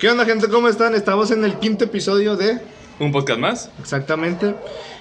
¿Qué 0.00 0.08
onda 0.08 0.24
gente? 0.24 0.46
¿Cómo 0.46 0.68
están? 0.68 0.94
Estamos 0.94 1.32
en 1.32 1.42
el 1.44 1.54
quinto 1.58 1.82
episodio 1.82 2.36
de... 2.36 2.60
¿Un 3.00 3.10
podcast 3.10 3.40
más? 3.40 3.70
Exactamente. 3.80 4.54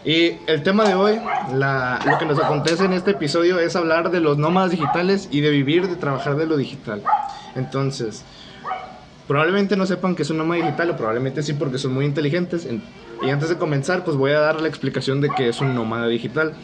Y 0.04 0.38
el 0.48 0.64
tema 0.64 0.86
de 0.86 0.96
hoy, 0.96 1.20
la- 1.54 2.00
lo 2.04 2.18
que 2.18 2.26
nos 2.26 2.40
acontece 2.40 2.86
en 2.86 2.94
este 2.94 3.12
episodio 3.12 3.60
es 3.60 3.76
hablar 3.76 4.10
de 4.10 4.22
los 4.22 4.40
nómadas 4.40 4.72
digitales 4.72 5.28
y 5.30 5.42
de 5.42 5.52
vivir, 5.52 5.88
de 5.88 5.98
trabajar 5.98 6.36
de 6.36 6.48
lo 6.48 6.58
digital. 6.58 7.04
Entonces, 7.54 8.24
probablemente 9.28 9.78
no 9.78 9.86
sepan 9.86 10.16
que 10.16 10.24
es 10.24 10.32
un 10.32 10.40
nómada 10.40 10.64
digital 10.66 10.90
o 10.90 10.98
probablemente 10.98 11.44
sí 11.44 11.54
porque 11.54 11.78
son 11.78 11.94
muy 11.94 12.06
inteligentes. 12.06 12.66
En- 12.66 12.82
Y 13.22 13.30
antes 13.30 13.50
de 13.50 13.58
comenzar, 13.60 14.04
pues 14.04 14.18
voy 14.18 14.32
a 14.32 14.40
dar 14.40 14.62
la 14.62 14.68
explicación 14.68 15.22
de 15.22 15.30
qué 15.30 15.50
es 15.50 15.62
un 15.62 15.76
nómada 15.76 16.08
digital. 16.08 16.56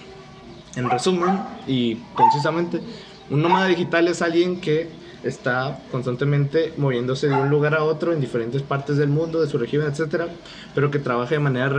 En 0.76 0.90
resumen 0.90 1.40
y 1.68 1.98
concisamente, 2.16 2.82
un 3.30 3.44
nómada 3.44 3.68
digital 3.68 4.08
es 4.08 4.24
alguien 4.24 4.60
que 4.60 5.03
está 5.24 5.80
constantemente 5.92 6.74
moviéndose 6.78 7.30
de 7.30 7.36
un 7.36 7.50
lugar 7.50 7.76
a 7.76 7.84
otro 7.84 8.14
en 8.14 8.20
diferentes 8.20 8.62
partes 8.62 8.98
del 8.98 9.10
mundo, 9.10 9.42
de 9.42 9.48
su 9.48 9.58
región, 9.58 9.86
etcétera, 9.86 10.28
pero 10.76 10.92
que 10.92 11.00
trabaja 11.00 11.32
de 11.32 11.40
manera 11.40 11.70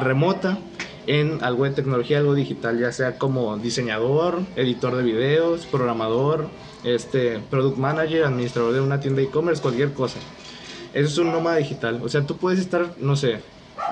remota 0.00 0.58
en 1.06 1.42
algo 1.42 1.64
de 1.64 1.70
tecnología, 1.70 2.18
algo 2.18 2.34
digital, 2.34 2.78
ya 2.78 2.92
sea 2.92 3.18
como 3.18 3.56
diseñador, 3.56 4.42
editor 4.56 4.96
de 4.96 5.02
videos, 5.02 5.66
programador, 5.66 6.48
este, 6.84 7.38
product 7.50 7.78
manager, 7.78 8.24
administrador 8.24 8.72
de 8.72 8.80
una 8.80 9.00
tienda 9.00 9.22
e-commerce, 9.22 9.62
cualquier 9.62 9.92
cosa. 9.92 10.18
Eso 10.92 11.08
es 11.08 11.18
un 11.18 11.32
nómada 11.32 11.56
digital. 11.56 12.00
O 12.02 12.08
sea, 12.08 12.26
tú 12.26 12.36
puedes 12.36 12.60
estar, 12.60 12.94
no 12.98 13.16
sé, 13.16 13.40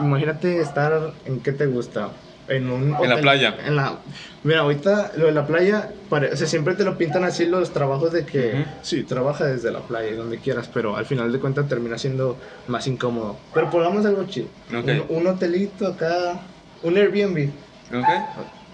imagínate 0.00 0.60
estar 0.60 1.14
en 1.24 1.40
qué 1.40 1.52
te 1.52 1.66
gusta. 1.66 2.10
En, 2.48 2.70
un 2.70 2.96
En 3.02 3.08
la 3.10 3.20
playa. 3.20 3.56
En 3.66 3.76
la, 3.76 3.98
mira, 4.42 4.60
ahorita 4.60 5.12
lo 5.16 5.26
de 5.26 5.32
la 5.32 5.46
playa, 5.46 5.90
pare- 6.08 6.32
o 6.32 6.36
sea, 6.36 6.46
siempre 6.46 6.74
te 6.74 6.84
lo 6.84 6.96
pintan 6.96 7.24
así 7.24 7.44
los 7.46 7.72
trabajos 7.72 8.12
de 8.12 8.24
que, 8.24 8.64
sí, 8.82 9.02
trabaja 9.04 9.44
desde 9.44 9.70
la 9.70 9.80
playa 9.80 10.16
donde 10.16 10.38
quieras, 10.38 10.70
pero 10.72 10.96
al 10.96 11.04
final 11.04 11.30
de 11.30 11.38
cuentas 11.40 11.68
termina 11.68 11.98
siendo 11.98 12.38
más 12.66 12.86
incómodo. 12.86 13.36
Pero 13.52 13.68
pongamos 13.70 14.06
algo 14.06 14.24
chido. 14.24 14.48
Un, 14.72 15.04
un 15.16 15.26
hotelito 15.26 15.86
acá, 15.88 16.40
un 16.82 16.96
Airbnb. 16.96 17.50
¿Ok? 17.94 18.08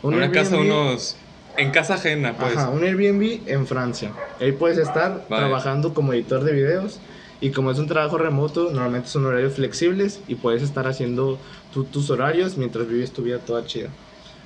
Un 0.02 0.14
Una 0.14 0.30
casa, 0.30 0.56
unos... 0.56 1.16
En 1.56 1.70
casa 1.70 1.94
ajena, 1.94 2.34
pues. 2.36 2.56
Ajá, 2.56 2.68
un 2.70 2.82
Airbnb 2.84 3.42
en 3.46 3.66
Francia. 3.66 4.10
Ahí 4.40 4.52
puedes 4.52 4.76
estar 4.78 5.24
Vale. 5.28 5.44
trabajando 5.46 5.94
como 5.94 6.12
editor 6.12 6.42
de 6.44 6.52
videos 6.52 6.98
y 7.40 7.50
como 7.52 7.70
es 7.70 7.78
un 7.78 7.86
trabajo 7.86 8.18
remoto, 8.18 8.70
normalmente 8.72 9.08
son 9.08 9.26
horarios 9.26 9.54
flexibles 9.56 10.24
y 10.26 10.36
puedes 10.36 10.62
estar 10.62 10.86
haciendo 10.86 11.42
tu- 11.70 11.90
tus 11.90 12.10
horarios 12.10 12.56
mientras 12.58 12.86
vives 12.88 13.12
tu 13.12 13.22
vida 13.22 13.44
toda 13.44 13.64
chida. 13.64 13.96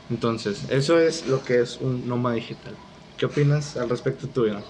Entonces, 0.09 0.67
eso 0.71 0.99
es 1.01 1.27
lo 1.27 1.45
que 1.45 1.61
es 1.61 1.79
un 1.79 2.07
nómada 2.07 2.37
digital. 2.37 2.83
¿Qué 3.17 3.27
opinas 3.27 3.77
al 3.77 3.89
respecto 3.91 4.31
tuyo? 4.31 4.65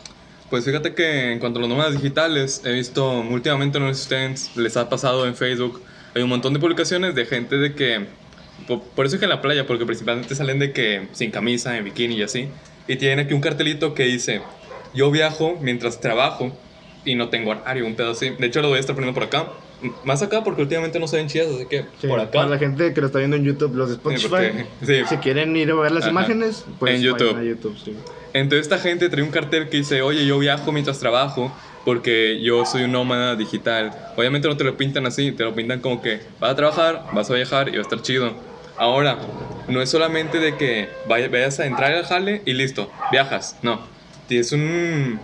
Pues 0.48 0.64
fíjate 0.64 0.94
que 0.94 1.32
en 1.32 1.40
cuanto 1.40 1.58
a 1.58 1.60
los 1.62 1.68
nómadas 1.68 1.92
digitales, 1.94 2.62
he 2.64 2.72
visto 2.72 3.20
últimamente, 3.20 3.78
no 3.78 3.88
sé 3.88 3.94
si 3.94 4.02
ustedes 4.02 4.56
les 4.56 4.76
ha 4.78 4.88
pasado 4.88 5.26
en 5.26 5.36
Facebook, 5.36 5.84
hay 6.14 6.22
un 6.22 6.30
montón 6.30 6.54
de 6.54 6.60
publicaciones 6.60 7.14
de 7.14 7.26
gente 7.26 7.56
de 7.58 7.74
que, 7.74 8.18
po- 8.66 8.94
por, 8.94 9.04
eso 9.06 9.16
es 9.16 9.20
que 9.20 9.26
en 9.26 9.30
la 9.30 9.42
playa, 9.42 9.66
porque 9.66 9.84
principalmente 9.84 10.34
salen 10.34 10.58
de 10.58 10.72
que 10.72 11.10
sin 11.12 11.30
camisa, 11.30 11.76
en 11.76 11.84
bikini 11.84 12.14
y 12.16 12.22
así, 12.22 12.54
y 12.86 12.96
tienen 12.96 13.18
aquí 13.20 13.34
un 13.34 13.42
cartelito 13.42 13.92
que 13.94 14.04
dice, 14.04 14.56
yo 14.92 15.10
viajo 15.10 15.58
mientras 15.60 16.00
trabajo 16.00 16.67
y 17.04 17.14
no 17.14 17.28
tengo 17.28 17.50
horario, 17.50 17.86
un 17.86 17.94
pedo 17.94 18.10
así. 18.12 18.30
De 18.30 18.46
hecho 18.46 18.60
lo 18.62 18.68
voy 18.68 18.76
a 18.78 18.80
estar 18.80 18.94
poniendo 18.94 19.14
por 19.18 19.24
acá, 19.28 19.46
M- 19.82 19.92
más 20.04 20.22
acá 20.22 20.42
porque 20.42 20.62
últimamente 20.62 20.98
no 20.98 21.06
se 21.06 21.16
ven 21.18 21.28
chidas, 21.28 21.48
así 21.54 21.66
que 21.66 21.84
Sí, 22.00 22.08
por 22.08 22.18
acá. 22.18 22.32
Para 22.32 22.48
la 22.48 22.58
gente 22.58 22.92
que 22.92 23.00
lo 23.00 23.06
está 23.06 23.18
viendo 23.20 23.36
en 23.36 23.44
YouTube, 23.44 23.74
los 23.76 23.88
de 23.90 23.94
Spotify, 23.94 24.28
porque- 24.28 24.66
sí. 24.84 25.02
si 25.08 25.16
quieren 25.18 25.56
ir 25.56 25.70
a 25.70 25.74
ver 25.76 25.92
las 25.92 26.02
Ajá. 26.02 26.10
imágenes, 26.10 26.64
pues 26.80 26.96
En 26.96 27.02
YouTube. 27.02 27.36
a 27.36 27.42
YouTube. 27.44 27.76
sí. 27.84 27.94
Entonces 28.34 28.62
esta 28.66 28.78
gente 28.78 29.08
trae 29.08 29.22
un 29.22 29.30
cartel 29.30 29.68
que 29.68 29.78
dice, 29.78 30.02
oye, 30.02 30.26
yo 30.26 30.38
viajo 30.38 30.70
mientras 30.72 30.98
trabajo 30.98 31.50
porque 31.84 32.40
yo 32.42 32.66
soy 32.66 32.82
un 32.82 32.92
nómada 32.92 33.36
digital. 33.36 33.90
Obviamente 34.16 34.48
no 34.48 34.56
te 34.56 34.64
lo 34.64 34.76
pintan 34.76 35.06
así, 35.06 35.32
te 35.32 35.44
lo 35.44 35.54
pintan 35.54 35.80
como 35.80 36.02
que 36.02 36.20
vas 36.38 36.50
a 36.50 36.54
trabajar, 36.56 37.04
vas 37.14 37.30
a 37.30 37.34
viajar 37.34 37.68
y 37.68 37.72
va 37.72 37.78
a 37.78 37.82
estar 37.82 38.02
chido. 38.02 38.34
Ahora, 38.76 39.16
no 39.68 39.80
es 39.80 39.88
solamente 39.90 40.38
de 40.40 40.56
que 40.56 40.88
vaya- 41.08 41.28
vayas 41.28 41.58
a 41.60 41.66
entrar 41.66 41.92
al 41.94 42.04
jale 42.04 42.42
y 42.44 42.52
listo, 42.52 42.90
viajas, 43.10 43.56
no. 43.62 43.80
Es 44.28 44.52
un 44.52 45.18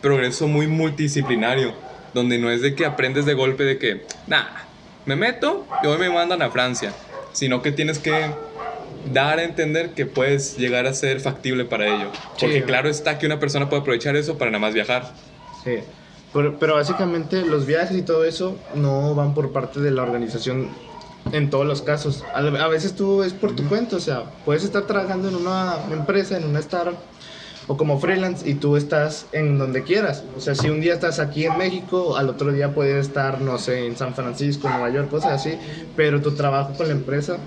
progreso 0.00 0.46
muy 0.48 0.66
multidisciplinario, 0.66 1.72
donde 2.14 2.38
no 2.38 2.50
es 2.50 2.62
de 2.62 2.74
que 2.74 2.86
aprendes 2.86 3.24
de 3.26 3.34
golpe 3.34 3.64
de 3.64 3.78
que, 3.78 4.06
nah, 4.26 4.44
me 5.06 5.16
meto 5.16 5.66
y 5.82 5.86
hoy 5.86 5.98
me 5.98 6.10
mandan 6.10 6.42
a 6.42 6.50
Francia, 6.50 6.92
sino 7.32 7.62
que 7.62 7.72
tienes 7.72 7.98
que 7.98 8.30
dar 9.12 9.38
a 9.38 9.44
entender 9.44 9.90
que 9.90 10.06
puedes 10.06 10.56
llegar 10.58 10.86
a 10.86 10.92
ser 10.94 11.20
factible 11.20 11.64
para 11.64 11.86
ello. 11.86 12.10
Porque 12.38 12.60
Sí. 12.60 12.62
claro 12.62 12.88
está 12.88 13.18
que 13.18 13.26
una 13.26 13.38
persona 13.40 13.68
puede 13.68 13.82
aprovechar 13.82 14.16
eso 14.16 14.36
para 14.36 14.50
nada 14.50 14.60
más 14.60 14.74
viajar. 14.74 15.12
Sí. 15.64 15.76
Pero, 16.32 16.58
pero 16.58 16.74
básicamente 16.74 17.42
los 17.42 17.66
viajes 17.66 17.96
y 17.96 18.02
todo 18.02 18.24
eso 18.24 18.56
no 18.74 19.14
van 19.14 19.34
por 19.34 19.52
parte 19.52 19.80
de 19.80 19.90
la 19.90 20.02
organización 20.02 20.68
en 21.32 21.50
todos 21.50 21.66
los 21.66 21.82
casos. 21.82 22.24
A, 22.34 22.38
a 22.38 22.68
veces 22.68 22.94
tú 22.94 23.22
es 23.22 23.32
por 23.32 23.56
tu 23.56 23.66
cuenta, 23.68 23.96
o 23.96 24.00
sea, 24.00 24.24
puedes 24.44 24.62
estar 24.64 24.86
trabajando 24.86 25.28
en 25.28 25.34
una 25.36 25.76
empresa, 25.90 26.36
en 26.36 26.44
una 26.44 26.60
startup 26.60 26.96
o 27.70 27.76
como 27.76 28.00
freelance 28.00 28.50
y 28.50 28.54
tú 28.54 28.76
estás 28.76 29.28
en 29.30 29.56
donde 29.56 29.84
quieras. 29.84 30.24
O 30.36 30.40
sea, 30.40 30.56
si 30.56 30.68
un 30.68 30.80
día 30.80 30.92
estás 30.92 31.20
aquí 31.20 31.44
en 31.44 31.56
México, 31.56 32.16
al 32.16 32.28
otro 32.28 32.50
día 32.50 32.74
puedes 32.74 33.06
estar, 33.06 33.40
no 33.40 33.58
sé, 33.58 33.86
en 33.86 33.96
San 33.96 34.12
Francisco, 34.12 34.68
Nueva 34.68 34.90
York, 34.90 35.08
cosas 35.08 35.34
así, 35.34 35.56
pero 35.94 36.20
tu 36.20 36.32
trabajo 36.32 36.72
con 36.76 36.88
la 36.88 36.94
empresa, 36.94 37.38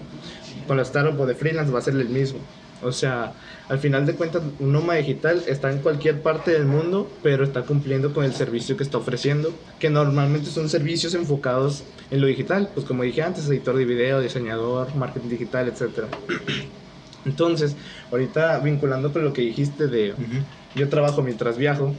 con 0.65 0.77
la 0.77 0.83
startup 0.83 1.19
o 1.19 1.25
de 1.25 1.35
freelance 1.35 1.73
va 1.73 1.79
a 1.79 1.81
ser 1.81 1.95
el 1.95 2.07
mismo. 2.07 2.39
O 2.81 2.93
sea, 2.93 3.33
al 3.67 3.79
final 3.79 4.05
de 4.05 4.15
cuentas, 4.15 4.43
un 4.59 4.71
nómada 4.71 4.99
digital 4.99 5.43
está 5.45 5.69
en 5.69 5.79
cualquier 5.79 6.21
parte 6.21 6.51
del 6.51 6.67
mundo, 6.67 7.11
pero 7.21 7.43
está 7.43 7.63
cumpliendo 7.63 8.13
con 8.13 8.23
el 8.23 8.33
servicio 8.33 8.77
que 8.77 8.83
está 8.83 8.99
ofreciendo, 8.99 9.51
que 9.77 9.89
normalmente 9.89 10.49
son 10.49 10.69
servicios 10.69 11.15
enfocados 11.15 11.83
en 12.11 12.21
lo 12.21 12.27
digital, 12.27 12.69
pues 12.73 12.85
como 12.85 13.03
dije 13.03 13.23
antes, 13.23 13.49
editor 13.49 13.75
de 13.75 13.83
video, 13.83 14.21
diseñador, 14.21 14.95
marketing 14.95 15.27
digital, 15.27 15.67
etc. 15.67 16.05
Entonces, 17.25 17.75
ahorita 18.11 18.59
vinculando 18.59 19.11
con 19.13 19.23
lo 19.23 19.33
que 19.33 19.41
dijiste 19.41 19.87
de 19.87 20.13
yo 20.75 20.89
trabajo 20.89 21.21
mientras 21.21 21.57
viajo, 21.57 21.93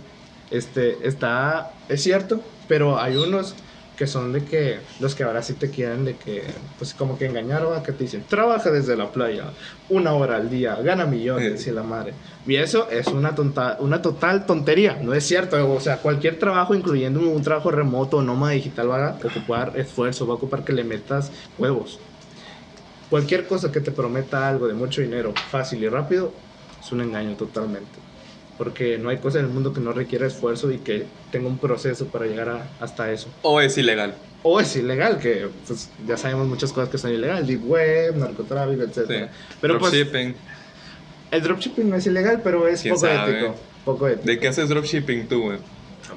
este, 0.50 1.06
está, 1.06 1.72
es 1.88 2.02
cierto, 2.02 2.40
pero 2.68 2.98
hay 3.00 3.16
unos 3.16 3.54
que 3.96 4.06
son 4.08 4.32
de 4.32 4.44
que, 4.44 4.80
los 4.98 5.14
que 5.14 5.22
ahora 5.22 5.40
sí 5.42 5.52
te 5.54 5.70
quieren 5.70 6.04
de 6.04 6.16
que, 6.16 6.42
pues 6.78 6.94
como 6.94 7.16
que 7.16 7.26
engañar, 7.26 7.64
¿va? 7.64 7.82
que 7.82 7.92
te 7.92 8.04
dicen, 8.04 8.24
trabaja 8.28 8.70
desde 8.72 8.96
la 8.96 9.12
playa, 9.12 9.44
una 9.88 10.12
hora 10.14 10.36
al 10.36 10.50
día, 10.50 10.74
gana 10.82 11.06
millones 11.06 11.62
Sí. 11.62 11.70
y 11.70 11.72
la 11.72 11.84
madre. 11.84 12.12
Y 12.44 12.56
eso 12.56 12.90
es 12.90 13.06
una, 13.06 13.36
tonta, 13.36 13.76
una 13.78 14.02
total 14.02 14.46
tontería, 14.46 14.98
no 15.00 15.14
es 15.14 15.24
cierto, 15.24 15.72
o 15.72 15.80
sea, 15.80 15.98
cualquier 15.98 16.40
trabajo, 16.40 16.74
incluyendo 16.74 17.20
un 17.20 17.42
trabajo 17.42 17.70
remoto 17.70 18.16
o 18.16 18.22
nómada 18.22 18.54
digital, 18.54 18.90
va 18.90 19.08
a 19.10 19.16
ocupar 19.24 19.78
esfuerzo, 19.78 20.26
va 20.26 20.34
a 20.34 20.36
ocupar 20.38 20.64
que 20.64 20.72
le 20.72 20.82
metas 20.82 21.30
huevos. 21.56 22.00
Cualquier 23.14 23.46
cosa 23.46 23.70
que 23.70 23.78
te 23.80 23.92
prometa 23.92 24.48
algo 24.48 24.66
de 24.66 24.74
mucho 24.74 25.00
dinero, 25.00 25.32
fácil 25.48 25.84
y 25.84 25.88
rápido, 25.88 26.32
es 26.84 26.90
un 26.90 27.00
engaño 27.00 27.36
totalmente. 27.36 28.00
Porque 28.58 28.98
no 28.98 29.08
hay 29.08 29.18
cosa 29.18 29.38
en 29.38 29.44
el 29.44 29.52
mundo 29.52 29.72
que 29.72 29.78
no 29.80 29.92
requiera 29.92 30.26
esfuerzo 30.26 30.72
y 30.72 30.78
que 30.78 31.06
tenga 31.30 31.46
un 31.46 31.58
proceso 31.58 32.06
para 32.06 32.26
llegar 32.26 32.48
a- 32.48 32.66
hasta 32.80 33.12
eso. 33.12 33.28
O 33.42 33.60
es 33.60 33.78
ilegal. 33.78 34.16
O 34.42 34.58
es 34.58 34.74
ilegal, 34.74 35.20
que 35.20 35.46
pues 35.64 35.90
ya 36.08 36.16
sabemos 36.16 36.48
muchas 36.48 36.72
cosas 36.72 36.88
que 36.88 36.98
son 36.98 37.12
ilegales, 37.12 37.46
deep 37.46 37.64
web, 37.64 38.16
narcotráfico, 38.16 38.82
etc. 38.82 39.06
Sí. 39.06 39.14
Pero 39.60 39.78
pues 39.78 39.92
dropshipping. 39.92 40.34
el 41.30 41.40
dropshipping 41.40 41.90
no 41.90 41.94
es 41.94 42.06
ilegal, 42.06 42.40
pero 42.42 42.66
es 42.66 42.82
¿Quién 42.82 42.94
poco 42.94 43.06
sabe? 43.06 43.30
ético. 43.38 43.54
Poco 43.84 44.08
ético. 44.08 44.26
¿De 44.26 44.40
qué 44.40 44.48
haces 44.48 44.68
dropshipping 44.68 45.28
tú, 45.28 45.40
güey? 45.40 45.58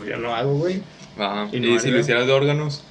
Yo 0.10 0.18
no 0.18 0.34
hago, 0.34 0.56
güey. 0.56 0.82
Ajá. 1.16 1.48
Y 1.52 1.58
Y, 1.58 1.78
si 1.78 1.92
lo 1.92 2.00
hicieras 2.00 2.26
de 2.26 2.34
órganos, 2.34 2.82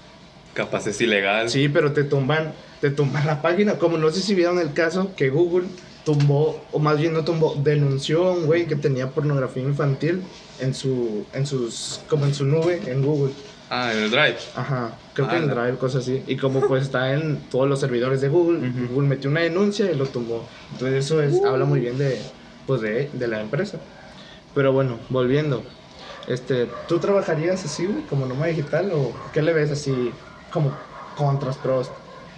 capaz 0.54 0.86
es 0.86 1.00
ilegal. 1.00 1.50
Sí, 1.50 1.68
pero 1.68 1.90
te 1.92 2.04
tumban, 2.04 2.52
te 2.80 2.90
tumban 2.90 3.26
la 3.26 3.42
página. 3.42 3.78
Como 3.78 3.98
no 3.98 4.10
sé 4.10 4.20
si 4.20 4.34
vieron 4.34 4.58
el 4.58 4.72
caso 4.72 5.14
que 5.16 5.30
Google 5.30 5.68
tumbó, 6.04 6.68
o 6.72 6.78
más 6.78 6.98
bien 6.98 7.12
no 7.12 7.24
tumbó, 7.24 7.56
denunció 7.62 8.28
a 8.28 8.32
un 8.32 8.46
güey 8.46 8.66
que 8.66 8.76
tenía 8.76 9.10
pornografía 9.10 9.62
infantil 9.62 10.22
en 10.60 10.74
su, 10.74 11.26
en 11.32 11.46
sus, 11.46 12.00
como 12.08 12.26
en 12.26 12.34
su 12.34 12.44
nube 12.44 12.82
en 12.86 13.02
Google. 13.02 13.34
Ah, 13.68 13.92
en 13.92 14.04
el 14.04 14.10
drive. 14.10 14.38
Ajá, 14.54 14.96
creo 15.12 15.28
que 15.28 15.36
en 15.36 15.50
Ala. 15.50 15.64
Drive, 15.64 15.78
cosas 15.78 16.02
así. 16.02 16.22
Y 16.28 16.36
como 16.36 16.66
pues 16.68 16.84
está 16.84 17.12
en 17.12 17.48
todos 17.50 17.68
los 17.68 17.80
servidores 17.80 18.20
de 18.20 18.28
Google. 18.28 18.70
Google 18.88 19.08
metió 19.08 19.28
una 19.28 19.40
denuncia 19.40 19.90
y 19.90 19.96
lo 19.96 20.06
tumbó. 20.06 20.48
Entonces 20.70 21.04
eso 21.04 21.20
es, 21.20 21.42
habla 21.42 21.64
muy 21.64 21.80
bien 21.80 21.98
de, 21.98 22.32
pues 22.64 22.80
de, 22.80 23.10
de 23.12 23.26
la 23.26 23.40
empresa. 23.40 23.80
Pero 24.54 24.72
bueno, 24.72 25.00
volviendo. 25.08 25.64
Este, 26.26 26.66
¿Tú 26.86 27.00
trabajarías 27.00 27.64
así, 27.64 27.86
güey, 27.86 28.04
como 28.06 28.26
nómada 28.26 28.46
digital 28.48 28.90
o 28.92 29.12
qué 29.32 29.42
le 29.42 29.52
ves 29.52 29.70
así 29.70 30.20
como 30.50 30.84
contras, 31.14 31.58
pros? 31.58 31.90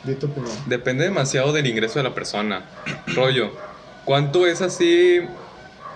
Di 0.04 0.14
tu. 0.14 0.28
Depende 0.66 1.04
demasiado 1.04 1.52
del 1.52 1.66
ingreso 1.66 1.98
de 1.98 2.04
la 2.04 2.14
persona. 2.14 2.64
Rollo, 3.14 3.50
¿cuánto 4.04 4.46
es 4.46 4.62
así? 4.62 5.20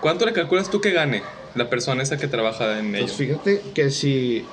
¿Cuánto 0.00 0.26
le 0.26 0.32
calculas 0.32 0.70
tú 0.70 0.80
que 0.80 0.90
gane 0.90 1.22
la 1.54 1.70
persona 1.70 2.02
esa 2.02 2.16
que 2.18 2.26
trabaja 2.26 2.78
en 2.78 2.94
ello? 2.94 3.04
Pues 3.06 3.16
fíjate 3.16 3.62
que 3.74 3.90
si... 3.90 4.48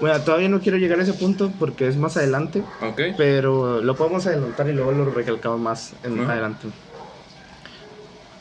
Bueno, 0.00 0.20
todavía 0.22 0.48
no 0.48 0.60
quiero 0.60 0.78
llegar 0.78 1.00
a 1.00 1.02
ese 1.02 1.14
punto 1.14 1.50
porque 1.58 1.88
es 1.88 1.96
más 1.96 2.16
adelante. 2.16 2.62
¿Ok? 2.80 3.00
Pero 3.16 3.82
lo 3.82 3.96
podemos 3.96 4.26
adelantar 4.26 4.68
y 4.68 4.72
luego 4.72 4.92
lo 4.92 5.10
recalcamos 5.10 5.58
más 5.58 5.96
en 6.04 6.20
Ajá. 6.20 6.32
adelante. 6.34 6.68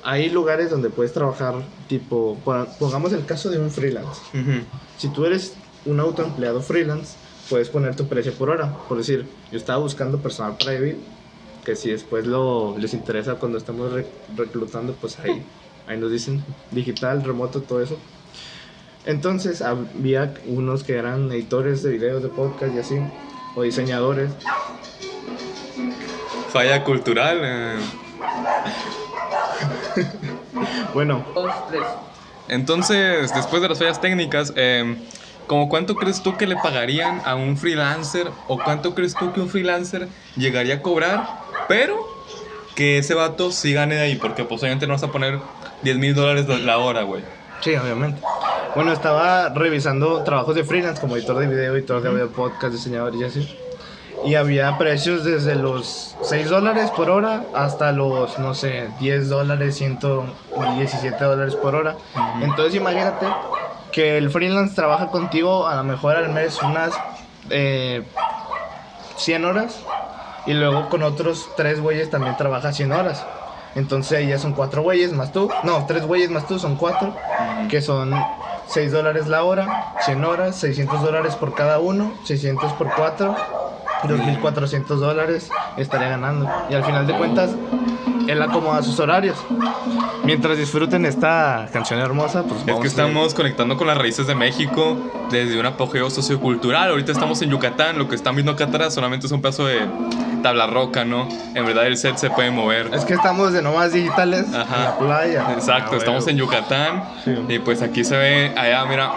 Hay 0.04 0.30
lugares 0.30 0.70
donde 0.70 0.90
puedes 0.90 1.12
trabajar, 1.14 1.56
tipo, 1.88 2.38
pon- 2.44 2.68
pongamos 2.80 3.12
el 3.14 3.26
caso 3.26 3.50
de 3.50 3.60
un 3.60 3.72
freelance. 3.72 4.22
Ujú. 4.38 4.62
Si 4.96 5.10
tú 5.10 5.26
eres 5.26 5.58
un 5.84 6.00
autoempleado 6.00 6.62
freelance, 6.62 7.18
puedes 7.50 7.70
poner 7.70 7.96
tu 7.96 8.08
precio 8.08 8.34
por 8.34 8.50
hora. 8.50 8.74
Por 8.88 8.98
decir, 8.98 9.26
yo 9.52 9.58
estaba 9.58 9.80
buscando 9.80 10.20
personal 10.20 10.56
para 10.58 10.72
vivir, 10.74 10.98
que 11.66 11.76
si 11.76 11.90
después 11.92 12.26
lo, 12.26 12.78
les 12.78 12.94
interesa 12.94 13.36
cuando 13.36 13.58
estamos 13.58 13.92
re- 13.92 14.08
reclutando, 14.36 14.94
pues 14.94 15.20
ahí, 15.20 15.44
ahí 15.88 15.98
nos 15.98 16.12
dicen 16.12 16.44
digital, 16.72 17.24
remoto, 17.24 17.62
todo 17.62 17.82
eso. 17.82 17.98
Entonces 19.06 19.62
había 19.62 20.34
unos 20.48 20.84
que 20.84 20.96
eran 20.96 21.32
editores 21.32 21.82
de 21.84 21.92
videos, 21.92 22.22
de 22.24 22.30
podcast 22.30 22.76
y 22.76 22.80
así, 22.80 22.96
o 23.56 23.62
diseñadores. 23.64 24.32
Falla 26.52 26.84
cultural. 26.84 27.40
eh. 27.42 27.76
Bueno. 30.94 31.24
Entonces, 32.48 33.34
después 33.34 33.62
de 33.62 33.70
las 33.70 33.78
fallas 33.78 34.00
técnicas, 34.02 34.54
eh, 34.56 34.98
¿como 35.48 35.70
cuánto 35.70 35.96
crees 35.96 36.22
tú 36.22 36.38
que 36.38 36.46
le 36.46 36.56
pagarían 36.56 37.22
a 37.26 37.36
un 37.36 37.58
freelancer? 37.58 38.30
¿O 38.48 38.60
cuánto 38.60 38.94
crees 38.94 39.16
tú 39.16 39.34
que 39.34 39.42
un 39.42 39.50
freelancer 39.50 40.08
llegaría 40.36 40.76
a 40.76 40.82
cobrar? 40.82 41.28
Pero 41.68 42.08
que 42.76 43.00
ese 43.00 43.16
vato 43.16 43.52
sí 43.52 43.74
gane 43.74 43.96
de 43.96 44.02
ahí, 44.02 44.16
porque 44.16 44.44
pues 44.44 44.62
obviamente 44.62 44.86
no 44.86 44.94
vas 44.94 45.04
a 45.04 45.12
poner 45.12 45.40
10 45.82 45.98
mil 45.98 46.14
dólares 46.14 46.48
la 46.48 46.78
hora, 46.78 47.02
güey. 47.04 47.24
Sí, 47.62 47.76
obviamente. 47.76 48.22
Bueno, 48.76 48.94
estaba 48.94 49.50
revisando 49.50 50.24
trabajos 50.24 50.54
de 50.54 50.64
freelance 50.64 51.02
como 51.02 51.18
editor 51.18 51.40
de 51.40 51.48
video, 51.48 51.76
editor 51.76 52.02
de 52.02 52.10
audio, 52.10 52.30
podcast, 52.30 52.74
diseñador 52.74 53.16
y 53.16 53.24
así. 53.24 53.58
Y 54.26 54.36
había 54.36 54.78
precios 54.78 55.24
desde 55.24 55.56
los 55.56 56.16
6 56.22 56.50
dólares 56.50 56.92
por 56.92 57.10
hora 57.10 57.44
hasta 57.56 57.92
los, 57.92 58.38
no 58.40 58.54
sé, 58.54 58.90
10 59.00 59.30
dólares, 59.30 59.78
117 59.78 61.24
dólares 61.24 61.56
por 61.56 61.76
hora. 61.76 61.96
Entonces 62.42 62.76
imagínate 62.76 63.26
que 63.98 64.16
el 64.16 64.30
freelance 64.30 64.76
trabaja 64.76 65.08
contigo 65.08 65.66
a 65.66 65.76
lo 65.76 65.84
mejor 65.84 66.18
al 66.18 66.30
mes 66.30 66.62
unas 66.62 66.94
eh, 67.50 68.04
100 69.16 69.44
horas 69.44 69.80
y 70.46 70.54
luego 70.54 70.88
con 70.90 71.02
otros 71.02 71.50
3 71.58 71.82
güeyes 71.82 72.12
también 72.12 72.38
trabaja 72.38 72.72
100 72.72 72.92
horas. 72.92 73.26
Entonces 73.74 74.28
ya 74.28 74.38
son 74.38 74.54
4 74.54 74.84
güeyes 74.84 75.14
más 75.14 75.32
tú. 75.32 75.50
No, 75.64 75.84
3 75.88 76.06
güeyes 76.06 76.30
más 76.30 76.46
tú 76.46 76.60
son 76.60 76.76
4 76.76 77.16
que 77.72 77.82
son 77.82 78.14
6 78.68 78.92
dólares 78.92 79.26
la 79.26 79.44
hora, 79.44 79.96
100 80.02 80.26
horas, 80.26 80.56
600 80.58 81.02
dólares 81.02 81.36
por 81.36 81.56
cada 81.56 81.80
uno, 81.80 82.14
600 82.26 82.74
por 82.74 82.94
4, 82.94 83.36
2.400 84.04 84.86
dólares 84.86 85.50
estaría 85.76 86.10
ganando. 86.10 86.48
Y 86.70 86.76
al 86.76 86.84
final 86.84 87.08
de 87.08 87.18
cuentas, 87.18 87.50
él 88.28 88.42
acomoda 88.42 88.82
sus 88.84 89.00
horarios. 89.00 89.38
Mientras 90.24 90.58
disfruten 90.58 91.06
esta 91.06 91.68
canción 91.72 92.00
hermosa, 92.00 92.44
pues 92.44 92.60
Es 92.62 92.66
vamos 92.66 92.82
que 92.82 92.88
a- 92.88 92.90
estamos 92.90 93.34
conectando 93.34 93.78
con 93.78 93.88
las 93.88 93.98
raíces 93.98 94.28
de 94.28 94.36
México 94.36 94.98
desde 95.32 95.60
un 95.60 95.66
apogeo 95.66 96.10
sociocultural. 96.10 96.90
Ahorita 96.90 97.12
estamos 97.12 97.42
en 97.42 97.50
Yucatán, 97.50 97.98
lo 97.98 98.08
que 98.08 98.16
están 98.16 98.36
viendo 98.36 98.52
acá 98.52 98.66
atrás 98.66 98.94
solamente 98.94 99.26
es 99.28 99.32
un 99.32 99.42
pedazo 99.42 99.66
de 99.66 99.80
tabla 100.44 100.68
roca, 100.68 101.04
¿no? 101.06 101.28
En 101.56 101.66
verdad 101.66 101.88
el 101.88 101.98
set 101.98 102.18
se 102.18 102.30
puede 102.30 102.52
mover. 102.52 102.90
Es 102.94 103.06
que 103.06 103.14
estamos 103.14 103.54
de 103.54 103.62
nomás 103.62 103.94
digitales 103.94 104.46
Ajá. 104.54 104.76
en 104.76 104.84
la 104.84 104.98
playa. 104.98 105.48
Exacto, 105.54 105.92
Ah, 105.94 105.98
estamos 105.98 106.28
en. 106.28 106.38
Yucatán 106.38 107.04
Sí. 107.26 107.36
y 107.50 107.60
pues 107.60 107.82
aquí 107.82 108.04
se 108.04 108.16
ve, 108.16 108.54
allá 108.56 108.86
mira, 108.86 109.12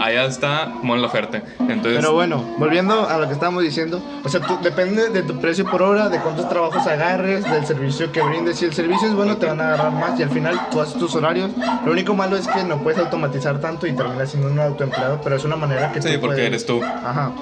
allá 0.00 0.24
está 0.26 0.66
Mon 0.82 1.00
Laferte. 1.02 1.42
Entonces, 1.60 1.96
Pero 1.96 2.12
bueno, 2.14 2.44
volviendo 2.58 3.08
a 3.08 3.18
lo 3.18 3.26
que 3.26 3.32
estábamos 3.32 3.62
diciendo, 3.62 4.02
o 4.24 4.28
sea, 4.28 4.40
tú, 4.40 4.58
depende 4.62 5.10
de 5.10 5.22
tu 5.22 5.38
precio 5.40 5.64
por 5.64 5.82
hora, 5.82 6.08
de 6.08 6.18
cuántos 6.20 6.48
trabajos 6.48 6.86
agarres, 6.86 7.44
del 7.50 7.66
servicio 7.66 8.10
que 8.12 8.22
brindes. 8.22 8.58
Si 8.58 8.64
el 8.64 8.72
servicio 8.74 9.08
es 9.08 9.14
bueno, 9.14 9.36
te 9.36 9.46
van 9.46 9.60
a 9.60 9.68
agarrar 9.74 9.92
más 9.92 10.18
y 10.18 10.22
al 10.22 10.30
final 10.30 10.58
tú 10.70 10.80
haces 10.80 10.94
tus 10.98 11.14
horarios. 11.14 11.50
Lo 11.84 11.92
único 11.92 12.14
malo 12.14 12.36
es 12.36 12.46
que 12.48 12.62
no 12.64 12.78
puedes 12.78 12.98
automatizar 12.98 13.60
tanto 13.60 13.86
y 13.86 13.92
terminas 13.92 14.30
siendo 14.30 14.48
un 14.50 14.58
autoempleado, 14.58 15.20
pero 15.22 15.36
es 15.36 15.44
una 15.44 15.56
manera 15.56 15.92
que 15.92 16.02
sí, 16.02 16.14
tú 16.14 16.20
porque 16.20 16.36
puedes- 16.36 16.48
eres 16.48 16.66
tú. 16.66 16.82
Ajá. 16.82 17.32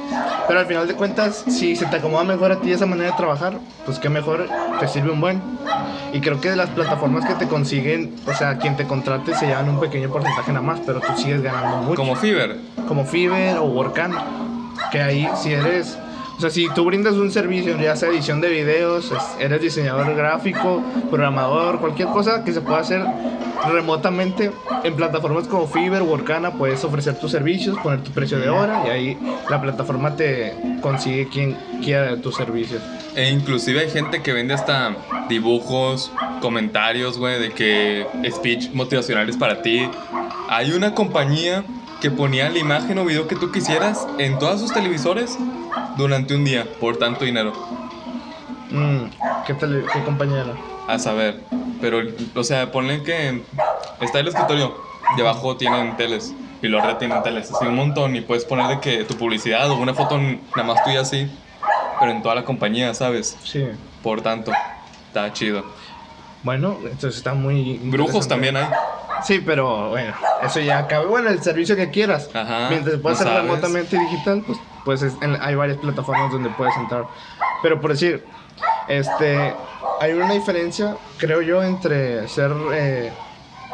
Pero 0.49 0.61
al 0.61 0.67
final 0.67 0.87
de 0.87 0.95
cuentas, 0.95 1.45
si 1.49 1.75
se 1.77 1.87
te 1.87 1.97
acomoda 1.97 2.25
mejor 2.25 2.53
a 2.53 2.57
ti 2.61 2.71
esa 2.73 2.87
manera 2.87 3.11
de 3.11 3.17
trabajar, 3.17 3.59
pues 3.85 3.99
qué 3.99 4.09
mejor, 4.09 4.49
te 4.79 4.89
sirve 4.89 5.11
un 5.11 5.21
buen. 5.21 5.43
Y 6.13 6.21
creo 6.21 6.41
que 6.41 6.51
de 6.51 6.57
las 6.57 6.71
plataformas 6.71 7.25
que 7.27 7.35
te 7.35 7.49
consiguen, 7.49 8.15
o 8.27 8.33
sea, 8.33 8.59
quien 8.59 8.77
te 8.77 8.87
contrate 8.87 9.35
se 9.35 9.47
llevan 9.47 9.69
un 9.69 9.81
pequeño 9.81 10.09
porcentaje 10.09 10.53
nada 10.53 10.65
más, 10.65 10.81
pero 10.87 11.01
tú 11.01 11.09
sigues 11.17 11.43
ganando 11.43 11.79
mucho 11.79 11.97
Como 11.97 12.17
Fiverr. 12.43 12.57
como 12.89 13.05
Fiverr 13.05 13.59
o 13.59 13.65
Workana, 13.65 14.23
que 14.93 15.01
ahí 15.01 15.29
si 15.37 15.53
eres, 15.53 15.99
o 16.37 16.41
sea, 16.41 16.51
si 16.51 16.69
tú 16.75 16.85
brindas 16.85 17.15
un 17.15 17.31
servicio, 17.31 17.77
ya 17.79 17.97
sea 17.97 18.11
edición 18.11 18.41
de 18.41 18.49
videos, 18.51 19.11
es- 19.13 19.37
eres 19.45 19.61
diseñador 19.61 20.15
gráfico, 20.15 20.83
programador, 21.11 21.81
cualquier 21.81 22.09
cosa 22.09 22.45
que 22.45 22.53
se 22.53 22.61
pueda 22.61 22.81
hacer 22.81 23.03
remotamente 23.73 24.51
en 24.85 24.95
plataformas 24.95 25.49
como 25.49 25.67
Fiverr, 25.67 26.03
Workana, 26.03 26.53
puedes 26.53 26.85
ofrecer 26.85 27.19
tus 27.19 27.31
servicios, 27.33 27.77
poner 27.83 28.03
tu 28.03 28.11
precio 28.13 28.39
de 28.39 28.49
hora 28.49 28.83
y 28.87 28.91
ahí 28.91 29.19
la 29.49 29.61
plataforma 29.61 30.15
te 30.15 30.55
consigue 30.83 31.29
quien 31.29 31.57
quiera 31.83 32.17
tus 32.19 32.37
servicios. 32.37 32.83
E 33.15 33.31
inclusive 33.31 33.81
hay 33.81 33.91
gente 33.91 34.23
que 34.23 34.33
vende 34.33 34.55
hasta 34.55 34.95
dibujos, 35.29 36.13
comentarios, 36.41 37.19
güey, 37.19 37.41
de 37.41 37.51
que 37.51 38.07
speech 38.31 38.71
motivacionales 38.73 39.37
para 39.37 39.63
ti. 39.63 39.89
Hay 40.49 40.73
una 40.73 40.95
compañía 40.95 41.65
que 42.01 42.11
ponía 42.11 42.49
la 42.51 42.59
imagen 42.59 42.99
o 42.99 43.05
video 43.05 43.27
que 43.27 43.37
tú 43.37 43.51
quisieras 43.51 44.07
en 44.19 44.39
todos 44.39 44.61
sus 44.61 44.73
televisores 44.73 45.37
durante 45.97 46.35
un 46.35 46.45
día 46.45 46.67
por 46.79 46.99
tanto 46.99 47.25
dinero. 47.25 47.53
Mm, 48.71 49.07
¿qué, 49.47 49.55
tele- 49.55 49.85
qué 49.93 50.03
compañera? 50.05 50.55
A 50.87 50.99
saber, 50.99 51.43
pero, 51.81 52.01
o 52.35 52.45
sea, 52.45 52.71
ponle 52.71 53.03
que 53.03 53.43
está 54.01 54.21
el 54.21 54.29
escritorio, 54.29 54.77
debajo 55.17 55.57
tienen 55.57 55.97
teles 55.97 56.35
y 56.63 56.69
los 56.69 56.83
arriba 56.83 56.99
tienen 56.99 57.23
teles, 57.23 57.51
así 57.51 57.67
un 57.67 57.75
montón, 57.77 58.15
y 58.17 58.21
puedes 58.21 58.45
poner 58.45 58.67
de 58.69 58.81
que 58.81 59.05
tu 59.05 59.15
publicidad 59.17 59.71
o 59.71 59.77
una 59.77 59.95
foto 59.95 60.19
nada 60.19 60.63
más 60.65 60.85
tuya 60.85 61.01
así, 61.01 61.29
pero 61.99 62.13
en 62.13 62.23
toda 62.23 62.35
la 62.35 62.45
compañía, 62.45 62.93
¿sabes? 62.95 63.37
Sí. 63.43 63.65
Por 64.03 64.21
tanto, 64.21 64.53
está 65.09 65.33
chido. 65.33 65.65
Bueno, 66.43 66.79
entonces 66.85 67.17
está 67.17 67.35
muy... 67.35 67.79
Brujos 67.85 68.29
también 68.29 68.57
hay. 68.57 68.67
Sí, 69.23 69.41
pero 69.41 69.89
bueno, 69.91 70.15
eso 70.43 70.61
ya 70.61 70.87
cabe. 70.87 71.07
Bueno, 71.07 71.31
el 71.31 71.43
servicio 71.43 71.77
que 71.77 71.91
quieras. 71.91 72.31
Ajá, 72.35 72.69
Mientras 72.71 72.97
se 72.97 73.01
pueda 73.01 73.15
no 73.15 73.21
hacer 73.21 73.33
sabes. 73.33 73.43
remotamente 73.43 73.99
digital, 73.99 74.45
pues, 74.47 74.61
pues 74.85 75.03
es- 75.03 75.21
en- 75.23 75.37
hay 75.41 75.55
varias 75.55 75.79
plataformas 75.79 76.31
donde 76.31 76.51
puedes 76.51 76.77
entrar. 76.77 77.09
Pero 77.63 77.81
por 77.81 77.93
decir, 77.93 78.29
este, 78.89 79.57
hay 80.01 80.13
una 80.13 80.33
diferencia, 80.35 80.99
creo 81.19 81.43
yo, 81.43 81.63
entre 81.63 82.29
ser, 82.29 82.53
eh, 82.73 83.13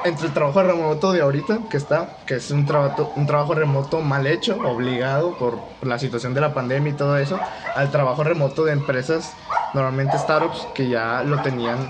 entre 0.05 0.27
el 0.27 0.33
trabajo 0.33 0.63
remoto 0.63 1.13
de 1.13 1.21
ahorita, 1.21 1.61
que 1.69 1.77
está, 1.77 2.19
que 2.27 2.35
es 2.35 2.51
un 2.51 2.65
trabajo, 2.67 3.13
un 3.17 3.27
trabajo 3.27 3.55
remoto 3.55 4.01
mal 4.01 4.27
hecho, 4.27 4.57
obligado 4.63 5.37
por 5.37 5.77
la 5.83 5.99
situación 5.99 6.35
de 6.35 6.41
la 6.41 6.55
pandemia 6.55 6.93
y 6.93 6.97
todo 6.97 7.17
eso, 7.19 7.41
al 7.75 7.91
trabajo 7.91 8.25
remoto 8.25 8.65
de 8.65 8.73
empresas, 8.73 9.37
normalmente 9.73 10.19
startups, 10.19 10.69
que 10.75 10.89
ya 10.89 11.23
lo 11.25 11.41
tenían 11.41 11.89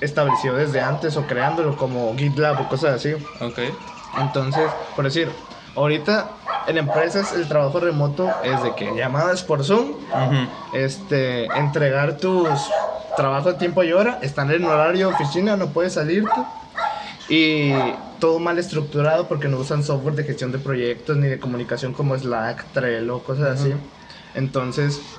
establecido 0.00 0.56
desde 0.56 0.80
antes 0.80 1.16
o 1.16 1.26
creándolo 1.26 1.76
como 1.76 2.16
GitLab 2.16 2.60
o 2.60 2.68
cosas 2.68 2.94
así. 2.94 3.14
Ok. 3.40 3.58
Entonces, 4.18 4.70
por 4.94 5.04
decir, 5.04 5.30
ahorita 5.74 6.30
en 6.66 6.78
empresas 6.78 7.32
el 7.32 7.48
trabajo 7.48 7.80
remoto 7.80 8.30
es 8.44 8.62
de 8.62 8.74
que 8.74 8.94
llamadas 8.94 9.42
por 9.42 9.64
Zoom, 9.64 9.90
Ujú. 9.90 10.48
este, 10.72 11.58
entregar 11.58 12.18
tus 12.18 12.70
trabajos 13.16 13.54
a 13.54 13.58
tiempo 13.58 13.82
y 13.82 13.92
hora, 13.92 14.18
están 14.22 14.50
en 14.50 14.64
horario 14.64 15.08
de 15.08 15.14
oficina, 15.14 15.56
no 15.56 15.72
puedes 15.72 15.94
salirte. 15.94 16.44
Y 17.28 17.92
todo 18.18 18.38
mal 18.38 18.58
estructurado 18.58 19.28
porque 19.28 19.48
no 19.48 19.58
usan 19.58 19.82
software 19.82 20.14
de 20.14 20.24
gestión 20.24 20.50
de 20.52 20.58
proyectos 20.58 21.16
ni 21.16 21.28
de 21.28 21.38
comunicación 21.38 21.92
como 21.92 22.16
Slack, 22.16 22.72
Trello, 22.72 23.22
cosas 23.22 23.60
así. 23.60 23.74
Entonces, 24.34 25.17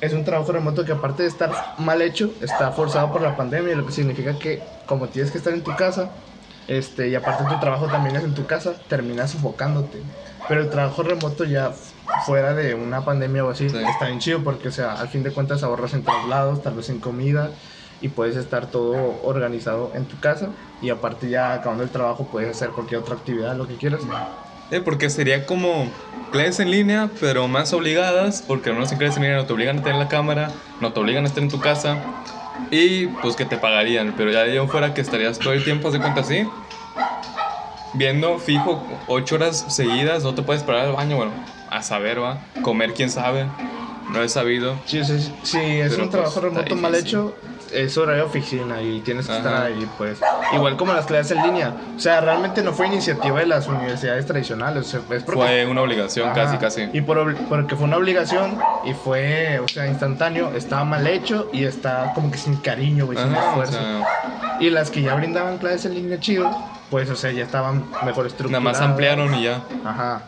es 0.00 0.12
un 0.12 0.24
trabajo 0.24 0.52
remoto 0.52 0.84
que 0.84 0.92
aparte 0.92 1.22
de 1.24 1.28
estar 1.28 1.52
mal 1.76 2.02
hecho, 2.02 2.36
está 2.40 2.72
forzado 2.72 3.10
por 3.12 3.22
la 3.22 3.36
pandemia, 3.36 3.74
lo 3.76 3.86
que 3.86 3.92
significa 3.92 4.38
que 4.38 4.78
como 4.84 5.10
tienes 5.10 5.30
que 5.32 5.38
estar 5.38 5.52
en 5.52 5.62
tu 5.64 5.76
casa, 5.76 6.22
este, 6.66 7.08
y 7.08 7.14
aparte 7.14 7.44
tu 7.46 7.58
trabajo 7.58 7.90
también 7.90 8.16
es 8.16 8.24
en 8.24 8.34
tu 8.34 8.46
casa, 8.46 8.86
terminas 8.86 9.30
sofocándote. 9.32 10.06
Pero 10.46 10.60
el 10.60 10.70
trabajo 10.70 11.02
remoto 11.02 11.44
ya 11.44 11.72
fuera 12.16 12.54
de 12.54 12.74
una 12.74 13.04
pandemia 13.04 13.44
o 13.44 13.50
así, 13.50 13.68
Sí. 13.70 13.76
está 13.88 14.06
bien 14.06 14.18
chido 14.20 14.44
porque, 14.44 14.68
o 14.68 14.70
sea, 14.70 14.94
al 14.94 15.08
fin 15.08 15.22
de 15.22 15.32
cuentas 15.32 15.62
ahorras 15.62 15.94
en 15.94 16.04
traslados, 16.04 16.62
tal 16.62 16.74
vez 16.74 16.88
en 16.90 17.00
comida, 17.00 17.56
y 18.00 18.10
puedes 18.10 18.36
estar 18.36 18.70
todo 18.70 19.20
organizado 19.22 19.92
en 19.94 20.06
tu 20.08 20.20
casa, 20.20 20.54
y 20.78 20.90
aparte 20.90 21.28
ya 21.30 21.52
acabando 21.54 21.82
el 21.84 21.90
trabajo 21.90 22.30
puedes 22.30 22.48
hacer 22.50 22.72
cualquier 22.72 23.00
otra 23.00 23.14
actividad, 23.16 23.56
lo 23.56 23.66
que 23.66 23.76
quieras. 23.78 24.06
Eh, 24.70 24.80
porque 24.80 25.08
sería 25.08 25.46
como 25.46 25.90
clases 26.30 26.60
en 26.60 26.70
línea, 26.70 27.10
pero 27.20 27.48
más 27.48 27.72
obligadas, 27.72 28.42
porque 28.46 28.72
no 28.72 28.82
en 28.82 28.98
clases 28.98 29.16
en 29.16 29.22
línea 29.22 29.38
no 29.38 29.46
te 29.46 29.52
obligan 29.54 29.78
a 29.78 29.82
tener 29.82 29.98
la 29.98 30.08
cámara, 30.08 30.52
no 30.80 30.92
te 30.92 31.00
obligan 31.00 31.24
a 31.24 31.28
estar 31.28 31.42
en 31.42 31.48
tu 31.48 31.60
casa, 31.60 31.98
y 32.70 33.06
pues 33.06 33.34
que 33.34 33.46
te 33.46 33.56
pagarían, 33.56 34.12
pero 34.16 34.30
ya 34.30 34.44
en 34.44 34.68
fuera 34.68 34.92
que 34.92 35.00
estarías 35.00 35.38
todo 35.38 35.54
el 35.54 35.64
tiempo, 35.64 35.90
de 35.90 36.00
cuenta 36.00 36.20
así, 36.20 36.46
viendo 37.94 38.38
fijo 38.38 38.84
ocho 39.06 39.36
horas 39.36 39.64
seguidas, 39.68 40.22
no 40.22 40.34
te 40.34 40.42
puedes 40.42 40.62
parar 40.62 40.86
al 40.86 40.92
baño, 40.92 41.16
bueno, 41.16 41.32
a 41.70 41.82
saber, 41.82 42.22
va, 42.22 42.38
comer 42.60 42.92
quién 42.92 43.08
sabe, 43.08 43.46
no 44.10 44.22
he 44.22 44.28
sabido. 44.28 44.76
Sí, 44.84 45.02
sí, 45.04 45.18
sí, 45.42 45.58
es 45.58 45.92
Pero, 45.92 46.04
un 46.04 46.10
pues, 46.10 46.10
trabajo 46.10 46.40
está 46.40 46.42
remoto 46.42 46.76
mal 46.76 46.94
hecho. 46.94 47.34
Es 47.72 47.96
horario 47.98 48.22
de 48.24 48.28
oficina 48.28 48.80
y 48.82 49.00
tienes 49.00 49.26
que 49.26 49.36
estar 49.36 49.66
ahí, 49.66 49.88
pues. 49.98 50.18
Igual 50.54 50.76
como 50.76 50.92
las 50.92 51.06
clases 51.06 51.36
en 51.36 51.42
línea. 51.44 51.74
O 51.96 52.00
sea, 52.00 52.20
realmente 52.20 52.62
no 52.62 52.72
fue 52.72 52.86
iniciativa 52.86 53.38
de 53.40 53.46
las 53.46 53.66
universidades 53.68 54.26
tradicionales. 54.26 54.86
o 54.86 54.90
sea, 54.90 55.00
es 55.16 55.22
porque 55.22 55.40
Fue 55.40 55.66
una 55.66 55.82
obligación, 55.82 56.30
Ajá. 56.30 56.42
casi, 56.44 56.56
casi. 56.58 56.88
Y 56.92 57.00
por, 57.00 57.34
porque 57.48 57.76
fue 57.76 57.84
una 57.84 57.96
obligación 57.96 58.58
y 58.84 58.94
fue, 58.94 59.58
o 59.60 59.68
sea, 59.68 59.86
instantáneo, 59.86 60.52
estaba 60.54 60.84
mal 60.84 61.06
hecho 61.06 61.48
y 61.52 61.64
está 61.64 62.12
como 62.14 62.30
que 62.30 62.38
sin 62.38 62.56
cariño, 62.56 63.06
güey, 63.06 63.18
sin 63.18 63.34
o 63.34 63.38
esfuerzo. 63.38 63.72
sea, 63.72 64.56
Y 64.60 64.70
las 64.70 64.90
que 64.90 65.02
ya 65.02 65.14
brindaban 65.14 65.58
clases 65.58 65.86
en 65.86 65.94
línea 65.94 66.18
chido, 66.20 66.50
pues, 66.90 67.10
o 67.10 67.16
sea, 67.16 67.30
ya 67.32 67.44
estaban 67.44 67.84
mejor 68.04 68.24
nada 68.24 68.26
estructuradas. 68.28 68.62
más 68.62 68.80
ampliaron 68.80 69.34
y 69.34 69.44
ya. 69.44 69.62
Ajá. 69.84 70.22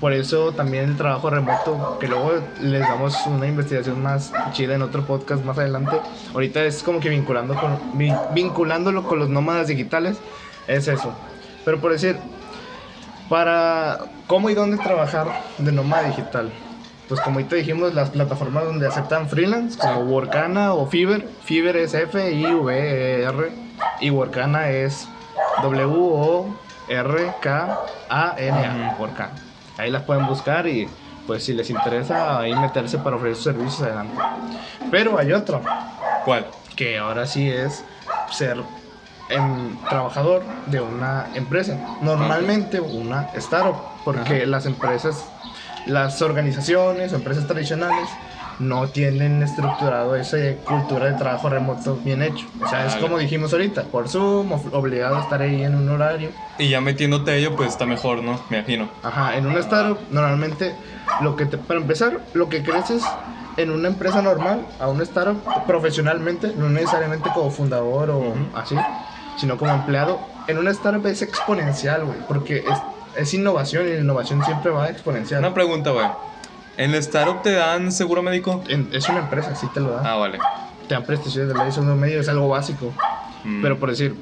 Por 0.00 0.12
eso 0.12 0.52
también 0.52 0.84
el 0.90 0.96
trabajo 0.96 1.30
remoto, 1.30 1.96
que 1.98 2.06
luego 2.06 2.32
les 2.60 2.82
damos 2.82 3.16
una 3.26 3.46
investigación 3.46 4.02
más 4.02 4.30
chida 4.52 4.74
en 4.74 4.82
otro 4.82 5.06
podcast 5.06 5.42
más 5.42 5.56
adelante. 5.56 5.96
Ahorita 6.34 6.62
es 6.64 6.82
como 6.82 7.00
que 7.00 7.08
vinculando 7.08 7.54
con, 7.54 7.78
vin- 7.98 8.18
vinculándolo 8.34 9.04
con 9.04 9.18
los 9.18 9.30
nómadas 9.30 9.68
digitales, 9.68 10.18
es 10.68 10.86
eso. 10.88 11.14
Pero 11.64 11.80
por 11.80 11.92
decir, 11.92 12.18
para 13.30 14.00
cómo 14.26 14.50
y 14.50 14.54
dónde 14.54 14.76
trabajar 14.76 15.28
de 15.56 15.72
nómada 15.72 16.02
digital. 16.08 16.52
Pues 17.08 17.20
como 17.20 17.38
ahorita 17.38 17.56
dijimos, 17.56 17.94
las 17.94 18.10
plataformas 18.10 18.64
donde 18.64 18.86
aceptan 18.86 19.28
freelance, 19.30 19.78
como 19.78 20.00
Workana 20.00 20.74
o 20.74 20.86
Fiverr. 20.86 21.26
Fiverr 21.44 21.76
es 21.78 21.94
F-I-V-E-R 21.94 23.52
y 24.00 24.10
Workana 24.10 24.68
es 24.70 25.08
W-O-R-K-A-N-A. 25.62 26.56
Workana. 28.98 29.32
Ahí 29.78 29.90
las 29.90 30.02
pueden 30.02 30.26
buscar 30.26 30.66
y 30.66 30.88
pues 31.26 31.44
si 31.44 31.52
les 31.52 31.68
interesa 31.70 32.38
ahí 32.40 32.54
meterse 32.54 32.98
para 32.98 33.16
ofrecer 33.16 33.34
sus 33.36 33.44
servicios 33.44 33.82
adelante. 33.82 34.14
Pero 34.90 35.18
hay 35.18 35.32
otro, 35.32 35.60
¿Cuál? 36.24 36.46
que 36.76 36.98
ahora 36.98 37.26
sí 37.26 37.48
es 37.50 37.84
ser 38.30 38.56
em, 39.28 39.76
trabajador 39.88 40.44
de 40.66 40.80
una 40.80 41.26
empresa. 41.34 41.76
Normalmente 42.00 42.80
una 42.80 43.28
startup, 43.34 43.76
porque 44.04 44.36
Ajá. 44.36 44.46
las 44.46 44.66
empresas, 44.66 45.24
las 45.86 46.22
organizaciones 46.22 47.12
empresas 47.12 47.46
tradicionales 47.46 48.08
no 48.58 48.88
tienen 48.88 49.42
estructurado 49.42 50.16
esa 50.16 50.38
cultura 50.66 51.06
de 51.06 51.14
trabajo 51.14 51.48
remoto 51.48 51.96
bien 51.96 52.22
hecho. 52.22 52.46
O 52.62 52.66
sea, 52.66 52.86
es 52.86 52.94
Vale. 52.94 53.02
como 53.06 53.18
dijimos 53.18 53.52
ahorita, 53.52 53.84
por 53.84 54.08
Zoom, 54.08 54.52
obligado 54.72 55.16
a 55.16 55.20
estar 55.20 55.42
ahí 55.42 55.62
en 55.62 55.74
un 55.74 55.88
horario. 55.88 56.30
Y 56.58 56.70
ya 56.70 56.80
metiéndote 56.80 57.32
a 57.32 57.36
ello, 57.36 57.54
pues 57.54 57.68
está 57.70 57.84
mejor, 57.86 58.22
¿no? 58.22 58.40
Me 58.48 58.58
imagino. 58.58 58.88
Ajá, 59.02 59.36
en 59.36 59.46
una 59.46 59.60
startup 59.60 59.98
normalmente 60.10 60.74
lo 61.20 61.36
que 61.36 61.46
te, 61.46 61.58
para 61.58 61.80
empezar, 61.80 62.20
lo 62.32 62.48
que 62.48 62.62
creces 62.62 63.04
en 63.56 63.70
una 63.70 63.88
empresa 63.88 64.22
normal 64.22 64.66
a 64.80 64.88
una 64.88 65.02
startup 65.02 65.42
profesionalmente, 65.66 66.52
no 66.56 66.68
necesariamente 66.68 67.30
como 67.34 67.50
fundador 67.50 68.10
o 68.10 68.18
Ujú. 68.18 68.38
así, 68.54 68.76
sino 69.36 69.56
como 69.58 69.72
empleado, 69.72 70.18
en 70.46 70.58
una 70.58 70.70
startup 70.70 71.06
es 71.06 71.22
exponencial, 71.22 72.04
güey, 72.04 72.18
porque 72.26 72.64
es, 72.66 72.82
es 73.16 73.34
innovación 73.34 73.86
y 73.86 73.92
la 73.94 74.00
innovación 74.00 74.42
siempre 74.44 74.70
va 74.70 74.88
exponencial. 74.88 75.40
Una 75.40 75.54
pregunta, 75.54 75.90
güey. 75.90 76.06
¿En 76.76 76.94
startup 76.96 77.42
te 77.42 77.52
dan 77.52 77.90
seguro 77.92 78.22
médico? 78.22 78.62
En- 78.68 78.88
es 78.92 79.08
una 79.08 79.20
empresa, 79.20 79.54
sí 79.54 79.66
te 79.72 79.80
lo 79.80 79.90
da. 79.92 80.02
Ah, 80.12 80.16
vale. 80.16 80.38
Te 80.88 80.94
dan 80.94 81.04
prestaciones 81.04 81.52
de 81.52 81.58
ley, 81.62 81.72
son 81.72 81.98
medio, 81.98 82.20
es 82.20 82.28
algo 82.28 82.48
básico. 82.48 82.92
Mm. 83.44 83.62
Pero 83.62 83.78
por 83.78 83.90
decir, 83.90 84.14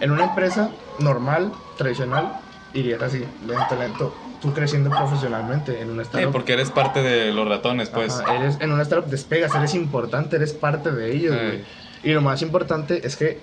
en 0.00 0.10
una 0.10 0.24
empresa 0.24 0.70
normal, 0.98 1.52
tradicional, 1.76 2.32
irías 2.72 3.02
así, 3.02 3.24
lento, 3.46 3.76
lento, 3.78 4.14
tú 4.40 4.52
creciendo 4.54 4.90
profesionalmente 4.90 5.80
en 5.80 5.90
una 5.90 6.02
Sí, 6.04 6.08
startup. 6.08 6.32
porque 6.32 6.54
eres 6.54 6.70
parte 6.70 7.02
de 7.02 7.32
los 7.32 7.46
ratones, 7.48 7.90
pues. 7.90 8.18
Ajá, 8.20 8.34
eres, 8.36 8.56
en 8.60 8.72
una 8.72 8.82
startup 8.82 9.10
despegas, 9.10 9.54
eres 9.54 9.74
importante, 9.74 10.36
eres 10.36 10.52
parte 10.54 10.90
de 10.90 11.12
ellos, 11.14 11.36
Ey. 11.36 11.46
güey. 11.46 11.64
Y 12.04 12.12
lo 12.14 12.20
más 12.22 12.42
importante 12.42 13.06
es 13.06 13.16
que 13.16 13.40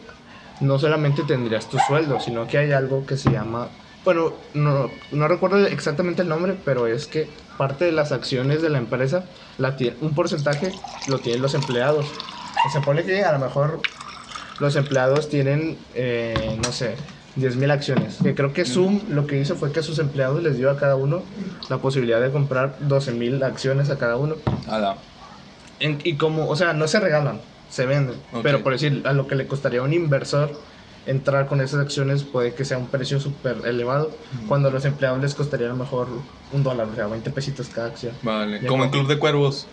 no 0.60 0.78
solamente 0.80 1.24
tendrías 1.24 1.68
tu 1.70 1.78
sueldo, 1.80 2.20
sino 2.20 2.48
que 2.48 2.58
hay 2.58 2.72
algo 2.74 3.06
que 3.06 3.16
se 3.16 3.30
llama, 3.32 3.70
bueno, 4.06 4.34
no, 4.54 4.90
no 5.12 5.28
recuerdo 5.28 5.66
exactamente 5.68 6.22
el 6.22 6.30
nombre, 6.30 6.56
pero 6.66 6.88
es 6.88 7.08
que 7.08 7.28
parte 7.58 7.86
de 7.86 7.92
las 7.92 8.12
acciones 8.12 8.62
de 8.62 8.70
la 8.70 8.78
empresa, 8.78 9.26
la 9.58 9.76
un 10.02 10.16
porcentaje 10.16 10.72
lo 11.08 11.20
tienen 11.20 11.42
los 11.42 11.54
empleados. 11.54 12.06
Se 12.72 12.80
supone 12.80 13.04
que 13.04 13.24
a 13.24 13.32
lo 13.34 13.40
mejor 13.40 13.80
los 14.60 14.76
empleados 14.76 15.30
tienen, 15.30 15.78
eh, 15.96 16.58
no 16.64 16.72
sé, 16.72 16.96
10.000 17.36 17.72
acciones. 17.72 18.18
Que 18.22 18.36
creo 18.36 18.54
que 18.54 18.66
Zoom 18.66 19.02
lo 19.10 19.28
que 19.28 19.40
hizo 19.40 19.56
fue 19.56 19.72
que 19.72 19.80
a 19.80 19.84
sus 19.84 20.00
empleados 20.00 20.42
les 20.44 20.58
dio 20.58 20.70
a 20.70 20.78
cada 20.78 20.96
uno 20.96 21.24
la 21.70 21.78
posibilidad 21.78 22.22
de 22.22 22.32
comprar 22.32 22.78
12.000 22.82 23.44
acciones 23.44 23.90
a 23.90 23.98
cada 23.98 24.16
uno. 24.18 24.36
Ala. 24.68 24.98
En- 25.80 26.00
y 26.04 26.16
como, 26.16 26.48
o 26.50 26.56
sea, 26.56 26.74
no 26.74 26.88
se 26.88 27.00
regalan, 27.00 27.40
se 27.70 27.86
venden. 27.86 28.16
Pero 28.44 28.64
por 28.64 28.74
decir, 28.74 29.02
a 29.06 29.14
lo 29.14 29.28
que 29.28 29.36
le 29.36 29.48
costaría 29.48 29.80
a 29.80 29.84
un 29.84 29.94
inversor 29.94 30.52
entrar 31.10 31.48
con 31.48 31.60
esas 31.60 31.80
acciones 31.80 32.24
puede 32.24 32.54
que 32.54 32.64
sea 32.66 32.78
un 32.78 32.88
precio 32.88 33.20
súper 33.20 33.58
elevado, 33.66 34.12
cuando 34.48 34.70
a 34.70 34.72
los 34.72 34.86
empleados 34.86 35.20
les 35.22 35.34
costaría 35.34 35.68
a 35.68 35.70
lo 35.70 35.76
mejor 35.76 36.08
un 36.54 36.64
dólar, 36.64 36.88
o 36.92 36.96
sea, 36.96 37.08
20 37.08 37.32
pesitos 37.32 37.68
cada 37.70 37.88
acción. 37.88 38.14
Vale. 38.22 38.60
Ya 38.62 38.68
Como 38.68 38.84
en 38.84 38.92
Club 38.92 39.08
de 39.08 39.18
Cuervos. 39.18 39.68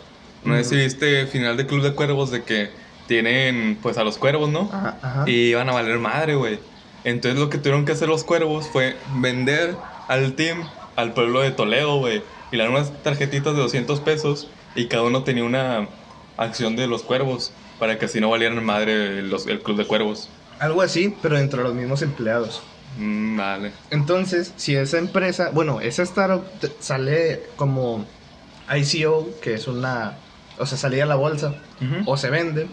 No 0.44 0.62
si 0.64 0.76
viste 0.76 1.26
final 1.26 1.56
de 1.56 1.66
Club 1.66 1.82
de 1.82 1.92
Cuervos 1.92 2.30
de 2.30 2.42
que 2.44 2.70
tienen 3.06 3.78
pues 3.82 3.98
a 3.98 4.04
los 4.04 4.16
cuervos, 4.18 4.48
¿no? 4.50 4.70
Ajá, 4.72 4.98
ajá. 5.02 5.24
Y 5.26 5.50
iban 5.50 5.68
a 5.68 5.72
valer 5.72 5.98
madre, 5.98 6.34
güey. 6.36 6.58
Entonces 7.04 7.38
lo 7.38 7.50
que 7.50 7.58
tuvieron 7.58 7.84
que 7.84 7.92
hacer 7.92 8.08
los 8.08 8.24
cuervos 8.24 8.66
fue 8.68 8.96
vender 9.20 9.76
al 10.08 10.34
team 10.34 10.64
al 10.96 11.12
pueblo 11.14 11.40
de 11.40 11.50
Toledo, 11.50 11.98
güey. 11.98 12.22
Y 12.50 12.56
le 12.56 12.62
dieron 12.64 12.74
unas 12.74 13.02
tarjetitas 13.02 13.54
de 13.54 13.60
200 13.60 14.00
pesos 14.00 14.48
y 14.74 14.86
cada 14.86 15.02
uno 15.04 15.22
tenía 15.24 15.44
una 15.44 15.88
acción 16.36 16.76
de 16.76 16.86
los 16.86 17.02
cuervos 17.02 17.52
para 17.78 17.98
que 17.98 18.06
así 18.06 18.20
no 18.20 18.30
valieran 18.30 18.64
madre 18.64 19.22
los- 19.22 19.46
el 19.46 19.60
club 19.62 19.76
de 19.76 19.86
cuervos. 19.86 20.30
Algo 20.58 20.82
así, 20.82 21.14
pero 21.22 21.36
dentro 21.36 21.58
de 21.62 21.68
los 21.68 21.74
mismos 21.74 22.02
empleados. 22.02 22.62
Mm, 22.98 23.36
vale. 23.36 23.72
Entonces, 23.90 24.52
si 24.56 24.74
esa 24.74 24.98
empresa, 24.98 25.50
bueno, 25.52 25.80
esa 25.80 26.02
startup 26.02 26.44
sale 26.80 27.42
como 27.56 28.06
ICO, 28.74 29.30
que 29.42 29.54
es 29.54 29.68
una, 29.68 30.14
o 30.58 30.64
sea, 30.66 30.78
salía 30.78 31.04
a 31.04 31.06
la 31.06 31.16
bolsa, 31.16 31.54
o 32.06 32.16
se 32.16 32.30
vende, 32.30 32.66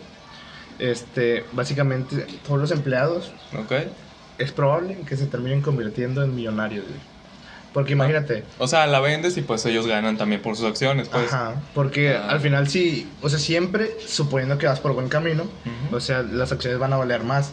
este, 0.79 1.45
básicamente 1.51 2.25
todos 2.45 2.59
los 2.59 2.71
empleados 2.71 3.31
es 4.37 4.51
probable 4.51 4.97
que 5.07 5.15
se 5.17 5.25
terminen 5.27 5.61
convirtiendo 5.61 6.23
en 6.23 6.33
millonarios. 6.35 6.85
Porque 7.73 7.93
imagínate, 7.93 8.43
O 8.59 8.67
sea, 8.67 8.85
la 8.85 8.99
vendes 8.99 9.35
y 9.35 9.41
pues 9.41 9.65
ellos 9.65 9.87
ganan 9.87 10.15
también 10.15 10.41
por 10.43 10.55
sus 10.55 10.65
acciones, 10.67 11.09
pues. 11.09 11.25
ajá, 11.33 11.55
porque 11.73 12.15
Ah. 12.15 12.27
al 12.29 12.39
final 12.39 12.67
sí, 12.69 13.09
o 13.21 13.29
sea, 13.29 13.39
siempre 13.39 13.97
suponiendo 14.05 14.59
que 14.59 14.67
vas 14.67 14.79
por 14.79 14.93
buen 14.93 15.09
camino, 15.09 15.45
o 15.91 15.99
sea, 15.99 16.21
las 16.21 16.51
acciones 16.51 16.79
van 16.79 16.93
a 16.93 16.97
valer 16.97 17.23
más. 17.23 17.51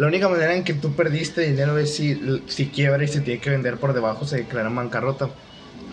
La 0.00 0.06
única 0.06 0.30
manera 0.30 0.54
en 0.54 0.64
que 0.64 0.72
tú 0.72 0.94
perdiste 0.94 1.42
dinero 1.42 1.76
es 1.76 1.94
si, 1.94 2.18
si 2.46 2.68
quiebra 2.68 3.04
y 3.04 3.08
se 3.08 3.20
tiene 3.20 3.38
que 3.38 3.50
vender 3.50 3.76
por 3.76 3.92
debajo, 3.92 4.24
se 4.26 4.38
declara 4.38 4.68
en 4.70 4.74
bancarrota. 4.76 5.28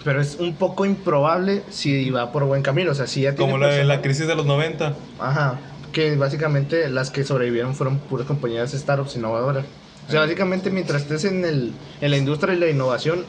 Pero 0.06 0.22
es 0.22 0.38
un 0.40 0.56
poco 0.56 0.86
improbable 0.86 1.64
si 1.70 2.10
va 2.10 2.32
por 2.32 2.46
buen 2.46 2.62
camino, 2.62 2.92
o 2.92 2.96
sea, 2.96 3.06
si 3.06 3.22
ya 3.24 3.36
tiene 3.36 3.52
Como 3.52 3.62
la 3.62 3.68
persona- 3.68 3.96
la 3.96 4.02
crisis 4.02 4.26
de 4.26 4.36
los 4.36 4.46
90. 4.46 4.96
Ajá, 5.20 5.60
que 5.92 6.16
básicamente 6.16 6.88
las 6.90 7.12
que 7.12 7.26
sobrevivieron 7.26 7.76
fueron 7.76 7.98
puras 8.00 8.26
compañías 8.28 8.72
startups 8.72 9.18
innovadoras. 9.18 9.66
O 10.08 10.12
sea, 10.12 10.22
Ah. 10.22 10.24
básicamente 10.24 10.70
mientras 10.70 11.02
estés 11.02 11.26
en, 11.26 11.44
el, 11.44 11.74
en 12.00 12.10
la 12.12 12.16
industria 12.16 12.54
y 12.54 12.60
la 12.60 12.70
innovación, 12.70 13.26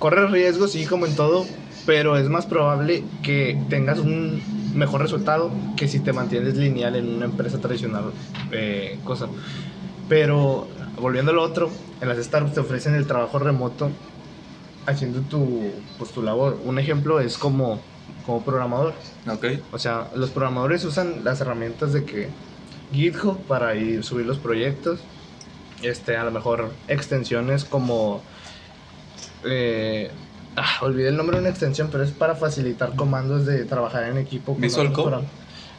corres 0.00 0.32
riesgos, 0.32 0.72
sí, 0.72 0.84
como 0.84 1.06
en 1.06 1.14
todo, 1.14 1.46
pero 1.86 2.16
es 2.16 2.28
más 2.28 2.46
probable 2.46 3.04
que 3.22 3.56
tengas 3.70 4.00
un 4.00 4.42
mejor 4.74 5.00
resultado 5.02 5.52
que 5.76 5.86
si 5.86 6.00
te 6.00 6.12
mantienes 6.12 6.56
lineal 6.56 6.96
en 6.96 7.08
una 7.08 7.26
empresa 7.26 7.58
tradicional. 7.60 8.06
eh, 8.50 8.98
cosa. 9.04 9.28
Pero 10.08 10.68
volviendo 11.00 11.32
a 11.32 11.34
lo 11.34 11.42
otro, 11.42 11.70
en 12.00 12.08
las 12.08 12.18
startups 12.18 12.54
te 12.54 12.60
ofrecen 12.60 12.94
el 12.94 13.06
trabajo 13.06 13.38
remoto 13.38 13.90
haciendo 14.86 15.20
tu, 15.20 15.70
pues, 15.98 16.10
tu 16.10 16.22
labor. 16.22 16.58
Un 16.64 16.78
ejemplo 16.78 17.20
es 17.20 17.38
como, 17.38 17.80
como 18.26 18.42
programador. 18.42 18.94
Ok. 19.28 19.46
O 19.72 19.78
sea, 19.78 20.08
los 20.14 20.30
programadores 20.30 20.84
usan 20.84 21.24
las 21.24 21.40
herramientas 21.40 21.92
de 21.92 22.04
que 22.04 22.28
GitHub 22.92 23.38
para 23.46 23.74
ir 23.74 24.04
subir 24.04 24.26
los 24.26 24.38
proyectos. 24.38 25.00
Este, 25.82 26.16
a 26.16 26.24
lo 26.24 26.30
mejor 26.30 26.70
extensiones 26.86 27.64
como 27.64 28.22
eh, 29.44 30.10
ah, 30.56 30.78
olvidé 30.82 31.08
el 31.08 31.16
nombre 31.16 31.36
de 31.36 31.42
una 31.42 31.50
extensión, 31.50 31.88
pero 31.90 32.04
es 32.04 32.10
para 32.10 32.34
facilitar 32.34 32.94
comandos 32.94 33.46
de 33.46 33.64
trabajar 33.64 34.04
en 34.04 34.18
equipo. 34.18 34.52
con 34.52 34.60
Visual 34.60 34.92
Code. 34.92 35.24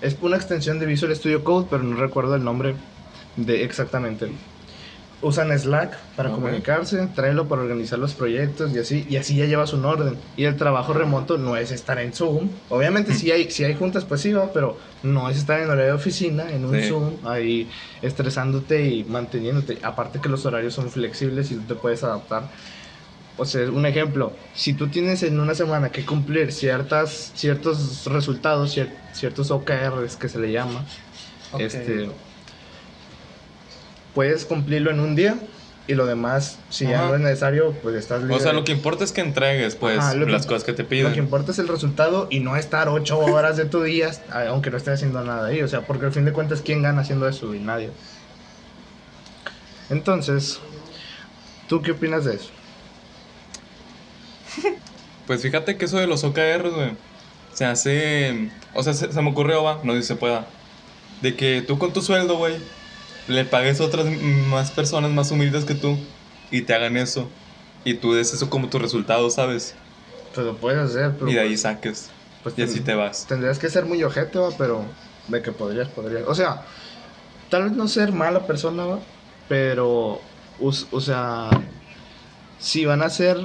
Es 0.01 0.17
una 0.21 0.35
extensión 0.35 0.79
de 0.79 0.85
Visual 0.85 1.15
Studio 1.15 1.43
Code, 1.43 1.67
pero 1.69 1.83
no 1.83 1.95
recuerdo 1.95 2.35
el 2.35 2.43
nombre 2.43 2.75
de 3.35 3.63
exactamente. 3.63 4.31
Usan 5.21 5.57
Slack 5.57 5.95
para 6.15 6.29
Ok. 6.31 6.35
comunicarse, 6.35 7.07
Trello 7.15 7.47
para 7.47 7.61
organizar 7.61 7.97
los 7.97 8.13
proyectos 8.13 8.75
y 8.75 8.79
así, 8.79 9.05
y 9.07 9.15
así 9.15 9.37
ya 9.37 9.45
llevas 9.45 9.71
un 9.71 9.85
orden. 9.85 10.19
Y 10.35 10.43
el 10.43 10.57
trabajo 10.57 10.91
remoto 10.93 11.37
no 11.37 11.55
es 11.55 11.71
estar 11.71 11.97
en 11.99 12.11
Zoom. 12.11 12.49
Obviamente 12.67 13.13
si 13.13 13.31
hay, 13.31 13.49
si 13.49 13.63
hay 13.63 13.73
juntas, 13.73 14.03
pues 14.03 14.19
sí, 14.19 14.33
va, 14.33 14.51
pero 14.51 14.79
no 15.01 15.29
es 15.29 15.37
estar 15.37 15.61
en 15.61 15.69
horario 15.69 15.85
de 15.85 15.91
oficina, 15.93 16.51
en 16.51 16.65
un 16.65 16.75
Sí. 16.81 16.89
Zoom, 16.89 17.25
ahí 17.25 17.69
estresándote 18.01 18.85
y 18.85 19.05
manteniéndote. 19.05 19.79
Aparte 19.81 20.19
que 20.19 20.27
los 20.27 20.45
horarios 20.45 20.73
son 20.73 20.91
flexibles 20.91 21.51
y 21.51 21.55
tú 21.55 21.67
te 21.67 21.75
puedes 21.75 22.03
adaptar. 22.03 22.51
O 23.37 23.45
sea, 23.45 23.71
un 23.71 23.85
ejemplo, 23.85 24.35
si 24.51 24.73
tú 24.73 24.89
tienes 24.91 25.23
en 25.23 25.39
una 25.39 25.55
semana 25.55 25.89
que 25.89 26.05
cumplir 26.05 26.51
ciertas, 26.51 27.31
ciertos 27.33 28.05
resultados, 28.07 28.75
cier- 28.77 28.99
ciertos 29.11 29.51
OKRs 29.51 30.17
que 30.17 30.27
se 30.27 30.39
le 30.39 30.51
llama, 30.51 30.85
Ok. 31.51 31.61
Este, 31.61 32.09
puedes 34.13 34.45
cumplirlo 34.45 34.91
en 34.91 34.99
un 34.99 35.15
día 35.15 35.35
y 35.85 35.95
lo 35.95 36.05
demás, 36.05 36.59
si 36.69 36.85
ya 36.85 36.99
Ajá. 36.99 37.07
no 37.09 37.15
es 37.15 37.21
necesario, 37.21 37.73
pues 37.83 37.95
estás 37.95 38.21
libre. 38.21 38.35
O 38.35 38.39
sea, 38.39 38.53
lo 38.53 38.63
que 38.63 38.71
importa 38.71 39.03
es 39.03 39.11
que 39.11 39.19
entregues, 39.21 39.75
pues, 39.75 39.99
Ajá, 39.99 40.13
lo 40.13 40.25
que- 40.25 40.31
las 40.31 40.45
cosas 40.45 40.63
que 40.63 40.71
te 40.73 40.83
Lo 40.83 40.89
piden. 40.89 41.11
que 41.13 41.19
importa 41.19 41.51
es 41.51 41.59
el 41.59 41.67
resultado 41.67 42.27
y 42.29 42.39
no 42.39 42.55
estar 42.55 42.87
ocho 42.87 43.19
horas 43.19 43.57
de 43.57 43.65
tu 43.65 43.83
día, 43.83 44.11
aunque 44.47 44.69
no 44.71 44.77
estés 44.77 44.93
haciendo 44.95 45.23
nada 45.23 45.47
ahí. 45.47 45.61
O 45.61 45.67
sea, 45.67 45.81
porque 45.81 46.05
al 46.05 46.13
fin 46.13 46.23
de 46.25 46.31
cuentas, 46.31 46.61
¿quién 46.63 46.81
gana 46.81 47.01
haciendo 47.01 47.27
eso? 47.27 47.53
Y 47.53 47.59
nadie. 47.59 47.89
Entonces, 49.89 50.59
¿tú 51.67 51.81
qué 51.81 51.91
opinas 51.91 52.25
de 52.25 52.35
eso? 52.35 52.49
Pues 55.27 55.41
fíjate 55.41 55.77
que 55.77 55.85
eso 55.85 55.97
de 55.97 56.05
los 56.07 56.25
OKRs, 56.25 56.73
güey, 56.73 56.91
se 57.53 57.63
hace. 57.63 58.49
O 58.73 58.83
sea, 58.83 58.93
se, 58.93 59.09
se 59.11 59.21
me 59.21 59.29
ocurrió, 59.29 59.63
va, 59.63 59.79
no 59.83 59.99
se 60.01 60.15
pueda. 60.17 60.45
De 61.21 61.35
que 61.37 61.63
tú 61.65 61.77
con 61.79 61.93
tu 61.93 62.01
sueldo, 62.01 62.35
güey, 62.35 62.57
le 63.27 63.45
pagues 63.45 63.79
a 63.79 63.85
otras 63.85 64.05
más 64.07 64.71
personas 64.71 65.11
más 65.11 65.31
humildes 65.31 65.65
que 65.65 65.75
tú 65.75 65.97
y 66.49 66.63
te 66.63 66.73
hagan 66.73 66.97
eso. 66.97 67.29
Y 67.83 67.95
tú 67.95 68.13
des 68.13 68.33
eso 68.33 68.49
como 68.49 68.69
tu 68.69 68.79
resultado, 68.79 69.29
¿sabes? 69.29 69.75
Pues 70.33 70.45
lo 70.45 70.57
puedes 70.59 70.79
hacer, 70.79 71.15
pero 71.17 71.29
Y 71.29 71.35
de 71.35 71.41
ahí 71.41 71.49
pues, 71.49 71.61
saques. 71.61 72.11
pues, 72.41 72.57
Y 72.57 72.61
así 72.63 72.81
te 72.81 72.95
vas. 72.95 73.25
Tendrías 73.27 73.59
que 73.59 73.69
ser 73.69 73.85
muy 73.85 74.03
ojete, 74.03 74.39
va, 74.39 74.55
pero 74.57 74.85
de 75.27 75.41
que 75.41 75.51
podrías, 75.51 75.89
podrías. 75.89 76.23
O 76.27 76.35
sea, 76.35 76.65
tal 77.49 77.63
vez 77.63 77.73
no 77.73 77.87
ser 77.87 78.11
mala 78.13 78.45
persona, 78.47 78.85
va, 78.85 78.99
pero, 79.47 80.33
o 80.57 81.01
sea, 81.01 81.49
si 82.57 82.85
van 82.85 83.01
a 83.01 83.09
ser 83.09 83.37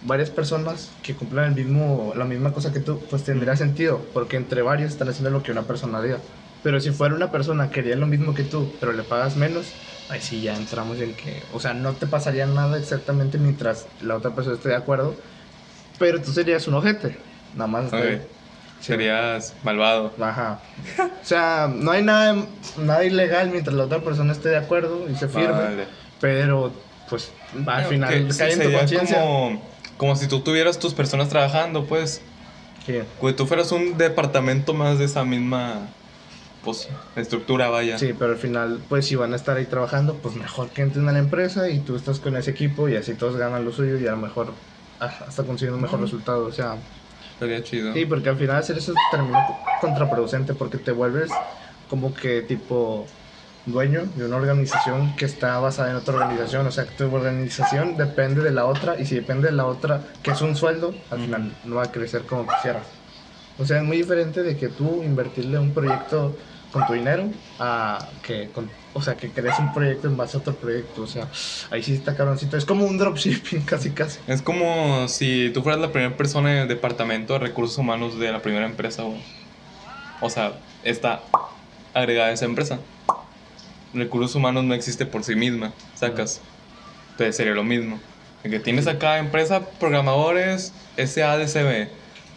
varias 0.00 0.30
personas 0.30 0.98
que 1.02 1.16
cumplan 1.16 1.46
el 1.46 1.54
mismo, 1.54 2.12
la 2.16 2.24
misma 2.24 2.52
cosa 2.52 2.72
que 2.72 2.80
tú, 2.80 3.06
pues 3.08 3.24
tendría 3.24 3.56
sentido, 3.56 4.10
porque 4.12 4.36
entre 4.36 4.62
varios 4.62 4.92
están 4.92 5.08
haciendo 5.08 5.30
lo 5.30 5.42
que 5.42 5.52
una 5.52 5.66
persona 5.66 5.98
haría. 5.98 6.28
Pero 6.66 6.80
si 6.80 6.90
fuera 6.90 7.14
una 7.14 7.30
persona 7.30 7.70
que 7.70 7.78
haría 7.78 7.94
lo 7.94 8.08
mismo 8.08 8.34
que 8.34 8.42
tú, 8.42 8.72
pero 8.80 8.90
le 8.90 9.04
pagas 9.04 9.36
menos, 9.36 9.66
ahí 10.08 10.20
sí 10.20 10.42
ya 10.42 10.56
entramos 10.56 10.98
en 10.98 11.14
que, 11.14 11.40
o 11.52 11.60
sea, 11.60 11.74
no 11.74 11.92
te 11.92 12.08
pasaría 12.08 12.44
nada 12.44 12.76
exactamente 12.76 13.38
mientras 13.38 13.86
la 14.02 14.16
otra 14.16 14.32
persona 14.34 14.56
esté 14.56 14.70
de 14.70 14.74
acuerdo, 14.74 15.14
pero 15.96 16.20
tú 16.20 16.32
serías 16.32 16.66
un 16.66 16.74
ojete, 16.74 17.18
nada 17.54 17.68
más. 17.68 17.84
hasta 17.84 17.98
Ok. 17.98 18.02
ahí. 18.02 18.20
Sí. 18.80 18.86
Serías 18.88 19.54
malvado. 19.62 20.12
Ajá. 20.20 20.58
O 20.98 21.24
sea, 21.24 21.70
no 21.72 21.92
hay 21.92 22.02
nada, 22.02 22.34
nada 22.78 23.04
ilegal 23.04 23.50
mientras 23.50 23.76
la 23.76 23.84
otra 23.84 24.00
persona 24.00 24.32
esté 24.32 24.48
de 24.48 24.56
acuerdo 24.56 25.06
y 25.08 25.14
se 25.14 25.28
firme. 25.28 25.52
Vale. 25.52 25.84
Pero, 26.20 26.72
pues, 27.08 27.30
al 27.64 27.84
final 27.84 28.26
que 28.26 28.36
cae 28.36 28.54
en 28.54 28.62
tu 28.64 28.72
conciencia. 28.76 29.20
Como, 29.20 29.62
como 29.96 30.16
si 30.16 30.26
tú 30.26 30.40
tuvieras 30.40 30.80
tus 30.80 30.94
personas 30.94 31.28
trabajando, 31.28 31.84
pues. 31.84 32.22
Sí. 32.84 32.98
Güey, 33.20 33.36
tú 33.36 33.46
fueras 33.46 33.70
un 33.70 33.96
departamento 33.96 34.74
más 34.74 34.98
de 34.98 35.04
esa 35.04 35.24
misma. 35.24 35.90
Pues, 36.66 36.88
estructura, 37.14 37.68
vaya. 37.70 37.96
Sí, 37.96 38.12
pero 38.12 38.32
al 38.32 38.38
final, 38.38 38.84
pues, 38.88 39.06
si 39.06 39.14
van 39.16 39.32
a 39.32 39.36
estar 39.36 39.56
ahí 39.56 39.66
trabajando, 39.66 40.20
pues 40.20 40.34
mejor 40.34 40.72
que 40.72 40.82
entren 40.82 41.08
a 41.08 41.12
la 41.12 41.18
empresa 41.20 41.70
y 41.70 41.84
tú 41.84 41.96
estás 41.96 42.20
con 42.20 42.36
ese 42.36 42.50
equipo 42.50 42.88
y 42.88 42.96
así 42.96 43.14
todos 43.14 43.36
ganan 43.36 43.64
lo 43.64 43.72
suyo 43.72 43.98
y 43.98 44.06
a 44.06 44.10
lo 44.10 44.16
mejor 44.18 44.54
ah, 44.98 45.06
hasta 45.26 45.44
consiguen 45.44 45.74
un 45.74 45.80
mejor 45.82 46.00
Ujú. 46.00 46.06
resultado. 46.06 46.44
O 46.44 46.52
sea, 46.52 46.82
Estaría 47.32 47.62
chido. 47.62 47.92
sí, 47.94 48.04
porque 48.04 48.28
al 48.28 48.36
final 48.36 48.56
hacer 48.56 48.76
eso 48.78 48.92
termina 49.10 49.46
contraproducente 49.80 50.54
porque 50.54 50.78
te 50.78 50.92
vuelves 50.92 51.30
como 51.86 52.12
que 52.12 52.42
tipo 52.42 53.06
dueño 53.64 54.06
de 54.06 54.24
una 54.26 54.36
organización 54.36 55.14
que 55.16 55.24
está 55.24 55.58
basada 55.60 55.90
en 55.90 55.96
otra 55.96 56.14
organización. 56.16 56.66
O 56.66 56.70
sea, 56.72 56.86
que 56.86 56.92
tu 56.92 57.04
organización 57.14 57.96
depende 57.96 58.42
de 58.42 58.50
la 58.52 58.66
otra 58.66 58.98
y 58.98 59.06
si 59.06 59.14
depende 59.14 59.48
de 59.48 59.54
la 59.54 59.66
otra, 59.66 60.04
que 60.22 60.32
es 60.32 60.40
un 60.42 60.56
sueldo, 60.56 61.06
al 61.10 61.20
final 61.20 61.58
no 61.64 61.76
va 61.76 61.84
a 61.84 61.92
crecer 61.92 62.26
como 62.26 62.46
quisieras. 62.46 62.88
O 63.58 63.64
sea, 63.64 63.78
es 63.78 63.84
muy 63.84 63.96
diferente 63.98 64.42
de 64.42 64.56
que 64.56 64.68
tú 64.68 65.02
invertirle 65.02 65.58
un 65.58 65.72
proyecto 65.72 66.36
con 66.76 66.86
tu 66.86 66.92
dinero 66.92 67.30
a 67.58 68.06
que, 68.22 68.50
con, 68.50 68.70
o 68.92 69.00
sea, 69.00 69.16
que 69.16 69.30
crees 69.30 69.58
un 69.58 69.72
proyecto 69.72 70.08
en 70.08 70.16
base 70.18 70.36
a 70.36 70.40
otro 70.40 70.54
proyecto. 70.54 71.02
O 71.02 71.06
sea, 71.06 71.26
ahí 71.70 71.82
sí 71.82 71.94
está 71.94 72.14
cabroncito. 72.14 72.58
Es 72.58 72.66
como 72.66 72.84
un 72.84 72.98
dropshipping 72.98 73.62
casi 73.64 73.92
casi. 73.92 74.18
Es 74.26 74.42
como 74.42 75.08
si 75.08 75.50
tú 75.54 75.62
fueras 75.62 75.80
la 75.80 75.90
primera 75.90 76.14
persona 76.14 76.52
en 76.52 76.58
el 76.58 76.68
departamento 76.68 77.32
de 77.32 77.38
recursos 77.38 77.78
humanos 77.78 78.18
de 78.18 78.30
la 78.30 78.42
primera 78.42 78.66
empresa, 78.66 79.04
güey. 79.04 79.22
O 80.20 80.28
sea, 80.28 80.52
está 80.84 81.22
agregada 81.94 82.28
a 82.28 82.32
esa 82.32 82.44
empresa. 82.44 82.78
Recursos 83.94 84.34
humanos 84.34 84.64
no 84.64 84.74
existe 84.74 85.06
por 85.06 85.24
sí 85.24 85.34
misma, 85.34 85.72
sacas. 85.94 86.42
Entonces 87.12 87.36
sería 87.36 87.54
lo 87.54 87.64
mismo. 87.64 87.98
Que 88.42 88.60
tienes 88.60 88.86
acá 88.86 89.16
empresa 89.16 89.62
programadores 89.80 90.74
SADCB. 90.98 91.88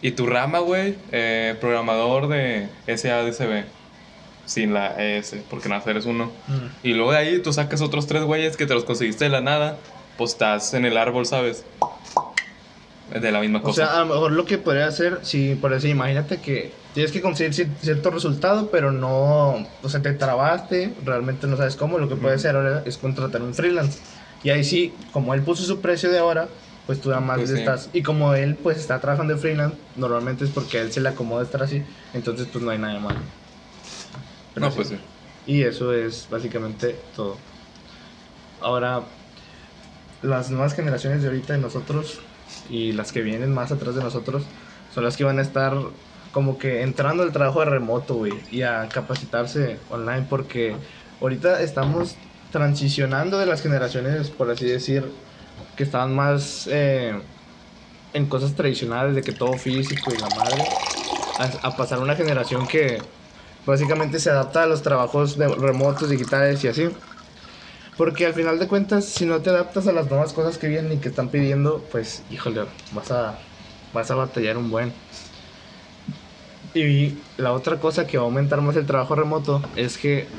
Y 0.01 0.11
tu 0.11 0.27
rama, 0.27 0.59
güey, 0.59 0.95
eh, 1.11 1.57
programador 1.59 2.29
de 2.29 2.69
SADCB. 2.87 3.78
Sin 4.49 4.73
la 4.73 4.95
ES, 4.97 5.45
porque 5.47 5.69
nada, 5.69 5.83
eres 5.91 6.07
uno. 6.07 6.33
Y 6.81 6.93
luego 6.95 7.11
de 7.11 7.19
ahí 7.19 7.41
tú 7.43 7.53
sacas 7.53 7.81
otros 7.81 8.07
tres 8.07 8.23
güeyes 8.23 8.57
que 8.57 8.65
te 8.65 8.73
los 8.73 8.83
conseguiste 8.83 9.25
de 9.25 9.29
la 9.29 9.41
nada. 9.41 9.79
Pues 10.17 10.31
estás 10.31 10.73
en 10.73 10.85
el 10.85 10.97
árbol, 10.97 11.27
¿sabes? 11.27 11.67
De 13.07 13.31
la 13.31 13.39
misma 13.41 13.59
O 13.59 13.65
cosa. 13.65 13.85
sea, 13.85 13.97
a 13.97 13.99
lo 13.99 14.07
mejor 14.07 14.31
lo 14.31 14.45
que 14.45 14.57
podría 14.57 14.87
hacer, 14.87 15.19
si 15.23 15.53
por 15.53 15.71
decir, 15.71 15.91
imagínate 15.91 16.41
que 16.41 16.75
tienes 16.93 17.11
que 17.11 17.21
conseguir 17.21 17.53
cier- 17.53 17.77
cierto 17.77 18.09
resultado, 18.09 18.71
pero 18.71 18.91
no, 18.91 19.51
o 19.83 19.87
sea, 19.89 20.01
te 20.01 20.13
trabaste, 20.13 20.95
realmente 21.03 21.45
no 21.45 21.55
sabes 21.55 21.75
cómo, 21.75 21.99
lo 21.99 22.07
que 22.09 22.15
puedes 22.15 22.39
hacer 22.39 22.55
ahora 22.55 22.81
es 22.87 22.97
contratar 22.97 23.43
un 23.43 23.53
freelance. 23.53 23.99
Y 24.41 24.49
ahí 24.49 24.63
sí, 24.63 24.97
como 25.11 25.35
él 25.35 25.43
puso 25.43 25.63
su 25.63 25.79
precio 25.79 26.09
de 26.11 26.21
hora, 26.21 26.49
pues 26.87 27.01
tú 27.01 27.09
nada 27.09 27.21
más 27.21 27.37
Pues 27.37 27.49
sí. 27.51 27.57
estás, 27.59 27.89
y 27.93 28.01
como 28.01 28.33
él 28.33 28.57
pues 28.63 28.77
está 28.79 28.99
trabajando 28.99 29.35
de 29.35 29.39
freelance, 29.39 29.77
normalmente 29.95 30.43
es 30.43 30.49
porque 30.49 30.79
él 30.79 30.91
se 30.91 31.01
le 31.01 31.09
acomoda 31.09 31.43
estar 31.43 31.61
así, 31.61 31.85
entonces 32.13 32.47
pues 32.51 32.63
no 32.63 32.71
hay 32.71 32.79
nada 32.79 32.93
de 32.95 32.99
malo. 32.99 33.19
Pero 34.53 34.69
no, 34.69 34.71
sí. 34.71 34.81
pues 34.81 34.89
sí. 34.89 34.97
Y 35.43 35.63
eso 35.63 35.93
es 35.93 36.27
básicamente 36.29 37.09
todo. 37.11 37.49
Ahora, 38.59 39.17
las 40.21 40.49
nuevas 40.51 40.73
generaciones 40.75 41.21
de 41.21 41.27
ahorita 41.29 41.53
de 41.53 41.59
nosotros 41.59 42.29
y 42.63 42.91
las 42.93 43.11
que 43.11 43.21
vienen 43.21 43.53
más 43.53 43.71
atrás 43.71 43.95
de 43.95 44.01
nosotros 44.01 44.51
son 44.87 45.03
las 45.03 45.17
que 45.17 45.23
van 45.23 45.39
a 45.39 45.41
estar 45.41 45.73
como 46.31 46.57
que 46.57 46.81
entrando 46.83 47.23
al 47.23 47.31
trabajo 47.31 47.59
de 47.61 47.65
remoto, 47.67 48.15
güey, 48.15 48.45
y 48.49 48.61
a 48.63 48.91
capacitarse 48.91 49.85
online 49.89 50.23
porque 50.27 50.81
ahorita 51.19 51.61
estamos 51.61 52.21
transicionando 52.49 53.37
de 53.39 53.45
las 53.45 53.61
generaciones, 53.61 54.31
por 54.31 54.49
así 54.51 54.65
decir, 54.67 55.15
que 55.75 55.83
estaban 55.83 56.15
más 56.15 56.67
eh, 56.71 57.13
en 58.13 58.29
cosas 58.29 58.55
tradicionales 58.55 59.15
de 59.15 59.23
que 59.23 59.33
todo 59.33 59.57
físico 59.57 60.13
y 60.13 60.17
la 60.17 60.29
madre, 60.29 60.77
a, 61.37 61.45
a 61.63 61.75
pasar 61.77 61.99
a 61.99 62.03
una 62.03 62.15
generación 62.15 62.67
que 62.67 63.18
básicamente 63.65 64.19
se 64.19 64.29
adapta 64.29 64.63
a 64.63 64.67
los 64.67 64.81
trabajos 64.83 65.37
de 65.37 65.47
remotos, 65.49 66.09
digitales 66.09 66.63
y 66.63 66.67
así. 66.67 66.89
Porque 67.95 68.25
al 68.25 68.33
final 68.33 68.59
de 68.59 68.67
cuentas, 68.67 69.13
si 69.13 69.25
no 69.25 69.41
te 69.41 69.49
adaptas 69.49 69.87
a 69.87 69.91
las 69.93 70.09
nuevas 70.09 70.33
cosas 70.33 70.57
que 70.57 70.67
vienen 70.67 70.93
y 70.93 71.01
que 71.01 71.09
están 71.09 71.31
pidiendo, 71.31 71.89
pues, 71.89 72.25
híjole, 72.29 72.65
vas 72.89 73.11
a, 73.11 73.49
vas 73.91 74.09
a 74.11 74.15
batallar 74.15 74.57
un 74.57 74.69
buen. 74.69 75.03
Y 76.73 77.31
la 77.37 77.53
otra 77.53 77.79
cosa 77.79 78.05
que 78.05 78.17
va 78.17 78.23
a 78.23 78.25
aumentar 78.27 78.61
más 78.61 78.75
el 78.75 78.85
trabajo 78.85 79.15
remoto 79.15 79.71
es 79.75 79.97
que 79.97 80.37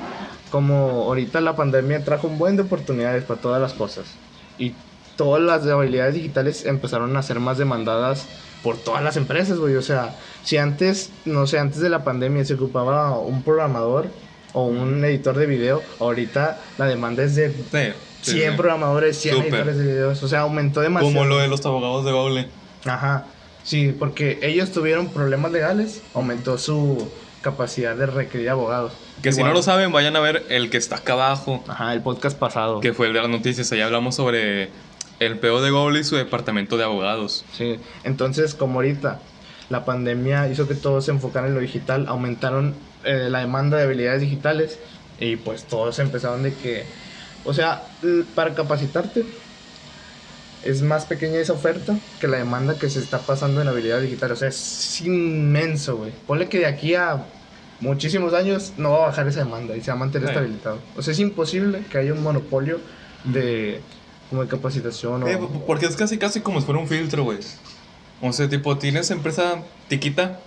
como 0.49 1.05
ahorita 1.05 1.41
la 1.41 1.57
pandemia 1.57 2.05
trajo 2.05 2.29
un 2.29 2.39
buen 2.39 2.57
de 2.57 2.63
oportunidades 2.65 3.25
para 3.25 3.41
todas 3.41 3.61
las 3.61 3.75
cosas 3.75 4.23
y 4.57 4.85
todas 5.17 5.43
las 5.43 5.67
habilidades 5.67 6.15
digitales 6.15 6.65
empezaron 6.67 7.17
a 7.17 7.23
ser 7.23 7.41
más 7.41 7.59
demandadas 7.59 8.31
por 8.63 8.77
todas 8.77 9.03
las 9.03 9.17
empresas, 9.17 9.59
güey. 9.59 9.77
O 9.77 9.83
sea, 9.83 10.17
si 10.45 10.57
antes, 10.57 11.11
no 11.25 11.47
sé, 11.47 11.59
antes 11.59 11.81
de 11.81 11.89
la 11.89 12.05
pandemia 12.05 12.45
se 12.45 12.55
ocupaba 12.55 13.19
un 13.19 13.43
programador 13.43 14.07
o 14.53 14.65
un 14.65 15.05
editor 15.05 15.37
de 15.37 15.47
video, 15.47 15.83
ahorita 15.99 16.61
la 16.79 16.87
demanda 16.87 17.23
es 17.23 17.37
de 17.37 17.51
Sí, 17.51 18.33
sí, 18.33 18.39
100 18.39 18.51
sí. 18.53 18.57
programadores, 18.57 19.17
100 19.19 19.35
Súper. 19.37 19.55
editores 19.55 19.79
de 19.79 19.85
videos. 19.85 20.23
O 20.23 20.29
sea, 20.29 20.41
aumentó 20.41 20.81
demasiado. 20.81 21.15
Como 21.15 21.27
lo 21.27 21.39
de 21.39 21.49
los 21.49 21.65
abogados 21.65 22.05
de 22.05 22.13
Google. 22.13 22.49
Ajá, 22.85 23.27
sí, 23.63 23.95
porque 23.99 24.39
ellos 24.43 24.73
tuvieron 24.73 25.09
problemas 25.09 25.53
legales, 25.53 26.03
aumentó 26.15 26.59
su 26.59 27.11
capacidad 27.43 27.97
de 27.97 28.07
requerir 28.07 28.51
abogados. 28.51 28.93
Que 29.23 29.33
si 29.33 29.43
no 29.43 29.53
lo 29.53 29.63
saben, 29.63 29.93
vayan 29.93 30.17
a 30.17 30.21
ver 30.21 30.45
el 30.49 30.71
que 30.71 30.79
está 30.79 30.97
acá 30.97 31.13
abajo. 31.13 31.63
Ajá, 31.69 31.93
el 31.93 32.01
podcast 32.03 32.39
pasado. 32.39 32.81
Que 32.81 32.93
fue 32.95 33.07
el 33.07 33.13
de 33.13 33.21
las 33.21 33.29
noticias. 33.31 33.71
Ahí 33.73 33.81
hablamos 33.81 34.15
sobre 34.15 34.71
el 35.21 35.39
PO 35.39 35.61
de 35.63 35.71
Google 35.71 36.01
y 36.01 36.05
su 36.05 36.17
departamento 36.17 36.77
de 36.77 36.85
abogados. 36.85 37.45
Sí, 37.53 37.79
entonces 38.05 38.55
como 38.55 38.77
ahorita 38.81 39.21
la 39.69 39.85
pandemia 39.85 40.49
hizo 40.49 40.67
que 40.67 40.75
todos 40.75 41.05
se 41.05 41.13
enfocaran 41.13 41.51
en 41.51 41.55
lo 41.55 41.61
digital, 41.61 42.07
aumentaron 42.09 42.75
eh, 43.05 43.29
la 43.31 43.39
demanda 43.41 43.77
de 43.77 43.85
habilidades 43.85 44.21
digitales 44.23 44.79
y 45.19 45.37
pues 45.37 45.65
todos 45.65 45.99
empezaron 45.99 46.43
de 46.43 46.55
que, 46.55 46.85
o 47.45 47.53
sea, 47.55 47.83
para 48.35 48.55
capacitarte 48.55 49.25
es 50.63 50.83
más 50.83 51.07
pequeña 51.07 51.39
esa 51.39 51.55
oferta 51.55 51.99
que 52.19 52.29
la 52.29 52.37
demanda 52.39 52.79
que 52.79 52.91
se 52.91 52.99
está 52.99 53.21
pasando 53.21 53.63
en 53.63 53.69
habilidades 53.69 54.05
digitales, 54.05 54.39
o 54.39 54.41
sea, 54.41 54.49
es 54.49 55.01
inmenso, 55.01 55.97
güey. 55.97 56.13
Ponle 56.27 56.49
que 56.49 56.59
de 56.59 56.67
aquí 56.67 56.95
a 56.95 57.25
muchísimos 57.81 58.35
años 58.35 58.75
no 58.77 58.91
va 58.93 59.05
a 59.05 59.07
bajar 59.09 59.27
esa 59.29 59.45
demanda 59.45 59.75
y 59.77 59.81
se 59.81 59.91
va 59.91 59.97
a 59.97 60.01
mantener 60.01 60.29
Sí. 60.29 60.35
estabilizado. 60.35 60.79
O 60.97 61.03
sea, 61.03 61.13
es 61.13 61.21
imposible 61.21 61.83
que 61.91 61.97
haya 61.99 62.13
un 62.13 62.23
monopolio 62.23 62.79
de 63.25 63.81
como 64.31 64.43
de 64.43 64.49
capacitación 64.49 65.25
o... 65.25 65.29
Eh, 65.29 65.39
porque 65.67 65.87
es 65.87 65.97
casi 65.97 66.17
casi 66.17 66.41
como 66.41 66.61
si 66.61 66.67
fuera 66.67 66.81
un 66.81 66.89
filtro, 66.89 67.25
güey. 67.25 67.39
O 68.23 68.33
sea, 68.33 68.49
tipo, 68.49 68.79
tienes 68.79 69.11
empresa 69.11 69.63
tiquita, 69.89 70.41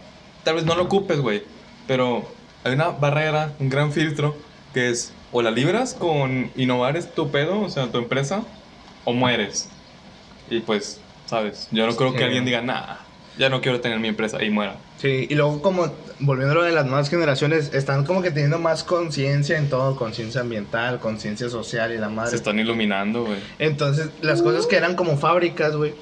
tal 0.44 0.56
vez 0.56 0.66
no 0.66 0.76
lo 0.76 0.84
ocupes, 0.84 1.20
güey. 1.20 1.44
Pero 1.86 2.28
hay 2.64 2.74
una 2.74 2.90
barrera, 2.90 3.54
un 3.60 3.70
gran 3.70 3.92
filtro, 3.92 4.36
que 4.74 4.90
es 4.90 5.14
o 5.32 5.42
la 5.42 5.52
libras 5.52 5.96
con 5.96 6.52
innovar 6.56 6.96
es 6.96 7.14
tu 7.14 7.30
pedo, 7.30 7.60
o 7.60 7.70
sea, 7.70 7.92
tu 7.92 7.98
empresa, 7.98 8.44
o 9.04 9.14
mueres. 9.14 9.68
Y 10.50 10.60
pues, 10.60 11.00
¿sabes? 11.26 11.68
Yo 11.72 11.86
no 11.86 11.96
creo 11.96 12.14
que 12.14 12.24
alguien 12.24 12.46
diga, 12.46 12.62
nah, 12.62 12.98
ya 13.38 13.50
no 13.50 13.62
quiero 13.62 13.80
tener 13.82 14.00
mi 14.00 14.08
empresa 14.08 14.44
y 14.44 14.50
muera. 14.50 14.76
Sí, 14.98 15.28
y 15.30 15.36
luego 15.36 15.62
como, 15.62 15.92
volviendo 16.20 16.52
a 16.54 16.56
lo 16.56 16.64
de 16.64 16.72
las 16.72 16.86
nuevas 16.86 17.10
generaciones, 17.10 17.74
están 17.74 18.06
como 18.06 18.22
que 18.22 18.32
teniendo 18.32 18.60
más 18.60 18.84
conciencia 18.84 19.58
en 19.58 19.70
todo, 19.70 19.96
conciencia 19.96 20.42
ambiental, 20.42 21.00
conciencia 21.00 21.50
social 21.50 21.92
y 21.94 21.98
la 21.98 22.08
Se 22.10 22.14
madre. 22.14 22.36
están 22.36 22.60
iluminando, 22.60 23.26
güey. 23.26 23.40
Entonces, 23.60 24.10
las 24.22 24.42
cosas 24.42 24.66
que 24.68 24.76
eran 24.78 24.96
como 24.96 25.18
fábricas, 25.18 25.76
güey, 25.76 25.94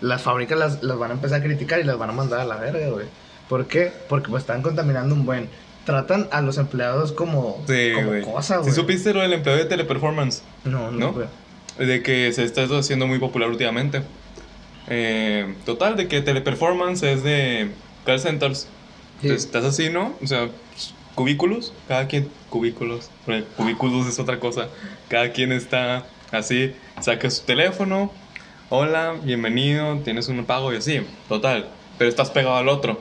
las 0.00 0.22
fábricas 0.22 0.58
las, 0.58 0.82
las 0.82 0.96
van 0.98 1.10
a 1.10 1.14
empezar 1.14 1.40
a 1.40 1.42
criticar 1.44 1.80
y 1.80 1.84
las 1.84 1.98
van 1.98 2.10
a 2.10 2.12
mandar 2.12 2.40
a 2.40 2.44
la 2.44 2.56
verga, 2.56 2.88
güey. 2.90 3.06
¿Por 3.48 3.66
qué? 3.66 3.90
Porque 4.08 4.28
pues 4.28 4.42
están 4.42 4.62
contaminando 4.62 5.14
un 5.14 5.24
buen. 5.26 5.48
Tratan 5.84 6.28
a 6.32 6.42
los 6.42 6.58
empleados 6.58 7.12
como, 7.12 7.64
Sí, 7.66 7.92
como 7.94 8.08
güey. 8.08 8.22
cosa, 8.22 8.56
Si 8.58 8.60
güey. 8.64 8.74
supiste 8.74 9.14
lo 9.14 9.20
del 9.22 9.32
empleo 9.32 9.56
de 9.56 9.64
teleperformance, 9.64 10.42
No, 10.64 10.90
no, 10.90 11.14
de 11.78 12.02
que 12.02 12.30
se 12.32 12.44
está 12.44 12.64
haciendo 12.64 13.06
muy 13.06 13.18
popular 13.18 13.48
últimamente. 13.48 14.02
Eh, 14.88 15.54
total, 15.66 15.96
de 15.96 16.08
que 16.08 16.20
teleperformance 16.22 17.02
es 17.02 17.22
de 17.22 17.70
call 18.04 18.20
centers. 18.20 18.60
Sí. 18.60 18.66
Entonces, 19.26 19.44
estás 19.46 19.64
así, 19.64 19.90
¿no? 19.90 20.14
O 20.22 20.26
sea, 20.26 20.48
cubículos, 21.14 21.72
cada 21.88 22.06
quien, 22.06 22.28
cubículos, 22.48 23.10
cubículos 23.56 24.06
es 24.06 24.18
otra 24.18 24.38
cosa. 24.38 24.68
Cada 25.08 25.32
quien 25.32 25.52
está 25.52 26.06
así, 26.30 26.74
saca 27.00 27.28
su 27.30 27.42
teléfono, 27.44 28.12
hola, 28.70 29.14
bienvenido, 29.24 29.98
tienes 30.04 30.28
un 30.28 30.44
pago 30.44 30.72
y 30.72 30.76
así, 30.76 31.00
total. 31.28 31.68
Pero 31.98 32.08
estás 32.08 32.30
pegado 32.30 32.56
al 32.56 32.68
otro. 32.68 33.00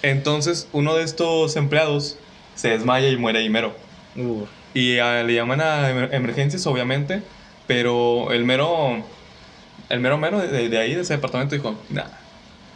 Entonces, 0.00 0.66
uno 0.72 0.94
de 0.94 1.04
estos 1.04 1.54
empleados 1.56 2.16
se 2.54 2.70
desmaya 2.70 3.08
y 3.10 3.16
muere 3.18 3.40
ahí 3.40 3.50
mero. 3.50 3.74
Uh, 4.16 4.44
Y 4.74 4.98
ah, 4.98 5.22
le 5.22 5.34
llaman 5.34 5.60
a 5.60 5.90
emer- 5.90 6.14
emergencias, 6.14 6.66
obviamente, 6.66 7.22
pero 7.66 8.32
el 8.32 8.44
mero, 8.46 9.04
el 9.88 10.00
mero 10.00 10.18
mero 10.18 10.38
de, 10.40 10.68
de- 10.68 10.78
ahí, 10.78 10.94
de 10.94 11.02
ese 11.02 11.14
departamento, 11.14 11.54
dijo, 11.54 11.74
nah, 11.90 12.04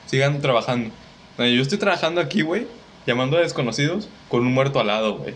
sigan 0.07 0.41
trabajando. 0.41 0.91
Yo 1.39 1.63
estoy 1.63 1.79
trabajando 1.79 2.21
aquí, 2.21 2.43
güey, 2.43 2.67
llamando 3.07 3.37
a 3.37 3.41
desconocidos 3.41 4.09
con 4.29 4.41
un 4.41 4.53
muerto 4.55 4.81
al 4.81 4.87
lado, 4.89 5.19
güey. 5.19 5.35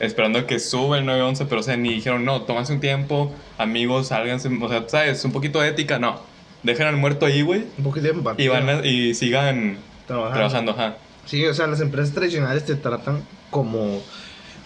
Esperando 0.00 0.46
que 0.46 0.58
suba 0.58 0.98
el 0.98 1.06
911, 1.06 1.44
pero 1.46 1.60
o 1.60 1.64
sea, 1.64 1.76
ni 1.76 1.90
dijeron, 1.94 2.24
no, 2.24 2.42
tómense 2.42 2.72
un 2.72 2.80
tiempo, 2.80 3.32
amigos, 3.56 4.08
sálganse, 4.08 4.48
o 4.60 4.68
sea, 4.68 4.84
¿sabes? 4.88 5.24
Un 5.24 5.30
poquito 5.32 5.60
de 5.60 5.68
ética, 5.68 5.98
no. 6.00 6.20
Dejen 6.64 6.86
al 6.88 6.96
muerto 6.96 7.26
ahí, 7.26 7.42
güey, 7.42 7.64
un 7.78 7.84
poquito 7.84 8.06
de 8.08 8.12
empatía. 8.14 8.44
y, 8.44 8.48
van 8.48 8.68
a- 8.68 8.84
y 8.86 9.14
sigan 9.14 9.78
Trabajando. 10.06 10.34
trabajando, 10.36 10.72
ajá. 10.72 10.96
Sí, 11.26 11.44
o 11.46 11.54
sea, 11.54 11.68
las 11.68 11.80
empresas 11.80 12.12
tradicionales 12.14 12.64
te 12.64 12.74
tratan 12.74 13.22
como 13.50 14.02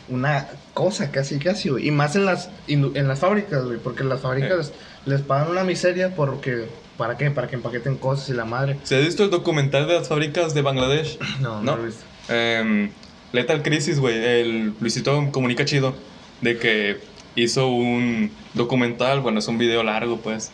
una 0.09 0.49
cosa 0.73 1.11
casi, 1.11 1.39
casi, 1.39 1.69
güey. 1.69 1.89
Y 1.89 1.91
más 1.91 2.17
en 2.17 2.25
las, 2.25 2.49
en 2.67 3.09
las 3.09 3.19
fábricas, 3.21 3.65
güey. 3.65 3.79
Porque 3.79 4.05
las 4.05 4.21
fábricas 4.21 4.73
les 5.07 5.23
pagan 5.23 5.51
una 5.51 5.65
miseria 5.65 6.15
porque... 6.15 6.67
¿Para 6.97 7.19
qué? 7.19 7.31
Para 7.31 7.47
que 7.47 7.57
empaqueten 7.57 7.97
cosas 7.99 8.31
y 8.31 8.33
la 8.33 8.47
madre. 8.47 8.79
¿Se 8.83 8.97
ha 8.97 9.01
visto 9.01 9.23
el 9.23 9.29
documental 9.31 9.87
de 9.87 9.95
las 9.95 10.09
fábricas 10.09 10.55
de 10.55 10.63
Bangladesh? 10.63 11.19
No, 11.41 11.61
no, 11.61 11.63
¿No? 11.63 11.77
lo 11.77 11.83
he 11.83 11.87
visto. 11.89 12.05
Em, 12.29 12.91
Lethal 13.33 13.63
Crisis, 13.63 14.01
güey. 14.01 14.17
El 14.17 14.73
Luisito 14.81 15.29
comunica 15.31 15.67
chido. 15.67 15.95
De 16.41 16.57
que 16.59 16.97
hizo 17.35 17.69
un 17.69 18.31
documental, 18.55 19.21
bueno, 19.21 19.41
es 19.41 19.49
un 19.49 19.59
video 19.59 19.83
largo, 19.83 20.17
pues. 20.19 20.51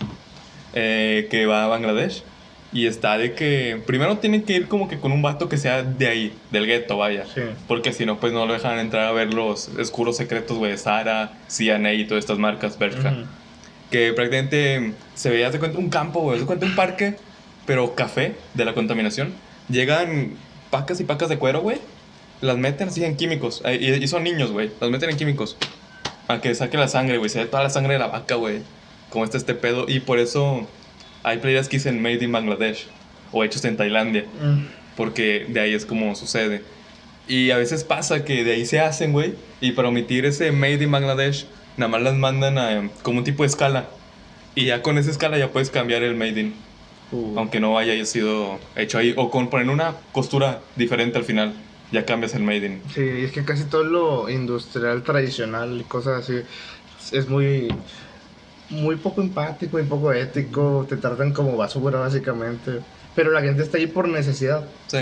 eh, 0.75 1.29
que 1.31 1.47
va 1.47 1.65
a 1.65 1.69
Bangladesh. 1.69 2.25
Y 2.73 2.87
está 2.87 3.19
de 3.19 3.35
que. 3.35 3.81
Primero 3.87 4.19
tienen 4.19 4.43
que 4.43 4.55
ir 4.55 4.67
como 4.67 4.89
que 4.89 4.99
con 4.99 5.13
un 5.13 5.23
vato 5.23 5.49
que 5.49 5.59
sea 5.59 5.85
de 5.85 6.09
ahí, 6.09 6.35
del 6.51 6.67
gueto, 6.67 6.97
vaya. 6.97 7.25
Sí. 7.33 7.43
Porque 7.69 7.93
si 7.93 8.05
no, 8.05 8.19
pues 8.19 8.33
no 8.33 8.47
lo 8.47 8.53
dejan 8.55 8.81
entrar 8.81 9.05
a 9.07 9.13
ver 9.13 9.33
los 9.33 9.69
oscuros 9.79 10.17
secretos, 10.17 10.57
güey. 10.59 10.77
Sara, 10.77 11.35
CNA 11.49 11.93
y 11.93 12.05
todas 12.07 12.25
estas 12.25 12.39
marcas, 12.39 12.77
Bershka 12.79 13.11
Ujú. 13.13 13.27
Que 13.93 14.13
prácticamente 14.13 14.95
se 15.15 15.31
veía, 15.31 15.51
de 15.51 15.61
cuenta, 15.61 15.79
un 15.79 15.89
campo, 15.91 16.21
güey, 16.21 16.41
se 16.41 16.47
cuenta 16.47 16.67
un 16.67 16.75
parque, 16.75 17.15
pero 17.67 17.95
café 17.95 18.35
de 18.55 18.65
la 18.65 18.75
contaminación. 18.75 19.33
Llegan 19.69 20.33
pacas 20.71 20.99
y 21.01 21.05
pacas 21.05 21.29
de 21.29 21.39
cuero, 21.39 21.61
güey, 21.61 21.79
las 22.41 22.57
meten 22.57 22.89
así 22.89 23.05
en 23.05 23.17
químicos, 23.17 23.63
eh, 23.65 23.79
y, 23.81 24.03
y 24.03 24.09
son 24.09 24.25
niños, 24.25 24.51
güey, 24.51 24.71
las 24.81 24.91
meten 24.91 25.11
en 25.11 25.17
químicos. 25.17 25.57
A 26.27 26.41
que 26.41 26.55
saque 26.55 26.77
la 26.77 26.89
sangre, 26.89 27.19
güey, 27.19 27.29
se 27.31 27.39
ve 27.39 27.47
toda 27.47 27.63
la 27.63 27.71
sangre 27.71 27.93
de 27.93 27.99
la 28.01 28.09
vaca, 28.09 28.35
güey, 28.35 28.61
como 29.11 29.25
está 29.25 29.37
este 29.37 29.55
pedo, 29.55 29.85
y 29.89 30.01
por 30.01 30.19
eso 30.19 30.67
hay 31.23 31.39
playas 31.39 31.69
que 31.69 31.77
dicen 31.77 32.01
Made 32.03 32.25
in 32.25 32.33
Bangladesh, 32.33 32.87
o 33.31 33.45
hechos 33.45 33.65
en 33.65 33.77
Tailandia, 33.77 34.25
Mm. 34.43 34.67
porque 34.97 35.47
de 35.49 35.61
ahí 35.61 35.75
es 35.75 35.85
como 35.87 36.17
sucede. 36.17 36.63
Y 37.29 37.51
a 37.51 37.57
veces 37.59 37.85
pasa 37.85 38.25
que 38.25 38.43
de 38.43 38.53
ahí 38.55 38.67
se 38.67 38.81
hacen, 38.81 39.13
güey, 39.13 39.35
y 39.61 39.73
para 39.73 39.89
omitir 39.89 40.25
ese 40.25 40.51
Made 40.51 40.83
in 40.83 40.91
Bangladesh, 40.91 41.47
nada 41.77 41.91
más 41.91 42.03
las 42.03 42.15
mandan 42.15 42.59
a, 42.59 42.89
como 43.03 43.19
un 43.19 43.25
tipo 43.25 43.43
de 43.43 43.49
escala. 43.49 43.87
Y 44.55 44.67
ya 44.67 44.83
con 44.83 44.99
esa 44.99 45.11
escala 45.11 45.39
ya 45.39 45.51
puedes 45.51 45.71
cambiar 45.71 46.03
el 46.03 46.15
Made 46.15 46.41
in, 46.41 46.55
Uh. 47.15 47.39
aunque 47.39 47.61
no 47.61 47.77
haya 47.77 48.03
sido 48.07 48.59
hecho 48.75 48.97
ahí. 48.99 49.13
O 49.19 49.31
con 49.31 49.51
poner 49.51 49.69
una 49.69 49.95
costura 50.13 50.61
diferente 50.77 51.19
al 51.19 51.25
final, 51.25 51.53
ya 51.91 52.07
cambias 52.07 52.35
el 52.35 52.43
Made 52.43 52.65
in. 52.67 52.83
Sí, 52.95 53.03
es 53.03 53.33
que 53.33 53.45
casi 53.45 53.65
todo 53.65 53.85
lo 53.85 54.31
industrial 54.31 55.03
tradicional 55.03 55.79
y 55.81 55.85
cosas 55.85 56.23
así 56.25 56.41
es 57.15 57.29
muy 57.29 57.69
muy 58.71 58.97
poco 58.97 59.21
empático 59.21 59.79
y 59.79 59.83
poco 59.83 60.13
ético, 60.15 60.87
te 60.89 60.97
tratan 60.97 61.33
como 61.35 61.55
basura 61.59 61.99
básicamente, 62.01 62.81
pero 63.15 63.31
la 63.31 63.43
gente 63.43 63.63
está 63.63 63.77
ahí 63.77 63.87
por 63.87 64.09
necesidad, 64.09 64.65
Sí, 64.87 65.01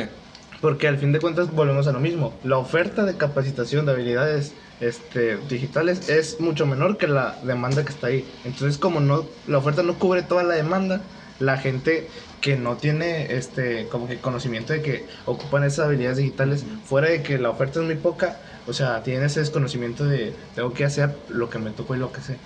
porque 0.61 0.89
al 0.89 0.99
fin 0.99 1.13
de 1.13 1.21
cuentas 1.21 1.51
volvemos 1.53 1.87
a 1.87 1.93
lo 1.93 2.01
mismo, 2.01 2.35
la 2.45 2.59
oferta 2.59 3.05
de 3.05 3.17
capacitación 3.17 3.87
de 3.87 3.93
habilidades 3.93 4.55
este, 4.81 5.37
digitales 5.49 6.09
es 6.09 6.41
mucho 6.41 6.67
menor 6.67 6.97
que 6.97 7.07
la 7.07 7.37
demanda 7.43 7.85
que 7.85 7.93
está 7.93 8.09
ahí, 8.09 8.25
entonces 8.45 8.79
como 8.79 9.01
no 9.01 9.25
la 9.47 9.59
oferta 9.59 9.83
no 9.83 9.99
cubre 9.99 10.23
toda 10.23 10.43
la 10.43 10.55
demanda, 10.55 11.01
la 11.39 11.57
gente 11.57 12.09
que 12.41 12.57
no 12.57 12.77
tiene 12.77 13.35
este 13.35 13.87
como 13.89 14.09
que 14.09 14.19
conocimiento 14.19 14.73
de 14.73 14.83
que 14.83 15.07
ocupan 15.27 15.65
esas 15.65 15.87
habilidades 15.87 16.19
digitales 16.19 16.65
fuera 16.85 17.09
de 17.09 17.23
que 17.23 17.39
la 17.39 17.51
oferta 17.51 17.81
es 17.81 17.87
muy 17.87 17.97
poca 17.97 18.39
o 18.67 18.73
sea 18.73 19.03
tienen 19.03 19.25
ese 19.25 19.41
desconocimiento 19.41 20.05
de 20.05 20.33
tengo 20.55 20.73
que 20.73 20.87
hacer 20.87 21.15
lo 21.29 21.51
que 21.51 21.59
me 21.59 21.71
tocó 21.71 21.95
y 21.97 21.99
lo 21.99 22.13
que 22.13 22.23
sé 22.23 22.39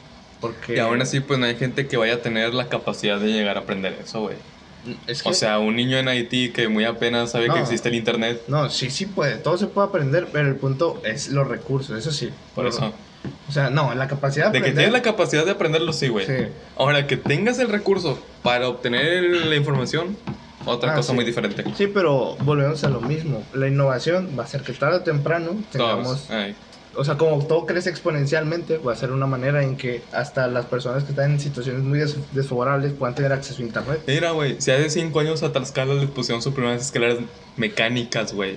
porque 0.44 0.76
y 0.76 0.78
aún 0.78 1.00
así, 1.00 1.20
pues 1.20 1.38
no 1.38 1.46
hay 1.46 1.56
gente 1.56 1.86
que 1.86 1.96
vaya 1.96 2.14
a 2.14 2.22
tener 2.22 2.52
la 2.52 2.68
capacidad 2.68 3.18
de 3.18 3.28
llegar 3.28 3.56
a 3.56 3.60
aprender 3.60 3.96
eso, 4.02 4.20
güey. 4.20 4.36
Es 5.06 5.22
que- 5.22 5.28
O 5.28 5.34
sea, 5.34 5.58
un 5.58 5.76
niño 5.76 5.96
en 5.98 6.08
Haití 6.08 6.50
que 6.50 6.68
muy 6.68 6.84
apenas 6.84 7.30
sabe 7.32 7.48
que 7.48 7.58
existe 7.60 7.88
el 7.88 7.94
internet, 7.94 8.42
no 8.48 8.68
sí 8.70 8.90
sí 8.90 9.06
puede 9.06 9.36
todo 9.36 9.56
se 9.58 9.66
puede 9.66 9.88
aprender 9.88 10.28
pero 10.32 10.48
el 10.48 10.56
punto 10.56 11.00
es 11.04 11.28
los 11.28 11.46
recursos 11.48 11.98
eso 11.98 12.12
sí 12.12 12.30
por 12.54 12.66
eso. 12.66 12.92
o 13.48 13.52
sea 13.52 13.70
no 13.70 13.94
la 13.94 14.06
capacidad 14.08 14.46
De 14.46 14.52
que 14.52 14.58
aprender- 14.70 14.74
tienes 14.84 14.92
la 14.92 15.02
capacidad 15.02 15.44
de 15.44 15.52
aprenderlo, 15.52 15.92
sí, 15.92 16.08
güey. 16.08 16.26
Sí. 16.26 16.32
Ahora, 16.76 17.06
que 17.06 17.16
tengas 17.16 17.58
el 17.58 17.68
recurso 17.70 18.18
para 18.42 18.68
obtener 18.68 19.22
la 19.46 19.56
información, 19.56 20.16
otra 20.66 20.92
Ah, 20.92 20.96
cosa 20.96 21.08
sí. 21.10 21.14
muy 21.14 21.24
diferente. 21.24 21.64
sí 21.76 21.86
pero 21.86 22.36
volvemos 22.40 22.84
a 22.84 22.88
lo 22.90 23.00
mismo 23.00 23.42
la 23.54 23.68
innovación 23.68 24.30
va 24.38 24.44
a 24.44 24.46
ser 24.46 24.62
que 24.62 24.72
tarde 24.74 24.96
o 24.98 25.00
temprano 25.02 25.56
tengamos 25.72 26.26
Todos. 26.26 26.30
O 26.96 27.04
sea, 27.04 27.16
como 27.16 27.44
todo 27.44 27.66
crece 27.66 27.90
exponencialmente, 27.90 28.78
va 28.78 28.92
a 28.92 28.96
ser 28.96 29.10
una 29.10 29.26
manera 29.26 29.62
en 29.62 29.76
que 29.76 30.02
hasta 30.12 30.46
las 30.46 30.66
personas 30.66 31.04
que 31.04 31.10
están 31.10 31.32
en 31.32 31.40
situaciones 31.40 31.82
muy 31.82 31.98
des- 31.98 32.16
desfavorables 32.32 32.92
puedan 32.92 33.14
tener 33.14 33.32
acceso 33.32 33.62
a 33.62 33.64
internet. 33.66 34.00
Mira, 34.06 34.30
güey, 34.30 34.60
si 34.60 34.70
hace 34.70 34.90
cinco 34.90 35.20
años 35.20 35.42
a 35.42 35.52
Tlaxcala 35.52 35.94
les 35.94 36.08
pusieron 36.10 36.40
sus 36.42 36.54
primeras 36.54 36.82
escaleras 36.82 37.18
mecánicas, 37.56 38.32
güey. 38.32 38.56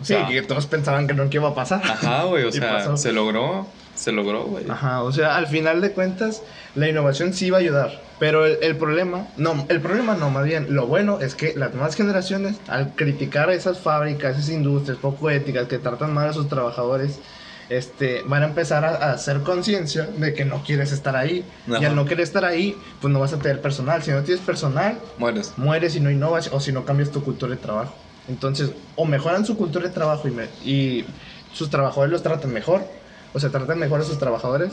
O 0.00 0.04
Sí, 0.04 0.14
sea, 0.14 0.26
que 0.28 0.40
todos 0.42 0.66
pensaban 0.66 1.06
que 1.06 1.12
no 1.14 1.28
que 1.28 1.36
iba 1.36 1.50
a 1.50 1.54
pasar. 1.54 1.82
Ajá, 1.84 2.24
güey, 2.24 2.44
o 2.44 2.52
sea, 2.52 2.78
pasó. 2.78 2.96
se 2.96 3.12
logró, 3.12 3.66
se 4.00 4.12
logró, 4.12 4.44
güey. 4.46 4.64
Ajá, 4.68 5.02
o 5.02 5.12
sea, 5.12 5.36
al 5.36 5.46
final 5.46 5.80
de 5.80 5.92
cuentas, 5.92 6.42
la 6.74 6.88
innovación 6.88 7.32
sí 7.32 7.50
va 7.50 7.58
a 7.58 7.60
ayudar. 7.60 7.90
Pero 8.18 8.44
el, 8.46 8.58
el 8.62 8.76
problema, 8.76 9.28
no, 9.36 9.66
el 9.68 9.80
problema 9.80 10.14
no, 10.14 10.30
más 10.30 10.44
bien, 10.44 10.66
lo 10.74 10.86
bueno 10.86 11.20
es 11.20 11.34
que 11.34 11.54
las 11.56 11.72
nuevas 11.74 11.96
generaciones, 11.96 12.60
al 12.68 12.94
criticar 12.94 13.50
esas 13.50 13.80
fábricas, 13.80 14.36
esas 14.38 14.50
industrias 14.50 14.98
poco 14.98 15.30
éticas 15.30 15.68
que 15.68 15.78
tratan 15.78 16.12
mal 16.12 16.28
a 16.28 16.32
sus 16.32 16.48
trabajadores, 16.48 17.20
este, 17.68 18.22
van 18.26 18.42
a 18.42 18.46
empezar 18.46 18.84
a, 18.84 18.90
a 18.96 19.12
hacer 19.12 19.42
conciencia 19.42 20.06
de 20.06 20.34
que 20.34 20.44
no 20.44 20.62
quieres 20.62 20.92
estar 20.92 21.16
ahí. 21.16 21.48
Y 21.66 21.74
Ajá. 21.74 21.86
al 21.88 21.94
no 21.96 22.04
querer 22.04 22.20
estar 22.22 22.44
ahí, 22.44 22.82
pues 23.00 23.12
no 23.12 23.20
vas 23.20 23.32
a 23.32 23.38
tener 23.38 23.60
personal. 23.62 24.02
Si 24.02 24.10
no 24.10 24.22
tienes 24.22 24.44
personal, 24.44 25.00
Mueres. 25.18 25.54
mueres 25.56 25.92
si 25.92 26.00
no 26.00 26.10
innovas 26.10 26.50
o 26.52 26.60
si 26.60 26.72
no 26.72 26.84
cambias 26.84 27.10
tu 27.10 27.22
cultura 27.22 27.54
de 27.54 27.60
trabajo. 27.60 27.94
Entonces, 28.26 28.72
o 28.96 29.06
mejoran 29.06 29.44
su 29.46 29.56
cultura 29.56 29.88
de 29.88 29.94
trabajo 29.94 30.28
y, 30.28 30.30
me- 30.30 30.50
y 30.60 31.04
sus 31.52 31.70
trabajadores 31.70 32.12
los 32.12 32.22
tratan 32.22 32.52
mejor, 32.52 32.99
o 33.32 33.40
se 33.40 33.50
tratan 33.50 33.78
mejor 33.78 34.00
a 34.00 34.04
sus 34.04 34.18
trabajadores, 34.18 34.72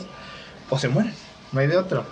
o 0.70 0.78
se 0.78 0.88
mueren. 0.88 1.14
No 1.52 1.60
hay 1.60 1.66
de 1.66 1.76
otro. 1.76 2.04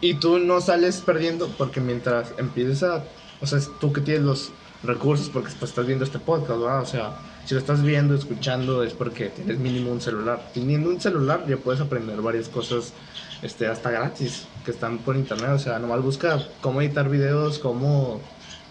Y 0.00 0.14
tú 0.14 0.38
no 0.38 0.60
sales 0.60 1.00
perdiendo 1.00 1.48
porque 1.56 1.80
mientras 1.80 2.34
empieces 2.38 2.82
a... 2.82 3.04
O 3.40 3.46
sea, 3.46 3.58
es 3.58 3.70
tú 3.80 3.92
que 3.92 4.00
tienes 4.00 4.22
los 4.22 4.52
recursos 4.82 5.28
porque 5.28 5.50
pues, 5.58 5.70
estás 5.70 5.86
viendo 5.86 6.04
este 6.04 6.18
podcast, 6.18 6.60
¿verdad? 6.60 6.82
O 6.82 6.86
sea, 6.86 7.12
si 7.44 7.54
lo 7.54 7.60
estás 7.60 7.82
viendo, 7.82 8.14
escuchando, 8.14 8.82
es 8.82 8.92
porque 8.92 9.26
tienes 9.28 9.58
mínimo 9.58 9.90
un 9.90 10.00
celular. 10.00 10.50
Teniendo 10.52 10.90
un 10.90 11.00
celular 11.00 11.44
ya 11.48 11.56
puedes 11.56 11.80
aprender 11.80 12.20
varias 12.20 12.48
cosas 12.48 12.92
este, 13.42 13.66
hasta 13.66 13.90
gratis 13.90 14.46
que 14.64 14.70
están 14.70 14.98
por 14.98 15.16
internet. 15.16 15.50
O 15.50 15.58
sea, 15.58 15.78
nomás 15.78 16.02
busca 16.02 16.38
cómo 16.60 16.80
editar 16.82 17.08
videos, 17.08 17.58
cómo 17.58 18.20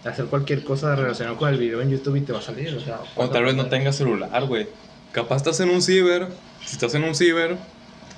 hacer 0.04 0.26
cualquier 0.26 0.64
cosa 0.64 0.94
relacionada 0.96 1.36
con 1.36 1.48
el 1.48 1.58
video 1.58 1.80
en 1.80 1.90
YouTube 1.90 2.16
y 2.16 2.20
te 2.20 2.32
va 2.32 2.40
a 2.40 2.42
salir. 2.42 2.74
O, 2.74 2.80
sea, 2.80 3.00
o 3.16 3.28
tal 3.28 3.44
vez 3.44 3.54
no 3.54 3.66
tengas 3.66 3.96
celular, 3.96 4.44
güey. 4.46 4.68
Capaz 5.12 5.36
estás 5.36 5.60
en 5.60 5.70
un 5.70 5.80
ciber. 5.80 6.28
Si 6.66 6.72
estás 6.72 6.94
en 6.94 7.04
un 7.04 7.14
ciber, 7.14 7.56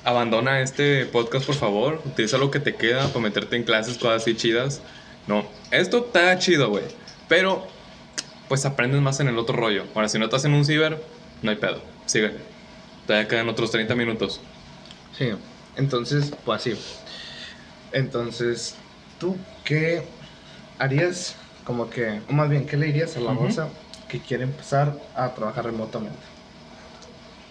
abandona 0.05 0.61
este 0.61 1.05
podcast, 1.07 1.45
por 1.45 1.57
favor. 1.57 2.01
Utiliza 2.05 2.39
lo 2.39 2.51
que 2.51 2.61
te 2.61 2.77
queda 2.77 3.09
para 3.09 3.21
meterte 3.21 3.57
en 3.57 3.65
clases, 3.65 3.99
cosas 3.99 4.23
así 4.23 4.37
chidas. 4.37 4.81
No, 5.27 5.45
esto 5.73 6.07
está 6.07 6.39
chido, 6.39 6.69
güey. 6.71 6.85
Pero, 7.29 7.67
pues 8.49 8.65
aprendes 8.65 9.01
más 9.01 9.19
en 9.19 9.29
el 9.29 9.39
otro 9.39 9.57
rollo. 9.57 9.85
Ahora, 9.95 10.09
si 10.09 10.19
no 10.19 10.27
estás 10.27 10.45
en 10.45 10.55
un 10.55 10.65
ciber, 10.65 11.03
no 11.43 11.51
hay 11.51 11.57
pedo. 11.57 11.83
Sigue. 12.07 12.33
Todavía 13.07 13.29
quedan 13.29 13.49
otros 13.49 13.73
30 13.73 13.95
minutos. 13.97 14.41
Sí, 15.19 15.31
entonces, 15.77 16.33
pues 16.45 16.61
así. 16.61 16.79
Entonces, 17.93 18.77
¿tú 19.19 19.37
qué 19.65 20.05
harías? 20.79 21.35
Como 21.65 21.91
que, 21.91 22.21
o 22.29 22.33
más 22.33 22.49
bien, 22.49 22.65
¿qué 22.67 22.77
le 22.77 22.87
dirías 22.87 23.17
a 23.17 23.21
la 23.21 23.33
bolsa 23.33 23.69
que 24.09 24.21
quiere 24.21 24.45
empezar 24.45 24.97
a 25.17 25.35
trabajar 25.35 25.65
remotamente? 25.65 26.36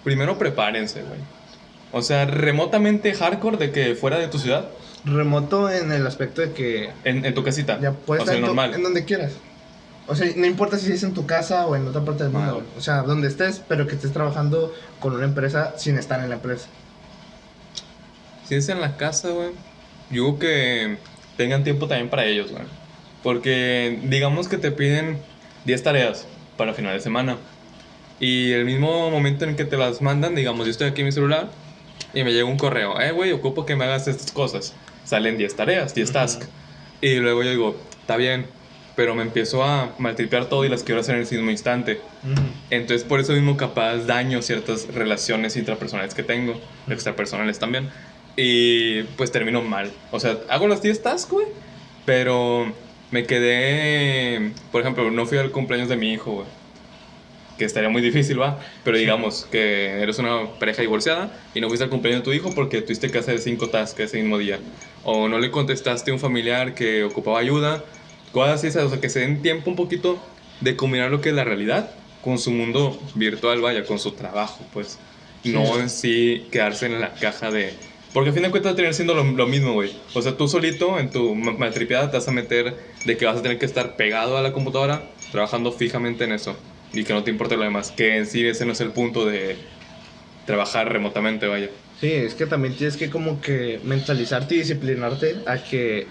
Primero 0.06 0.38
prepárense, 0.38 1.02
güey. 1.02 1.20
O 1.92 2.04
sea, 2.04 2.26
remotamente 2.26 3.14
hardcore 3.14 3.58
de 3.58 3.72
que 3.72 3.96
fuera 3.96 4.20
de 4.20 4.28
tu 4.28 4.38
ciudad. 4.38 4.70
Remoto 5.04 5.70
en 5.70 5.92
el 5.92 6.06
aspecto 6.06 6.42
de 6.42 6.52
que... 6.52 6.92
En, 7.04 7.34
tu 7.34 7.44
casita. 7.44 7.80
Ya 7.82 7.92
puedes 7.92 8.24
o 8.24 8.26
sea, 8.28 8.36
estar 8.36 8.50
en, 8.50 8.56
normal. 8.56 8.76
en 8.76 8.84
donde 8.84 9.04
quieras. 9.04 9.34
O 10.08 10.16
sea, 10.16 10.32
no 10.36 10.46
importa 10.46 10.78
si 10.78 10.92
es 10.92 11.02
en 11.02 11.16
tu 11.16 11.26
casa 11.26 11.66
o 11.66 11.76
en 11.76 11.88
otra 11.88 12.06
parte 12.06 12.24
del 12.24 12.32
mundo. 12.32 12.64
O 12.78 12.82
sea, 12.82 13.02
donde 13.02 13.28
estés, 13.28 13.64
pero 13.68 13.88
que 13.88 13.96
estés 13.96 14.14
trabajando 14.14 14.72
con 15.00 15.16
una 15.16 15.26
empresa 15.26 15.74
sin 15.78 15.98
estar 15.98 16.20
en 16.20 16.30
la 16.30 16.36
empresa. 16.36 16.68
Si 18.48 18.54
es 18.54 18.70
en 18.70 18.82
la 18.82 18.98
casa, 18.98 19.30
güey, 19.30 19.50
yo 20.12 20.24
digo 20.26 20.38
que 20.38 20.98
tengan 21.36 21.64
tiempo 21.64 21.88
también 21.88 22.12
para 22.12 22.26
ellos, 22.26 22.52
güey. 22.52 22.64
Porque 23.24 24.00
digamos 24.04 24.48
que 24.48 24.60
te 24.60 24.70
piden 24.70 25.18
10 25.66 25.82
tareas 25.82 26.28
para 26.58 26.76
final 26.76 26.94
de 26.94 27.00
semana. 27.00 27.38
Y 28.20 28.52
el 28.54 28.66
mismo 28.66 29.10
momento 29.12 29.46
en 29.46 29.56
que 29.56 29.66
te 29.66 29.78
las 29.78 30.02
mandan, 30.02 30.36
digamos, 30.36 30.66
yo 30.66 30.72
estoy 30.72 30.88
aquí 30.88 31.02
en 31.02 31.08
mi 31.08 31.12
celular 31.12 31.52
y 32.14 32.24
me 32.24 32.32
llega 32.32 32.46
un 32.46 32.58
correo, 32.58 33.00
eh, 33.02 33.12
güey, 33.12 33.32
ocupo 33.34 33.66
que 33.66 33.76
me 33.76 33.84
hagas 33.86 34.08
estas 34.08 34.32
cosas. 34.32 34.76
Salen 35.04 35.38
10 35.38 35.56
tareas, 35.56 35.94
10 35.94 36.10
Ujú. 36.10 36.14
tasks. 36.14 36.50
Y 37.02 37.16
luego 37.16 37.44
yo 37.44 37.50
digo, 37.52 37.76
está 38.00 38.16
bien, 38.18 38.48
pero 38.96 39.16
me 39.16 39.24
empiezo 39.24 39.64
a 39.64 39.94
maltripear 40.00 40.48
todo 40.48 40.64
y 40.66 40.70
las 40.70 40.84
quiero 40.84 41.02
hacer 41.02 41.16
en 41.16 41.22
el 41.22 41.28
mismo 41.30 41.52
instante. 41.52 42.00
Entonces, 42.70 43.04
por 43.04 43.20
eso 43.20 43.34
mismo, 43.34 43.58
capaz 43.58 43.98
daño 44.06 44.42
ciertas 44.42 44.88
relaciones 44.88 45.56
intrapersonales 45.58 46.14
que 46.16 46.24
tengo, 46.24 46.60
extrapersonales 46.90 47.60
también. 47.60 47.90
Y 48.38 49.04
pues 49.18 49.32
termino 49.32 49.62
mal. 49.62 49.92
O 50.12 50.20
sea, 50.20 50.40
hago 50.50 50.68
las 50.68 50.82
10 50.82 51.02
tasks, 51.04 51.32
güey, 51.32 51.46
pero 52.06 52.74
me 53.12 53.26
quedé. 53.26 54.52
Por 54.72 54.82
ejemplo, 54.82 55.12
no 55.12 55.26
fui 55.26 55.38
al 55.38 55.52
cumpleaños 55.52 55.90
de 55.90 55.98
mi 55.98 56.12
hijo, 56.12 56.32
güey. 56.32 56.48
Que 57.58 57.66
estaría 57.66 57.90
muy 57.90 58.02
difícil, 58.02 58.40
va. 58.40 58.60
Pero 58.84 58.98
digamos 58.98 59.46
que 59.50 60.02
eres 60.02 60.20
una 60.20 60.60
pareja 60.60 60.82
divorciada 60.82 61.32
y 61.54 61.62
no 61.62 61.68
fuiste 61.70 61.86
al 61.86 61.90
cumpleaños 61.90 62.22
de 62.22 62.26
tu 62.26 62.34
hijo 62.34 62.54
porque 62.54 62.82
tuviste 62.82 63.12
que 63.12 63.18
hacer 63.18 63.40
5 63.40 63.70
tasks 63.70 64.00
ese 64.02 64.18
mismo 64.18 64.38
día. 64.38 64.60
O 65.04 65.28
no 65.30 65.40
le 65.40 65.52
contestaste 65.52 66.12
a 66.12 66.14
un 66.14 66.20
familiar 66.20 66.74
que 66.76 67.04
ocupaba 67.04 67.40
ayuda. 67.40 67.86
Cosas 68.32 68.64
así, 68.66 68.78
o 68.78 68.90
sea, 68.90 69.00
que 69.00 69.10
se 69.10 69.22
den 69.22 69.42
tiempo 69.42 69.70
un 69.70 69.76
poquito 69.78 70.22
de 70.60 70.76
combinar 70.76 71.12
lo 71.12 71.22
que 71.22 71.30
es 71.30 71.36
la 71.36 71.46
realidad 71.46 71.92
con 72.20 72.40
su 72.40 72.52
mundo 72.52 73.00
virtual, 73.16 73.62
vaya, 73.62 73.86
con 73.86 74.00
su 74.00 74.12
trabajo, 74.16 74.70
pues. 74.74 75.00
No 75.44 75.80
en 75.80 75.90
sí 75.90 76.50
quedarse 76.52 76.88
en 76.88 77.00
la 77.00 77.20
caja 77.20 77.52
de... 77.52 77.78
Porque 78.12 78.32
a 78.32 78.34
fin 78.34 78.44
de 78.44 78.50
cuentas 78.50 78.72
va 78.72 78.74
a 78.74 78.76
tener 78.76 78.94
siendo 78.94 79.14
lo, 79.14 79.24
lo 79.24 79.48
mismo, 79.48 79.74
güey. 79.74 79.92
O 80.14 80.22
sea, 80.22 80.36
tú 80.38 80.48
solito 80.48 80.98
en 81.00 81.12
tu 81.12 81.36
ma- 81.36 81.54
maltripeada 81.54 82.10
te 82.10 82.18
vas 82.18 82.28
a 82.28 82.32
meter 82.32 82.96
de 83.04 83.18
que 83.18 83.26
vas 83.26 83.38
a 83.38 83.42
tener 83.42 83.60
que 83.60 83.66
estar 83.66 83.96
pegado 83.96 84.38
a 84.38 84.42
la 84.42 84.54
computadora, 84.54 85.12
trabajando 85.30 85.72
fijamente 85.72 86.24
en 86.24 86.32
eso. 86.32 86.75
Y 86.96 87.04
que 87.04 87.14
no 87.14 87.24
te 87.24 87.32
importe 87.32 87.58
lo 87.58 87.64
demás. 87.64 87.92
Que 87.92 88.18
en 88.18 88.26
sí 88.26 88.46
ese 88.46 88.66
no 88.66 88.72
es 88.72 88.82
el 88.82 88.92
punto 88.92 89.26
de 89.26 89.58
trabajar 90.46 90.92
remotamente, 90.92 91.48
vaya. 91.48 91.70
Sí, 92.00 92.12
es 92.12 92.36
que 92.36 92.46
también 92.46 92.76
tienes 92.76 92.98
que 92.98 93.10
como 93.10 93.42
que 93.42 93.80
mentalizarte 93.84 94.56
y 94.56 94.60
disciplinarte 94.60 95.38
a 95.48 95.58
que, 95.58 96.08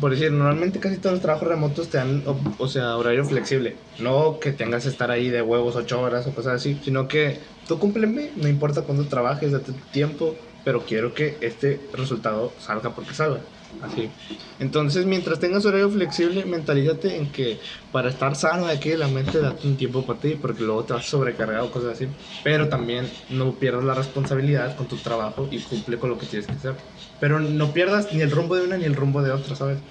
por 0.00 0.10
decir, 0.10 0.30
normalmente 0.30 0.78
casi 0.78 0.98
todos 0.98 1.14
los 1.14 1.22
trabajos 1.22 1.48
remotos 1.48 1.88
te 1.88 1.98
dan, 1.98 2.22
o, 2.58 2.68
sea, 2.68 2.96
horario 2.96 3.24
flexible. 3.24 3.76
No 3.98 4.38
que 4.40 4.52
tengas 4.52 4.84
que 4.84 4.90
estar 4.90 5.10
ahí 5.10 5.30
de 5.30 5.42
huevos 5.42 5.76
ocho 5.76 6.00
horas 6.00 6.26
o 6.26 6.34
cosas 6.34 6.54
así, 6.54 6.78
sino 6.84 7.08
que 7.08 7.38
tú 7.66 7.78
cúmpleme, 7.78 8.30
no 8.36 8.48
importa 8.48 8.82
cuándo 8.82 9.04
trabajes, 9.04 9.52
date 9.52 9.72
tu 9.72 9.90
tiempo, 9.90 10.36
pero 10.64 10.82
quiero 10.82 11.14
que 11.14 11.36
este 11.40 11.80
resultado 11.94 12.52
salga 12.58 12.94
porque 12.94 13.14
salga. 13.14 13.40
Así. 13.78 14.14
Entonces, 14.58 15.06
mientras 15.06 15.40
tengas 15.40 15.66
horario 15.66 15.90
flexible, 15.90 16.44
mentalízate 16.46 17.16
en 17.16 17.32
que 17.32 17.58
para 17.90 18.08
estar 18.10 18.36
sano 18.36 18.66
de 18.68 18.74
aquí 18.74 18.94
la 18.96 19.08
mente, 19.08 19.40
date 19.40 19.66
un 19.66 19.76
tiempo 19.76 20.06
para 20.06 20.20
ti, 20.20 20.36
porque 20.36 20.62
luego 20.62 20.86
te 20.86 20.92
vas 20.92 21.06
sobrecargado, 21.06 21.70
cosas 21.72 21.92
así. 21.92 22.14
Pero 22.42 22.68
también 22.68 23.24
no 23.28 23.58
pierdas 23.58 23.82
la 23.84 23.94
responsabilidad 23.94 24.76
con 24.76 24.86
tu 24.86 25.02
trabajo 25.02 25.48
y 25.50 25.62
cumple 25.64 25.98
con 25.98 26.10
lo 26.10 26.18
que 26.18 26.26
tienes 26.26 26.46
que 26.46 26.54
hacer. 26.54 26.76
Pero 27.18 27.40
no 27.40 27.72
pierdas 27.72 28.12
ni 28.12 28.22
el 28.22 28.30
rumbo 28.30 28.54
de 28.54 28.62
una 28.62 28.78
ni 28.78 28.84
el 28.84 28.94
rumbo 28.94 29.20
de 29.22 29.32
otra, 29.32 29.56
¿sabes? 29.56 29.82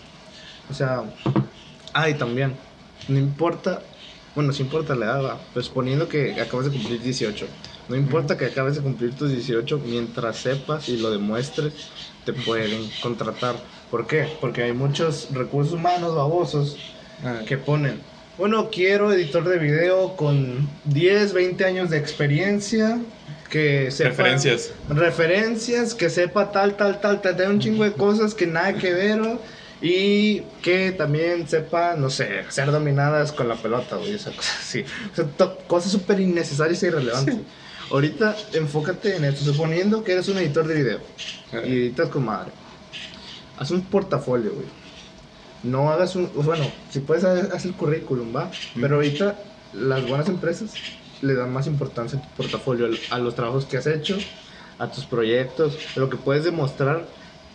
O 0.68 0.74
sea, 0.74 1.16
ah, 1.94 2.10
y 2.10 2.18
también, 2.18 2.62
no 3.08 3.20
importa, 3.20 3.92
bueno, 4.36 4.54
sí 4.54 4.64
importa 4.64 4.96
la 4.96 5.06
edad, 5.08 5.52
pues 5.54 5.70
poniendo 5.70 6.08
que 6.08 6.40
acabas 6.42 6.66
de 6.68 6.72
cumplir 6.72 7.02
18. 7.02 7.58
No 7.90 7.96
importa 7.96 8.38
que 8.38 8.46
acabes 8.46 8.76
de 8.76 8.82
cumplir 8.82 9.14
tus 9.16 9.32
18, 9.32 9.82
mientras 9.86 10.38
sepas 10.38 10.88
y 10.90 10.98
lo 10.98 11.12
demuestres, 11.12 11.74
te 12.26 12.34
pueden 12.34 12.90
contratar. 13.02 13.56
¿Por 13.90 14.08
qué? 14.08 14.28
Porque 14.40 14.64
hay 14.64 14.74
muchos 14.74 15.30
recursos 15.32 15.74
humanos 15.74 16.16
babosos 16.16 16.78
que 17.48 17.58
ponen, 17.58 18.00
bueno, 18.38 18.70
quiero 18.72 19.12
editor 19.12 19.48
de 19.48 19.60
video 19.60 20.16
con 20.16 20.70
10, 20.86 21.34
20 21.34 21.66
años 21.66 21.90
de 21.90 21.98
experiencia, 21.98 23.00
que 23.50 23.92
sepa... 23.92 24.10
Referencias. 24.10 24.72
Referencias, 24.90 25.94
que 25.94 26.10
sepa 26.10 26.52
tal, 26.52 26.78
tal, 26.78 27.02
tal, 27.02 27.22
tal, 27.22 27.36
de 27.36 27.48
un 27.48 27.60
chingo 27.60 27.84
de 27.84 27.92
cosas 27.92 28.34
que 28.34 28.48
nada 28.48 28.74
que 28.74 28.94
ver, 28.94 29.22
y 29.82 30.42
que 30.62 30.92
también 30.92 31.48
sepa, 31.48 31.96
no 31.96 32.10
sé, 32.10 32.44
ser 32.50 32.72
dominadas 32.72 33.32
con 33.32 33.48
la 33.48 33.56
pelota, 33.56 33.96
güey, 33.98 34.14
esa 34.14 34.32
cosa 34.32 34.54
así. 34.60 34.86
O 35.12 35.16
sea, 35.16 35.26
cosas 35.68 35.92
súper 35.92 36.20
innecesarias 36.20 36.82
e 36.84 36.88
irrelevantes. 36.88 37.36
Ahorita 37.92 38.38
enfócate 38.54 39.18
en 39.18 39.26
esto, 39.26 39.44
suponiendo 39.44 40.04
que 40.04 40.14
eres 40.14 40.30
un 40.30 40.38
editor 40.38 40.66
de 40.66 40.76
video 40.76 41.00
y 41.66 41.74
editas 41.74 42.08
con 42.10 42.26
madre. 42.26 42.52
Haz 43.58 43.72
un 43.72 43.82
portafolio, 43.82 44.54
güey. 44.54 44.68
No 45.64 45.92
hagas 45.92 46.16
un. 46.16 46.32
Bueno, 46.34 46.66
si 46.90 47.02
puedes, 47.02 47.26
haz 47.26 47.66
el 47.66 47.74
currículum, 47.74 48.34
va. 48.34 48.50
Pero 48.80 48.96
ahorita 48.96 49.38
las 49.74 50.08
buenas 50.08 50.30
empresas 50.30 50.74
le 51.22 51.36
dan 51.36 51.52
más 51.52 51.68
importancia 51.68 52.18
a 52.18 52.22
tu 52.22 52.30
portafolio, 52.36 52.90
a 53.10 53.20
los 53.20 53.36
trabajos 53.36 53.66
que 53.66 53.78
has 53.78 53.88
hecho, 53.88 54.18
a 54.80 54.90
tus 54.90 55.06
proyectos, 55.06 55.78
a 55.96 56.00
lo 56.00 56.10
que 56.10 56.18
puedes 56.18 56.46
demostrar 56.46 57.06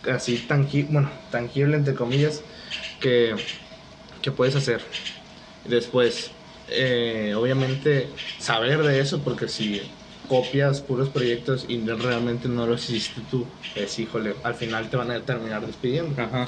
así 0.09 0.37
tangible, 0.37 0.91
bueno, 0.91 1.11
tangible 1.31 1.75
entre 1.75 1.95
comillas, 1.95 2.41
que, 3.01 3.35
que 4.21 4.31
puedes 4.31 4.55
hacer. 4.55 4.81
Después, 5.65 6.31
eh, 6.69 7.33
obviamente, 7.35 8.07
saber 8.39 8.83
de 8.83 8.99
eso, 8.99 9.19
porque 9.21 9.47
si 9.47 9.81
copias 10.27 10.81
puros 10.81 11.09
proyectos 11.09 11.65
y 11.67 11.79
realmente 11.79 12.47
no 12.47 12.65
los 12.67 12.89
hiciste 12.89 13.21
tú, 13.31 13.45
pues 13.73 13.97
híjole, 13.99 14.35
al 14.43 14.55
final 14.55 14.89
te 14.89 14.97
van 14.97 15.11
a 15.11 15.19
terminar 15.21 15.65
despidiendo. 15.65 16.21
Ajá. 16.21 16.47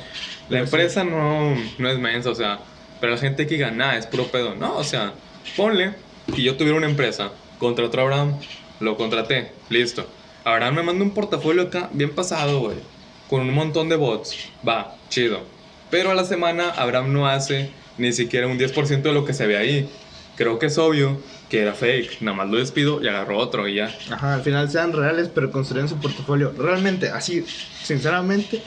La 0.50 0.60
empresa 0.60 1.04
no, 1.04 1.56
no 1.78 1.90
es 1.90 2.00
mensa, 2.00 2.30
o 2.30 2.36
sea, 2.36 2.60
pero 3.00 3.14
la 3.14 3.18
gente 3.18 3.48
que 3.48 3.56
diga, 3.56 3.72
nada, 3.72 3.98
es 3.98 4.06
puro 4.06 4.26
pedo. 4.26 4.56
No, 4.56 4.78
o 4.78 4.84
sea, 4.84 5.14
ponle 5.56 5.94
que 6.36 6.42
yo 6.42 6.58
tuviera 6.58 6.78
una 6.78 6.90
empresa, 6.90 7.32
contrató 7.58 8.00
a 8.00 8.04
Abraham, 8.04 8.40
lo 8.80 8.98
contraté, 8.98 9.52
listo. 9.70 10.06
Abraham 10.44 10.76
me 10.76 10.84
manda 10.84 11.04
un 11.04 11.12
portafolio 11.12 11.64
acá 11.64 11.90
bien 11.94 12.12
pasado, 12.12 12.60
güey, 12.60 12.78
con 13.30 13.42
un 13.42 13.54
montón 13.54 13.90
de 13.90 13.96
bots. 13.96 14.36
Va, 14.68 14.96
chido. 15.10 15.42
Pero 15.90 16.12
a 16.12 16.14
la 16.14 16.24
semana 16.24 16.70
Abraham 16.70 17.14
no 17.14 17.28
hace 17.28 17.72
ni 17.98 18.14
siquiera 18.14 18.48
un 18.48 18.58
10% 18.58 19.02
de 19.02 19.14
lo 19.14 19.26
que 19.26 19.34
se 19.34 19.48
ve 19.48 19.58
ahí. 19.58 19.90
Creo 20.40 20.58
que 20.58 20.68
es 20.68 20.78
obvio 20.78 21.18
que 21.50 21.62
era 21.62 21.74
fake, 21.74 22.22
nada 22.22 22.38
más 22.38 22.50
lo 22.50 22.60
despido 22.60 23.04
y 23.04 23.10
agarro 23.10 23.38
otro 23.38 23.68
y 23.68 23.76
ya. 23.76 23.94
Ajá, 24.10 24.36
al 24.36 24.42
final 24.42 24.70
sean 24.70 24.94
reales, 24.94 25.28
pero 25.28 25.52
construyan 25.52 25.90
su 25.90 25.98
portafolio. 25.98 26.54
Realmente, 26.58 27.10
así, 27.10 27.46
sinceramente, 27.84 28.64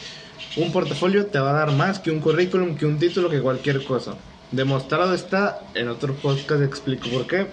un 0.56 0.70
portafolio 0.70 1.24
te 1.24 1.38
va 1.38 1.48
a 1.48 1.54
dar 1.54 1.72
más 1.72 1.98
que 1.98 2.10
un 2.10 2.20
currículum, 2.20 2.76
que 2.76 2.84
un 2.84 2.98
título, 2.98 3.30
que 3.30 3.40
cualquier 3.40 3.82
cosa. 3.84 4.16
Demostrado 4.50 5.14
está, 5.14 5.62
en 5.72 5.88
otro 5.88 6.12
podcast 6.12 6.62
explico 6.62 7.08
por 7.08 7.26
qué. 7.26 7.46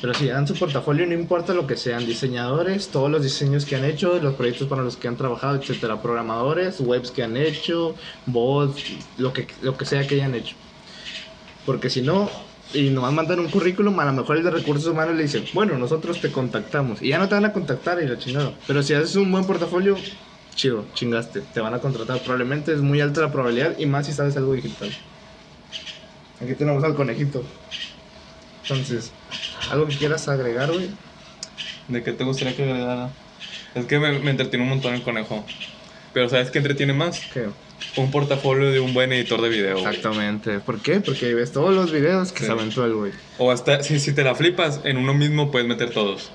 Pero 0.00 0.14
sí, 0.14 0.28
dan 0.28 0.48
su 0.48 0.54
portafolio, 0.54 1.06
no 1.06 1.12
importa 1.12 1.52
lo 1.52 1.66
que 1.66 1.76
sean, 1.76 2.06
diseñadores, 2.06 2.88
todos 2.88 3.10
los 3.10 3.22
diseños 3.22 3.66
que 3.66 3.76
han 3.76 3.84
hecho, 3.84 4.18
los 4.18 4.32
proyectos 4.32 4.66
para 4.66 4.82
los 4.82 4.96
que 4.96 5.08
han 5.08 5.16
trabajado, 5.18 5.56
etcétera, 5.56 6.00
programadores, 6.00 6.80
webs 6.80 7.10
que 7.10 7.22
han 7.22 7.36
hecho, 7.36 7.94
bots, 8.24 8.82
lo 9.18 9.34
que, 9.34 9.46
lo 9.60 9.76
que 9.76 9.84
sea 9.84 10.06
que 10.06 10.14
hayan 10.14 10.34
hecho. 10.34 10.56
Porque 11.66 11.90
si 11.90 12.00
no, 12.00 12.30
y 12.74 12.90
nomás 12.90 13.12
mandan 13.12 13.40
un 13.40 13.48
currículum, 13.48 13.98
a 14.00 14.04
lo 14.04 14.12
mejor 14.12 14.36
el 14.36 14.44
de 14.44 14.50
recursos 14.50 14.86
humanos 14.86 15.16
le 15.16 15.22
dicen, 15.22 15.44
bueno, 15.54 15.78
nosotros 15.78 16.20
te 16.20 16.30
contactamos. 16.30 17.00
Y 17.00 17.08
ya 17.08 17.18
no 17.18 17.28
te 17.28 17.34
van 17.34 17.44
a 17.46 17.52
contactar 17.52 18.02
y 18.02 18.06
la 18.06 18.18
chingada. 18.18 18.52
Pero 18.66 18.82
si 18.82 18.94
haces 18.94 19.16
un 19.16 19.32
buen 19.32 19.44
portafolio, 19.44 19.96
chido, 20.54 20.84
chingaste. 20.94 21.40
Te 21.40 21.60
van 21.60 21.74
a 21.74 21.78
contratar. 21.78 22.20
Probablemente 22.20 22.72
es 22.72 22.80
muy 22.80 23.00
alta 23.00 23.22
la 23.22 23.32
probabilidad 23.32 23.78
y 23.78 23.86
más 23.86 24.06
si 24.06 24.12
sabes 24.12 24.36
algo 24.36 24.52
digital. 24.52 24.90
Aquí 26.42 26.54
tenemos 26.54 26.84
al 26.84 26.94
conejito. 26.94 27.42
Entonces, 28.62 29.12
¿algo 29.70 29.86
que 29.86 29.96
quieras 29.96 30.28
agregar, 30.28 30.70
güey? 30.70 30.90
¿De 31.88 32.02
qué 32.02 32.12
te 32.12 32.24
gustaría 32.24 32.54
que 32.54 32.64
agregara? 32.64 33.10
Es 33.74 33.86
que 33.86 33.98
me, 33.98 34.18
me 34.18 34.30
entretiene 34.30 34.64
un 34.64 34.70
montón 34.70 34.94
el 34.94 35.02
conejo. 35.02 35.44
Pero 36.12 36.28
¿sabes 36.28 36.50
qué 36.50 36.58
entretiene 36.58 36.92
más? 36.92 37.20
¿Qué? 37.32 37.46
Un 37.96 38.10
portafolio 38.10 38.70
de 38.70 38.80
un 38.80 38.94
buen 38.94 39.12
editor 39.12 39.40
de 39.42 39.48
video. 39.48 39.78
Exactamente. 39.78 40.60
¿Por 40.60 40.80
qué? 40.80 41.00
Porque 41.00 41.34
ves 41.34 41.50
todos 41.52 41.74
los 41.74 41.90
videos 41.90 42.32
que 42.32 42.40
Sí. 42.40 42.46
se 42.46 42.52
aventó 42.52 42.84
el 42.84 42.94
güey. 42.94 43.12
O 43.38 43.50
hasta, 43.50 43.82
si, 43.82 43.98
si 43.98 44.12
te 44.12 44.22
la 44.22 44.34
flipas, 44.34 44.80
en 44.84 44.98
uno 44.98 45.14
mismo 45.14 45.50
puedes 45.50 45.66
meter 45.66 45.90
todos. 45.90 46.30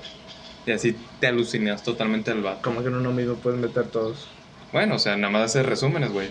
Y 0.66 0.72
así 0.72 0.96
te 1.20 1.26
alucinas 1.26 1.82
totalmente 1.82 2.30
al 2.30 2.42
vato. 2.42 2.60
Como 2.62 2.82
que 2.82 2.88
en 2.88 2.96
uno 2.96 3.12
mismo 3.12 3.34
puedes 3.34 3.58
meter 3.60 3.84
todos. 3.86 4.26
Bueno, 4.72 4.96
o 4.96 4.98
sea, 4.98 5.16
nada 5.16 5.32
más 5.32 5.42
hacer 5.42 5.66
resúmenes, 5.66 6.10
güey. 6.12 6.28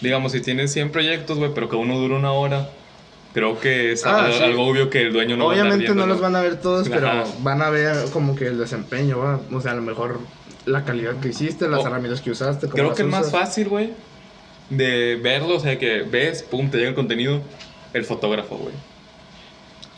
Digamos, 0.00 0.32
si 0.32 0.40
tienes 0.40 0.72
100 0.72 0.90
proyectos, 0.90 1.38
güey, 1.38 1.52
pero 1.54 1.68
que 1.68 1.76
uno 1.76 1.98
dura 1.98 2.16
una 2.16 2.32
hora, 2.32 2.70
creo 3.34 3.60
que 3.60 3.92
es 3.92 4.06
Ah, 4.06 4.24
algo, 4.24 4.38
sí. 4.38 4.42
algo 4.44 4.66
obvio 4.66 4.88
que 4.90 5.02
el 5.02 5.12
dueño 5.12 5.36
no 5.36 5.46
va 5.46 5.52
a 5.52 5.54
Obviamente 5.54 5.94
no 5.94 6.06
los 6.06 6.20
van 6.20 6.34
a 6.36 6.40
ver 6.40 6.60
todos, 6.60 6.88
pero 6.90 7.24
van 7.40 7.60
a 7.62 7.68
ver 7.70 8.10
como 8.12 8.34
que 8.34 8.46
el 8.46 8.58
desempeño, 8.58 9.18
¿va? 9.18 9.40
O 9.52 9.60
sea, 9.60 9.72
a 9.72 9.74
lo 9.74 9.82
mejor 9.82 10.18
la 10.66 10.84
calidad 10.84 11.16
que 11.20 11.28
hiciste, 11.28 11.68
las 11.68 11.80
O- 11.80 11.86
herramientas 11.86 12.20
que 12.20 12.30
usaste. 12.30 12.66
cómo 12.66 12.74
Creo 12.74 12.94
que 12.94 13.02
el 13.02 13.08
más 13.08 13.30
fácil, 13.30 13.68
güey, 13.68 13.92
de 14.68 15.16
verlo, 15.16 15.56
o 15.56 15.60
sea, 15.60 15.78
que 15.78 16.02
ves, 16.02 16.42
pum, 16.42 16.70
te 16.70 16.76
llega 16.78 16.90
el 16.90 16.94
contenido, 16.94 17.40
el 17.92 18.04
fotógrafo, 18.04 18.56
güey. 18.56 18.74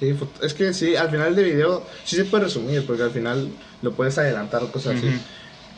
Sí, 0.01 0.14
es 0.42 0.55
que 0.55 0.75
sí, 0.75 0.96
al 0.96 1.11
final 1.11 1.37
de 1.37 1.44
video 1.44 1.87
sí 2.05 2.16
se 2.16 2.25
puede 2.25 2.44
resumir, 2.44 2.85
porque 2.87 3.03
al 3.03 3.11
final 3.12 3.48
lo 3.83 3.92
puedes 3.92 4.18
adelantar 4.18 4.62
o 4.62 4.72
cosas 4.72 4.96
así. 4.96 5.07
Ujú. 5.09 5.16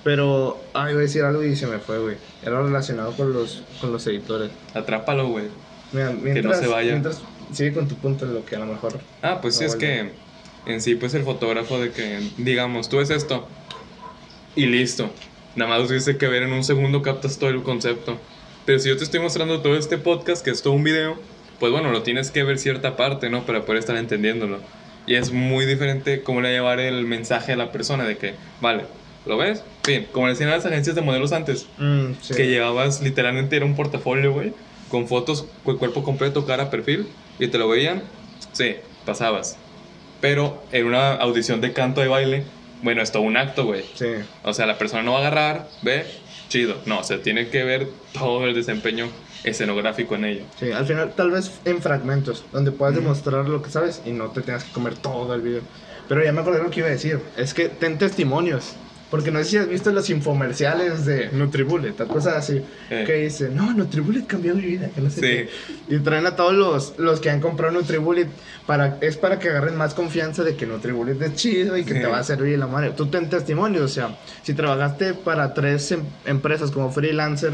Pero, 0.03 0.63
ay, 0.75 0.93
iba 0.93 1.01
a 1.01 1.03
decir 1.03 1.23
algo 1.25 1.43
y 1.45 1.57
se 1.57 1.67
me 1.67 1.79
fue, 1.79 1.99
güey. 1.99 2.17
Era 2.43 2.61
relacionado 2.63 3.13
con 3.13 3.33
los, 3.33 3.63
con 3.81 3.91
los 3.93 4.07
editores. 4.07 4.51
Atrápalo, 4.75 5.29
güey. 5.29 5.47
Mira, 5.93 6.11
mientras, 6.11 6.61
se 6.61 6.67
vaya. 6.67 6.91
Mientras 6.93 7.21
sigue 7.53 7.73
con 7.73 7.89
tu 7.89 7.95
punto, 7.97 8.27
lo 8.27 8.45
que 8.45 8.57
a 8.57 8.59
lo 8.61 8.67
mejor. 8.67 8.99
Ah, 9.23 9.39
pues 9.41 9.57
sí, 9.57 9.63
No, 9.65 9.67
es 9.69 9.75
vale. 9.77 9.87
que 10.67 10.73
en 10.73 10.81
sí, 10.83 10.95
pues 10.95 11.15
el 11.15 11.25
fotógrafo 11.25 11.79
de 11.81 11.91
que, 11.91 12.21
digamos, 12.39 12.89
tú 12.89 12.99
ves 12.99 13.11
esto 13.11 13.47
y 14.57 14.67
listo. 14.67 15.11
Nada 15.57 15.71
más 15.71 15.81
lo 15.83 15.87
tuviste 15.89 16.17
que 16.17 16.27
ver 16.29 16.43
en 16.43 16.53
un 16.53 16.65
segundo, 16.65 17.03
captas 17.03 17.39
todo 17.39 17.51
el 17.51 17.63
concepto. 17.63 18.19
Pero 18.65 18.79
si 18.79 18.89
yo 18.89 18.97
te 18.97 19.05
estoy 19.05 19.21
mostrando 19.21 19.61
todo 19.61 19.77
este 19.77 19.99
podcast, 19.99 20.45
que 20.45 20.51
es 20.51 20.63
todo 20.63 20.73
un 20.73 20.85
video, 20.85 21.17
pues 21.61 21.71
bueno, 21.71 21.91
lo 21.91 22.03
tienes 22.03 22.31
que 22.31 22.43
ver 22.43 22.59
cierta 22.59 22.97
parte, 22.97 23.31
¿no? 23.31 23.45
Para 23.47 23.63
poder 23.65 23.79
estar 23.81 23.97
entendiéndolo. 23.97 24.59
Y 25.07 25.15
es 25.15 25.33
muy 25.33 25.67
diferente 25.67 26.23
cómo 26.23 26.41
le 26.41 26.51
llevar 26.51 26.81
el 26.81 27.05
mensaje 27.07 27.53
a 27.53 27.57
la 27.57 27.71
persona 27.73 28.05
de 28.05 28.17
que, 28.17 28.35
vale, 28.61 28.85
¿lo 29.27 29.37
ves? 29.37 29.63
Bien, 29.87 30.07
como 30.13 30.27
le 30.27 30.33
decían 30.33 30.49
a 30.51 30.57
las 30.57 30.65
agencias 30.67 30.97
de 30.97 31.03
modelos 31.03 31.33
antes, 31.33 31.67
Mm, 31.79 32.13
sí. 32.23 32.35
que 32.35 32.49
llevabas 32.49 33.03
literalmente 33.03 33.55
era 33.57 33.67
un 33.67 33.77
portafolio, 33.77 34.33
güey, 34.33 34.53
con 34.89 35.07
fotos, 35.07 35.47
cu- 35.63 35.79
cuerpo 35.79 36.03
completo, 36.03 36.47
cara, 36.47 36.71
perfil, 36.71 37.07
y 37.39 37.49
te 37.49 37.59
lo 37.59 37.69
veían, 37.69 38.03
sí, 38.53 38.77
pasabas. 39.05 39.59
Pero 40.23 40.63
en 40.73 40.87
una 40.87 41.13
audición 41.15 41.61
de 41.61 41.73
canto 41.75 42.01
de 42.01 42.09
baile, 42.09 42.45
bueno, 42.85 43.03
es 43.03 43.11
todo 43.11 43.23
un 43.23 43.37
acto, 43.37 43.65
güey. 43.65 43.85
Sí. 43.95 44.07
O 44.45 44.53
sea, 44.53 44.67
la 44.67 44.77
persona 44.79 45.03
no 45.03 45.13
va 45.13 45.19
a 45.19 45.21
agarrar, 45.23 45.69
ve, 45.83 46.05
chido. 46.49 46.77
No, 46.85 47.01
o 47.01 47.03
sea, 47.05 47.21
tiene 47.23 47.49
que 47.49 47.65
ver 47.65 47.89
todo 48.13 48.45
el 48.47 48.55
desempeño 48.55 49.09
escenográfico 49.43 50.15
en 50.15 50.25
ello. 50.27 50.45
Sí, 50.61 50.71
al 50.71 50.87
final 50.87 51.15
tal 51.15 51.31
vez 51.31 51.51
en 51.65 51.81
fragmentos, 51.83 52.45
donde 52.53 52.73
puedas 52.73 52.95
Ujú. 52.95 53.03
demostrar 53.03 53.49
lo 53.49 53.63
que 53.63 53.71
sabes 53.71 54.03
y 54.05 54.13
no 54.13 54.29
te 54.31 54.43
tengas 54.43 54.65
que 54.65 54.73
comer 54.73 54.95
todo 54.97 55.35
el 55.35 55.41
video. 55.41 55.63
Pero 56.09 56.23
ya 56.23 56.33
me 56.33 56.43
acordé 56.43 56.63
lo 56.63 56.71
que 56.71 56.81
iba 56.81 56.89
a 56.89 56.93
decir, 56.93 57.21
es 57.39 57.55
que 57.55 57.69
ten 57.71 57.97
testimonios. 57.99 58.75
Porque 59.15 59.31
no 59.31 59.39
sé 59.39 59.45
si 59.45 59.57
has 59.59 59.69
visto 59.69 59.93
los 59.93 60.11
infomerciales 60.11 61.07
de 61.07 61.31
Nutribullet, 61.31 61.95
cosas 62.09 62.35
así, 62.35 62.61
Eh. 62.91 63.05
que 63.07 63.13
dicen, 63.15 63.55
no, 63.55 63.73
Nutribullet 63.73 64.27
cambió 64.27 64.57
mi 64.57 64.63
vida, 64.63 64.91
que 64.93 65.01
no 65.01 65.09
sé 65.09 65.21
Sí. 65.21 65.21
qué. 65.89 65.95
Y 65.95 65.99
traen 66.01 66.27
a 66.27 66.35
todos 66.35 66.53
los, 66.53 66.95
los 66.99 67.21
que 67.21 67.31
han 67.31 67.41
comprado 67.41 67.73
Nutribullet, 67.75 68.27
para, 68.67 68.99
es 69.01 69.17
para 69.17 69.39
que 69.39 69.51
agarren 69.51 69.77
más 69.77 69.95
confianza 69.95 70.43
de 70.43 70.57
que 70.57 70.67
Nutribullet 70.67 71.23
es 71.23 71.35
chido 71.37 71.77
y 71.77 71.85
que 71.85 71.95
Sí. 71.95 72.01
te 72.01 72.07
va 72.09 72.19
a 72.19 72.25
servir 72.25 72.59
la 72.59 72.67
madre. 72.67 72.91
Tú 72.91 73.07
ten 73.07 73.31
testimonios, 73.31 73.85
o 73.85 73.89
sea, 73.89 74.19
si 74.43 74.53
trabajaste 74.53 75.15
para 75.15 75.55
tres 75.55 75.93
em- 75.93 76.03
empresas 76.27 76.73
como 76.73 76.91
freelancer 76.91 77.53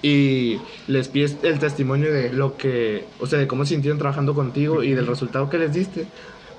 y 0.00 0.58
les 0.86 1.08
pides 1.08 1.36
el 1.42 1.58
testimonio 1.58 2.10
de 2.14 2.32
lo 2.32 2.56
que, 2.56 3.04
o 3.20 3.26
sea, 3.26 3.38
de 3.38 3.46
cómo 3.46 3.66
se 3.66 3.74
sintieron 3.74 3.98
trabajando 3.98 4.34
contigo 4.34 4.82
y 4.82 4.94
del 4.94 5.06
resultado 5.06 5.50
que 5.50 5.58
les 5.58 5.74
diste, 5.74 6.06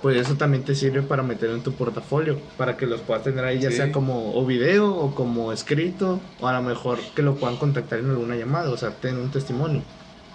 pues 0.01 0.17
eso 0.17 0.35
también 0.35 0.63
te 0.63 0.75
sirve 0.75 1.01
para 1.01 1.23
meter 1.23 1.49
en 1.49 1.63
tu 1.63 1.71
portafolio, 1.73 2.37
para 2.57 2.77
que 2.77 2.85
los 2.85 3.01
puedas 3.01 3.23
tener 3.23 3.43
ahí 3.43 3.59
ya 3.59 3.69
Sí. 3.71 3.77
sea 3.77 3.91
como 3.91 4.33
o 4.35 4.45
video 4.45 4.93
o 4.95 5.15
como 5.15 5.51
escrito, 5.51 6.19
o 6.39 6.47
a 6.47 6.53
lo 6.53 6.61
mejor 6.61 6.99
que 7.15 7.21
lo 7.23 7.35
puedan 7.35 7.57
contactar 7.57 7.99
en 7.99 8.09
alguna 8.11 8.35
llamada, 8.35 8.69
o 8.69 8.77
sea, 8.77 8.91
ten 8.91 9.17
un 9.17 9.31
testimonio. 9.31 9.81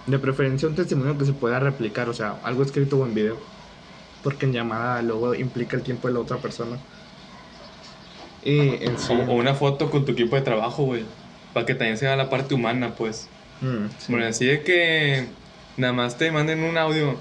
De 0.07 0.17
preferencia 0.19 0.67
un 0.67 0.75
testimonio 0.75 1.17
que 1.17 1.25
se 1.25 1.33
pueda 1.33 1.59
replicar, 1.59 2.09
o 2.09 2.13
sea, 2.13 2.35
algo 2.43 2.63
escrito 2.63 2.97
o 2.97 3.05
en 3.05 3.13
video. 3.13 3.37
Porque 4.23 4.45
en 4.45 4.53
llamada 4.53 5.01
luego 5.01 5.33
implica 5.35 5.75
el 5.77 5.83
tiempo 5.83 6.07
de 6.07 6.13
la 6.15 6.19
otra 6.19 6.37
persona. 6.37 6.77
Y 8.43 8.83
en 8.83 8.97
sí. 8.97 9.13
O, 9.13 9.31
o 9.31 9.35
una 9.35 9.53
foto 9.53 9.89
con 9.89 10.05
tu 10.05 10.11
equipo 10.13 10.35
de 10.35 10.41
trabajo, 10.41 10.83
güey. 10.83 11.05
Para 11.53 11.65
que 11.65 11.75
también 11.75 11.97
sea 11.97 12.15
la 12.15 12.29
parte 12.29 12.55
humana, 12.55 12.95
pues. 12.95 13.27
Mm, 13.61 13.85
sí. 13.97 14.11
Bueno, 14.11 14.27
así 14.27 14.45
de 14.45 14.63
que 14.63 15.27
nada 15.77 15.93
más 15.93 16.17
te 16.17 16.31
manden 16.31 16.63
un 16.63 16.77
audio. 16.77 17.15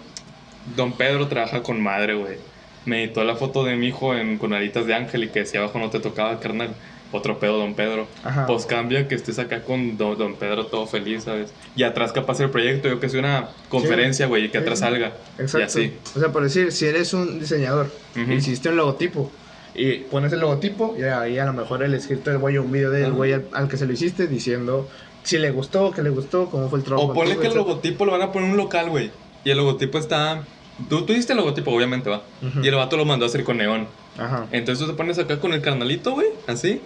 Don 0.77 0.92
Pedro 0.92 1.29
trabaja 1.29 1.62
con 1.62 1.81
madre, 1.81 2.14
güey. 2.14 2.37
Me 2.85 3.05
editó 3.05 3.25
la 3.25 3.37
foto 3.37 3.64
de 3.64 3.77
mi 3.77 3.88
hijo 3.88 4.14
en, 4.14 4.38
con 4.38 4.53
alitas 4.53 4.87
de 4.87 4.94
ángel 4.94 5.25
y 5.25 5.29
que 5.29 5.40
decía 5.40 5.61
abajo 5.61 5.79
no 5.79 5.90
te 5.90 6.01
tocaba, 6.01 6.38
carnal. 6.40 6.70
Otro 7.12 7.40
pedo, 7.40 7.59
Don 7.59 7.75
Pedro. 7.75 8.07
Ajá. 8.23 8.46
Pues 8.46 8.66
cambia 8.66 9.09
que 9.09 9.16
estés 9.16 9.40
acá 9.40 9.62
con 9.64 9.99
don, 9.99 10.16
don 10.16 10.37
Pedro 10.37 10.66
todo 10.66 10.87
feliz, 10.87 11.25
¿sabes? 11.25 11.53
Y 11.75 11.83
atrás 11.83 12.12
capaz 12.12 12.38
el 12.38 12.51
proyecto, 12.51 12.88
yo 12.88 13.01
que 13.01 13.09
sea 13.09 13.18
una 13.18 13.49
conferencia, 13.68 14.27
güey, 14.27 14.44
y 14.44 14.49
que 14.49 14.59
atrás 14.59 14.79
sí. 14.79 14.85
salga. 14.85 15.12
Exacto. 15.37 15.59
Y 15.59 15.62
así. 15.62 15.92
O 16.14 16.20
sea, 16.20 16.31
por 16.31 16.44
decir, 16.44 16.70
si 16.70 16.87
eres 16.87 17.12
un 17.12 17.40
diseñador, 17.40 17.90
hiciste 18.14 18.68
un 18.68 18.77
logotipo 18.77 19.31
y 19.75 19.99
pones 19.99 20.33
el 20.33 20.40
logotipo 20.40 20.94
y 20.99 21.03
ahí 21.03 21.38
a 21.38 21.44
lo 21.44 21.53
mejor 21.53 21.83
el 21.83 21.94
escrito 21.94 22.31
del 22.31 22.38
güey 22.38 22.59
un 22.59 22.70
video 22.70 22.90
del 22.90 23.12
güey 23.12 23.33
al, 23.33 23.46
al 23.53 23.68
que 23.68 23.77
se 23.77 23.87
lo 23.87 23.92
hiciste 23.92 24.27
diciendo 24.27 24.88
si 25.23 25.38
le 25.38 25.51
gustó, 25.51 25.90
que 25.90 26.03
le 26.03 26.11
gustó, 26.11 26.46
cómo 26.46 26.68
fue 26.68 26.79
el 26.79 26.85
trabajo. 26.85 27.09
O 27.09 27.14
ponle 27.14 27.37
que 27.37 27.49
el 27.49 27.55
logotipo 27.55 28.05
lo 28.05 28.12
van 28.12 28.23
a 28.23 28.33
poner 28.33 28.46
en 28.46 28.53
un 28.53 28.57
local, 28.57 28.88
güey. 28.90 29.11
Y 29.44 29.50
el 29.50 29.57
logotipo 29.59 29.98
está... 29.98 30.44
Tú, 30.88 31.05
tú 31.05 31.12
hiciste 31.12 31.33
el 31.33 31.38
logotipo, 31.38 31.70
obviamente, 31.70 32.09
va. 32.09 32.22
Y 32.62 32.68
el 32.68 32.74
vato 32.74 32.96
lo 32.96 33.05
mandó 33.05 33.26
a 33.26 33.29
hacer 33.29 33.44
con 33.44 33.59
neón. 33.59 33.87
Ajá. 34.18 34.46
Entonces 34.50 34.85
tú 34.85 34.90
te 34.90 34.96
pones 34.96 35.18
acá 35.18 35.38
con 35.38 35.53
el 35.53 35.61
carnalito, 35.61 36.12
güey, 36.12 36.29
así. 36.46 36.81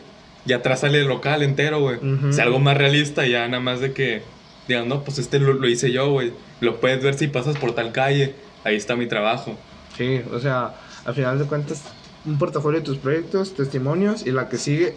Y 0.46 0.52
atrás 0.52 0.80
sale 0.80 0.98
el 1.00 1.06
local 1.06 1.42
entero, 1.42 1.80
güey. 1.80 1.98
O 2.28 2.32
sea, 2.32 2.44
algo 2.44 2.58
más 2.58 2.76
realista, 2.76 3.26
ya 3.26 3.46
nada 3.48 3.62
más 3.62 3.80
de 3.80 3.92
que 3.92 4.22
digan, 4.68 4.88
no, 4.88 5.02
pues 5.04 5.18
este 5.18 5.38
lo, 5.38 5.52
lo 5.54 5.68
hice 5.68 5.92
yo, 5.92 6.10
güey. 6.10 6.32
Lo 6.60 6.80
puedes 6.80 7.02
ver 7.02 7.14
si 7.14 7.28
pasas 7.28 7.56
por 7.56 7.72
tal 7.72 7.92
calle. 7.92 8.34
Ahí 8.64 8.76
está 8.76 8.96
mi 8.96 9.06
trabajo. 9.06 9.56
Sí, 9.96 10.22
o 10.32 10.40
sea, 10.40 10.74
al 11.04 11.14
final 11.14 11.38
de 11.38 11.44
cuentas, 11.44 11.82
un 12.24 12.38
portafolio 12.38 12.80
de 12.80 12.86
tus 12.86 12.98
proyectos, 12.98 13.54
testimonios 13.54 14.26
y 14.26 14.32
la 14.32 14.48
que 14.48 14.58
sigue, 14.58 14.94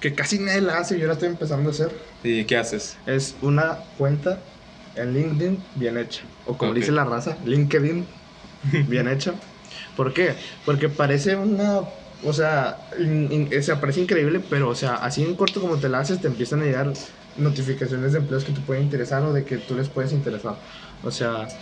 que 0.00 0.14
casi 0.14 0.38
nadie 0.38 0.60
la 0.60 0.78
hace, 0.78 0.98
yo 0.98 1.06
la 1.06 1.14
estoy 1.14 1.28
empezando 1.28 1.70
a 1.70 1.72
hacer, 1.72 1.90
¿Y 2.22 2.44
qué 2.44 2.56
haces? 2.56 2.96
es 3.06 3.34
una 3.42 3.78
cuenta 3.98 4.40
en 4.96 5.12
LinkedIn 5.14 5.70
bien 5.74 5.98
hecha. 5.98 6.28
O 6.44 6.56
como 6.58 6.74
dice 6.74 6.92
la 6.92 7.04
raza, 7.04 7.38
LinkedIn 7.44 8.08
bien 8.88 9.08
hecha. 9.08 9.40
¿Por 9.94 10.12
qué? 10.12 10.38
Porque 10.64 10.88
parece 10.88 11.36
una. 11.36 11.80
O 12.22 12.32
sea, 12.32 12.88
in- 12.98 13.30
in- 13.32 13.50
o 13.58 13.62
sea, 13.62 13.80
parece 13.80 14.00
increíble, 14.00 14.40
pero, 14.40 14.70
o 14.70 14.74
sea, 14.74 14.94
así 14.96 15.22
en 15.22 15.36
corto 15.36 15.60
como 15.60 15.78
te 15.80 15.88
la 15.88 16.00
haces, 16.00 16.20
te 16.20 16.28
empiezan 16.28 16.62
a 16.62 16.64
llegar 16.64 16.98
notificaciones 17.34 18.12
de 18.12 18.18
empleos 18.20 18.44
que 18.44 18.52
te 18.52 18.62
pueden 18.62 18.84
interesar 18.84 19.22
o 19.24 19.32
de 19.32 19.44
que 19.44 19.58
tú 19.58 19.74
les 19.76 19.90
puedes 19.90 20.12
interesar. 20.12 20.60
O 21.02 21.10
sea, 21.10 21.52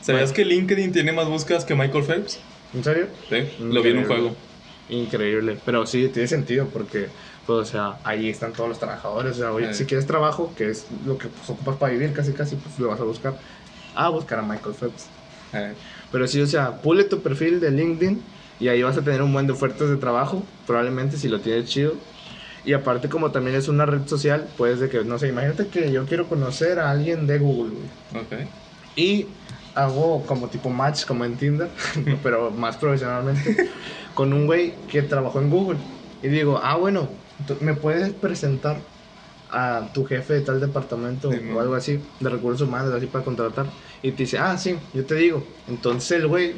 ¿Sabías 0.00 0.32
Bueno. 0.32 0.34
que 0.34 0.44
LinkedIn 0.44 0.92
tiene 0.92 1.12
más 1.12 1.28
búsquedas 1.28 1.64
que 1.64 1.74
Michael 1.74 2.04
Phelps? 2.04 2.46
¿en 2.72 2.84
serio? 2.84 3.10
Sí, 3.28 3.36
lo 3.58 3.82
vi 3.82 3.90
en 3.90 3.98
un 3.98 4.04
juego. 4.06 4.49
Increíble, 4.90 5.58
pero 5.64 5.86
sí, 5.86 6.08
tiene 6.08 6.28
sentido 6.28 6.66
porque, 6.66 7.08
pues, 7.46 7.58
o 7.60 7.64
sea, 7.64 7.98
ahí 8.04 8.28
están 8.28 8.52
todos 8.52 8.68
los 8.68 8.78
trabajadores. 8.78 9.32
O 9.32 9.38
sea, 9.40 9.52
oye, 9.52 9.70
Eh. 9.70 9.74
si 9.74 9.84
quieres 9.86 10.06
trabajo, 10.06 10.52
que 10.56 10.70
es 10.70 10.86
lo 11.06 11.16
que 11.16 11.28
pues, 11.28 11.48
ocupas 11.50 11.76
para 11.76 11.92
vivir 11.92 12.12
casi, 12.12 12.32
casi, 12.32 12.56
pues 12.56 12.78
lo 12.78 12.88
vas 12.88 13.00
a 13.00 13.04
buscar. 13.04 13.38
Ah, 13.94 14.08
buscar 14.08 14.38
a 14.38 14.42
Michael 14.42 14.74
Phelps. 14.74 15.06
Eh, 15.52 15.72
Pero 16.12 16.26
sí, 16.26 16.40
o 16.40 16.46
sea, 16.46 16.80
pule 16.82 17.04
tu 17.04 17.20
perfil 17.22 17.60
de 17.60 17.70
LinkedIn 17.70 18.20
y 18.60 18.68
ahí 18.68 18.82
vas 18.82 18.96
a 18.96 19.02
tener 19.02 19.22
un 19.22 19.32
buen 19.32 19.46
de 19.46 19.52
ofertas 19.52 19.88
de 19.88 19.96
trabajo, 19.96 20.42
probablemente 20.66 21.16
si 21.16 21.28
lo 21.28 21.40
tienes 21.40 21.68
chido. 21.70 21.94
Y 22.64 22.72
aparte, 22.74 23.08
como 23.08 23.30
también 23.30 23.56
es 23.56 23.68
una 23.68 23.86
red 23.86 24.06
social, 24.06 24.46
puedes 24.58 24.80
de 24.80 24.88
que, 24.90 25.02
no 25.04 25.18
sé, 25.18 25.28
imagínate 25.28 25.68
que 25.68 25.90
yo 25.92 26.04
quiero 26.04 26.28
conocer 26.28 26.78
a 26.78 26.90
alguien 26.90 27.26
de 27.26 27.38
Google, 27.38 27.72
güey. 27.74 28.48
Y 28.96 29.26
hago 29.74 30.24
como 30.26 30.48
tipo 30.48 30.68
match, 30.68 31.04
como 31.06 31.24
en 31.24 31.36
Tinder, 31.36 31.68
pero 32.22 32.50
más 32.50 32.76
profesionalmente, 32.76 33.70
con 34.14 34.32
un 34.32 34.46
güey 34.46 34.74
que 34.88 35.02
trabajó 35.02 35.40
en 35.40 35.50
Google. 35.50 35.78
Y 36.22 36.28
digo, 36.28 36.60
ah, 36.62 36.76
bueno, 36.76 37.08
¿me 37.60 37.74
puedes 37.74 38.12
presentar 38.12 38.78
a 39.50 39.88
tu 39.92 40.04
jefe 40.04 40.34
de 40.34 40.40
tal 40.42 40.60
departamento 40.60 41.32
Sí, 41.32 41.38
o 41.54 41.60
algo 41.60 41.74
así, 41.74 42.00
de 42.20 42.30
recursos 42.30 42.68
humanos, 42.68 42.92
así 42.94 43.06
para 43.06 43.24
contratar? 43.24 43.66
Y 44.02 44.12
te 44.12 44.24
dice, 44.24 44.38
ah, 44.38 44.56
sí, 44.56 44.76
yo 44.92 45.04
te 45.04 45.14
digo. 45.14 45.42
Entonces 45.68 46.12
el 46.12 46.28
güey 46.28 46.54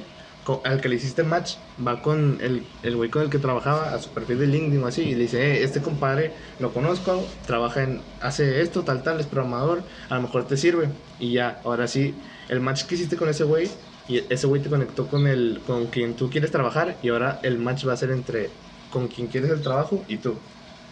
al 0.65 0.81
que 0.81 0.89
le 0.89 0.97
hiciste 0.97 1.23
match 1.23 1.55
va 1.87 2.03
con 2.03 2.39
el, 2.41 2.67
el 2.83 2.97
güey 2.97 3.11
con 3.11 3.23
el 3.23 3.31
que 3.31 3.39
trabajaba 3.39 3.95
a 3.95 3.99
su 4.01 4.11
perfil 4.11 4.41
de 4.41 4.47
LinkedIn 4.49 4.83
o 4.83 4.87
así 4.89 5.03
y 5.03 5.15
le 5.15 5.23
dice, 5.23 5.41
eh, 5.41 5.63
este 5.63 5.81
compadre 5.81 6.35
lo 6.59 6.73
conozco, 6.73 7.37
trabaja 7.47 7.85
en, 7.85 8.03
hace 8.21 8.61
esto, 8.61 8.83
tal, 8.83 9.03
tal, 9.03 9.21
es 9.21 9.27
programador, 9.27 9.85
a 10.09 10.17
lo 10.17 10.23
mejor 10.23 10.47
te 10.47 10.57
sirve. 10.57 10.91
Y 11.19 11.35
ya, 11.35 11.61
ahora 11.65 11.87
sí, 11.87 12.25
el 12.49 12.61
match 12.61 12.85
que 12.85 12.97
hiciste 12.97 13.17
con 13.17 13.29
ese 13.29 13.45
güey 13.45 13.71
y 14.07 14.33
ese 14.33 14.47
güey 14.47 14.63
te 14.63 14.71
conectó 14.71 15.09
con 15.09 15.27
el 15.27 15.63
con 15.65 15.89
quien 15.91 16.17
tú 16.17 16.29
quieres 16.31 16.51
trabajar 16.51 16.99
y 17.03 17.09
ahora 17.11 17.41
el 17.43 17.59
match 17.59 17.87
va 17.87 17.93
a 17.95 17.97
ser 17.97 18.11
entre 18.11 18.61
con 18.89 19.09
quien 19.09 19.29
quieres 19.29 19.51
el 19.51 19.61
trabajo 19.63 20.05
y 20.09 20.19
tú. 20.19 20.43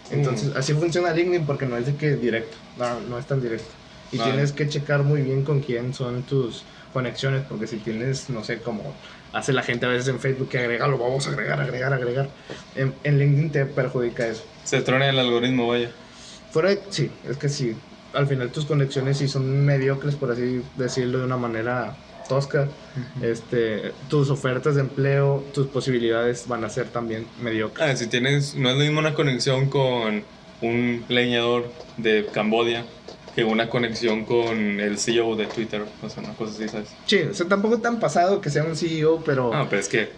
Entonces, 0.09 0.49
Mm. 0.51 0.57
así 0.57 0.73
funciona 0.75 1.13
LinkedIn 1.13 1.47
porque 1.47 1.67
no 1.67 1.77
es 1.77 1.87
de 1.87 1.97
que 1.97 2.17
directo, 2.17 2.59
no, 2.75 3.01
no 3.01 3.19
es 3.19 3.27
tan 3.27 3.41
directo. 3.41 3.77
Y 4.11 4.19
Vale. 4.19 4.33
tienes 4.33 4.53
que 4.53 4.69
checar 4.69 5.05
muy 5.05 5.23
bien 5.23 5.45
con 5.45 5.61
quién 5.61 5.93
son 5.95 6.27
tus 6.27 6.67
conexiones, 6.93 7.45
porque 7.45 7.69
si 7.69 7.79
tienes, 7.81 8.29
no 8.29 8.43
sé, 8.43 8.61
como 8.61 8.99
hace 9.33 9.53
la 9.53 9.63
gente 9.63 9.87
a 9.87 9.89
veces 9.91 10.09
en 10.09 10.19
Facebook 10.21 10.49
que 10.49 10.59
agrega, 10.59 10.89
lo 10.89 10.99
vamos 10.99 11.27
a 11.29 11.31
agregar, 11.31 11.61
agregar, 11.61 11.93
agregar. 11.93 12.35
En, 12.75 12.99
en 13.05 13.19
LinkedIn 13.19 13.53
te 13.53 13.67
perjudica 13.67 14.27
eso. 14.27 14.45
Se 14.65 14.83
trona 14.83 15.09
el 15.09 15.19
algoritmo, 15.19 15.69
vaya. 15.69 15.93
Fuera 16.49 16.71
de- 16.71 16.87
sí, 16.91 17.21
es 17.23 17.37
que 17.39 17.49
sí. 17.49 17.83
Al 18.13 18.27
final 18.27 18.51
tus 18.51 18.67
conexiones 18.67 19.19
sí 19.19 19.29
son 19.29 19.65
mediocres, 19.65 20.17
por 20.17 20.33
así 20.33 20.63
decirlo 20.75 21.19
de 21.21 21.25
una 21.25 21.37
manera 21.37 22.05
tosca. 22.31 22.68
Este, 23.20 23.93
tus 24.09 24.31
ofertas 24.31 24.76
de 24.76 24.83
empleo, 24.83 25.45
tus 25.53 25.66
posibilidades 25.66 26.47
van 26.47 26.62
a 26.64 26.70
ser 26.70 26.87
también 26.87 27.26
mediocres. 27.43 27.91
Ah, 27.91 27.97
si 27.97 28.07
tienes, 28.07 28.55
no 28.55 28.70
es 28.70 28.76
lo 28.76 28.83
mismo 28.83 29.01
una 29.01 29.14
conexión 29.14 29.68
con 29.68 30.22
un 30.62 31.05
leñador 31.09 31.72
de 31.97 32.26
Cambodia 32.33 32.85
que 33.35 33.43
una 33.43 33.68
conexión 33.68 34.24
con 34.24 34.78
el 34.78 34.99
CEO 34.99 35.35
de 35.35 35.47
Twitter, 35.47 35.83
o 36.03 36.09
sea, 36.09 36.22
una 36.22 36.35
cosa 36.35 36.53
así, 36.53 36.68
¿sabes? 36.68 36.89
Sí, 37.07 37.18
o 37.31 37.35
sea, 37.35 37.47
tampoco 37.49 37.78
tan 37.78 37.99
pasado 37.99 38.41
que 38.41 38.49
sea 38.49 38.62
un 38.62 38.76
CEO, 38.76 39.22
pero 39.24 39.53
Ah, 39.53 39.66
pero 39.68 39.81
es 39.81 39.89
que 39.89 40.11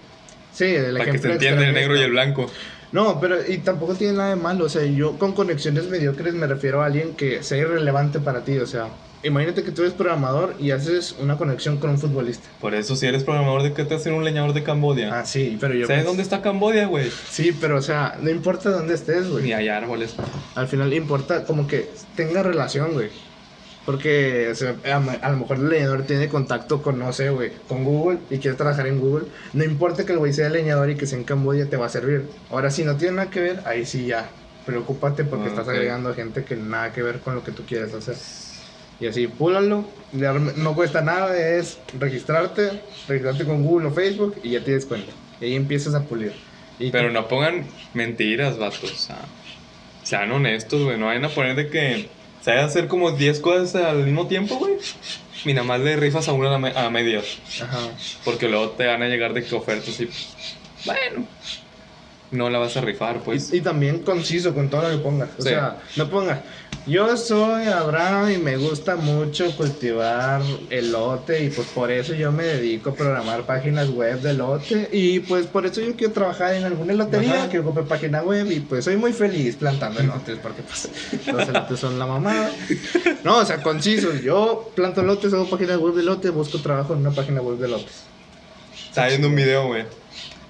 sí, 0.52 0.66
el 0.66 0.98
para 0.98 1.12
que 1.12 1.18
se 1.18 1.32
entienda 1.32 1.66
el 1.66 1.74
negro 1.74 1.96
y 1.96 2.00
el 2.00 2.10
blanco. 2.10 2.46
No, 2.92 3.18
pero 3.20 3.36
y 3.46 3.58
tampoco 3.58 3.94
tiene 3.94 4.18
nada 4.18 4.30
de 4.30 4.36
malo, 4.36 4.66
o 4.66 4.68
sea, 4.68 4.84
yo 4.84 5.18
con 5.18 5.32
conexiones 5.32 5.88
mediocres 5.88 6.34
me 6.34 6.46
refiero 6.46 6.82
a 6.82 6.86
alguien 6.86 7.14
que 7.14 7.42
sea 7.42 7.56
irrelevante 7.56 8.20
para 8.20 8.44
ti, 8.44 8.58
o 8.58 8.66
sea, 8.66 8.88
imagínate 9.22 9.62
que 9.62 9.72
tú 9.72 9.82
eres 9.82 9.94
programador 9.94 10.54
y 10.58 10.70
haces 10.70 11.16
una 11.20 11.36
conexión 11.36 11.78
con 11.78 11.90
un 11.90 11.98
futbolista. 11.98 12.48
Por 12.60 12.74
eso, 12.74 12.96
si 12.96 13.06
eres 13.06 13.24
programador, 13.24 13.62
¿de 13.62 13.72
qué 13.72 13.84
te 13.84 13.94
hacen 13.94 14.14
un 14.14 14.24
leñador 14.24 14.52
de 14.52 14.62
Cambodia? 14.62 15.20
Ah, 15.20 15.24
sí, 15.26 15.56
pero 15.60 15.74
yo 15.74 15.86
¿Sabes 15.86 16.04
dónde 16.04 16.22
está 16.22 16.42
Cambodia, 16.42 16.86
güey? 16.86 17.10
Sí, 17.30 17.56
pero 17.60 17.76
o 17.76 17.82
sea, 17.82 18.16
no 18.20 18.30
importa 18.30 18.70
dónde 18.70 18.94
estés, 18.94 19.28
güey. 19.28 19.44
Ni 19.44 19.52
hay 19.52 19.68
árboles. 19.68 20.14
Al 20.54 20.68
final 20.68 20.92
importa 20.92 21.44
como 21.44 21.66
que 21.66 21.90
tenga 22.16 22.42
relación, 22.42 22.92
güey. 22.92 23.10
Porque 23.84 24.48
o 24.50 24.54
sea, 24.54 24.76
a, 24.84 25.30
lo 25.30 25.36
mejor 25.38 25.56
el 25.56 25.68
leñador 25.68 26.02
tiene 26.02 26.28
contacto 26.28 26.82
con, 26.82 26.98
no 27.00 27.12
sé, 27.12 27.30
güey, 27.30 27.50
con 27.68 27.82
Google 27.84 28.20
y 28.30 28.38
quiere 28.38 28.56
trabajar 28.56 28.86
en 28.86 29.00
Google. 29.00 29.26
No 29.52 29.64
importa 29.64 30.06
que 30.06 30.12
el 30.12 30.18
güey 30.18 30.32
sea 30.32 30.48
leñador 30.50 30.90
y 30.90 30.94
que 30.94 31.06
sea 31.06 31.18
en 31.18 31.24
Camboya, 31.24 31.68
te 31.68 31.76
va 31.76 31.86
a 31.86 31.88
servir. 31.88 32.28
Ahora, 32.50 32.70
si 32.70 32.84
no 32.84 32.96
tiene 32.96 33.16
nada 33.16 33.30
que 33.30 33.40
ver, 33.40 33.60
ahí 33.64 33.84
sí 33.84 34.06
ya. 34.06 34.30
Preocúpate 34.66 35.24
porque 35.24 35.46
Ah, 35.46 35.48
estás 35.48 35.66
agregando 35.66 36.10
a 36.10 36.14
gente 36.14 36.44
que 36.44 36.54
nada 36.54 36.92
que 36.92 37.02
ver 37.02 37.18
con 37.18 37.34
lo 37.34 37.42
que 37.42 37.50
tú 37.50 37.64
quieres 37.66 37.92
hacer. 37.92 38.14
Y 39.03 39.07
así, 39.09 39.26
púlalo. 39.26 39.84
le- 40.12 40.28
No 40.57 40.74
cuesta 40.74 41.00
nada, 41.03 41.36
es 41.36 41.78
registrarte, 41.98 42.70
registrarte 43.09 43.44
con 43.44 43.64
Google 43.64 43.88
o 43.88 43.90
Facebook 43.92 44.36
y 44.44 44.50
ya 44.50 44.62
tienes 44.64 44.86
cuenta. 44.86 45.12
Y 45.40 45.46
ahí 45.46 45.55
empiezas 45.57 45.94
a 45.94 46.05
pulir. 46.05 46.32
Y 46.78 46.90
Pero 46.90 47.11
no 47.11 47.26
pongan 47.28 47.66
mentiras, 47.94 48.59
vatos. 48.59 48.90
O 48.92 48.96
sea, 48.96 49.18
sean 50.05 50.30
honestos, 50.32 50.82
güey. 50.84 50.98
No 50.98 51.07
vayan 51.07 51.24
a 51.24 51.28
poner 51.30 51.57
de 51.57 51.68
que 51.68 52.09
sabes 52.42 52.62
hacer 52.64 52.86
como 52.88 53.11
10 53.12 53.40
cosas 53.40 53.74
al 53.84 54.05
mismo 54.05 54.26
tiempo, 54.28 54.57
güey. 54.57 54.74
Y 55.44 55.53
nada 55.53 55.66
más 55.66 55.80
le 55.80 55.96
rifas 55.96 56.28
a 56.28 56.32
una 56.32 56.55
a 56.55 56.90
medias. 56.90 57.38
Ajá. 57.61 57.80
Porque 58.24 58.48
luego 58.48 58.70
te 58.70 58.86
van 58.86 59.03
a 59.03 59.09
llegar 59.09 59.32
de 59.34 59.42
que 59.42 59.55
ofertas 59.55 59.98
y. 60.00 60.09
Bueno. 60.86 61.26
No 62.33 62.49
la 62.51 62.59
vas 62.59 62.76
a 62.76 62.80
rifar, 62.80 63.20
pues. 63.20 63.53
Y, 63.53 63.59
y 63.59 63.61
también 63.61 64.01
conciso 64.01 64.53
con 64.55 64.68
todo 64.70 64.83
lo 64.83 64.91
que 64.91 65.03
pongas. 65.03 65.28
O 65.39 65.43
Sí. 65.43 65.51
sea, 65.51 65.78
no 65.97 66.09
pongas. 66.11 66.41
Yo 66.85 67.16
soy 67.16 67.66
Abraham 67.68 68.33
y 68.33 68.39
me 68.39 68.57
gusta 68.57 68.97
mucho 68.97 69.55
cultivar 69.57 70.43
elote 70.68 71.45
y 71.45 71.51
pues 71.51 71.68
por 71.68 71.93
eso 71.93 72.12
yo 72.14 72.33
me 72.33 72.43
dedico 72.43 72.91
a 72.91 72.95
programar 72.95 73.43
páginas 73.47 73.89
web 73.91 74.20
de 74.20 74.30
elote 74.30 74.89
y 74.91 75.20
pues 75.20 75.47
por 75.47 75.64
eso 75.64 75.80
yo 75.80 75.95
quiero 75.95 76.12
trabajar 76.12 76.55
en 76.55 76.64
alguna 76.64 76.93
elotería 76.93 77.35
Ajá. 77.43 77.51
que 77.51 77.61
ocupe 77.61 77.83
página 77.85 78.22
web 78.22 78.51
y 78.51 78.59
pues 78.61 78.85
soy 78.87 78.97
muy 78.97 79.12
feliz 79.12 79.55
plantando 79.55 80.01
elotes 80.01 80.39
porque 80.43 80.62
pues 80.62 80.89
los 81.33 81.49
elotes 81.49 81.78
son 81.78 82.01
la 82.01 82.07
mamada. 82.07 82.51
No, 83.22 83.37
o 83.39 83.45
sea, 83.45 83.62
conciso. 83.62 84.12
Yo 84.16 84.72
planto 84.74 85.03
elotes, 85.03 85.33
hago 85.35 85.49
páginas 85.49 85.78
web 85.78 85.95
de 85.95 86.01
elote, 86.03 86.30
busco 86.30 86.59
trabajo 86.59 86.95
en 86.95 87.01
una 87.01 87.12
página 87.12 87.41
web 87.43 87.59
de 87.59 87.66
elotes. 87.66 88.03
Estaba 88.89 89.07
viendo 89.07 89.28
un 89.28 89.37
video, 89.37 89.68
güey. 89.68 89.85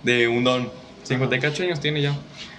De 0.02 0.28
un 0.28 0.44
don. 0.44 0.81
58 1.04 1.62
años 1.64 1.80
tiene 1.80 2.02
ya. 2.02 2.16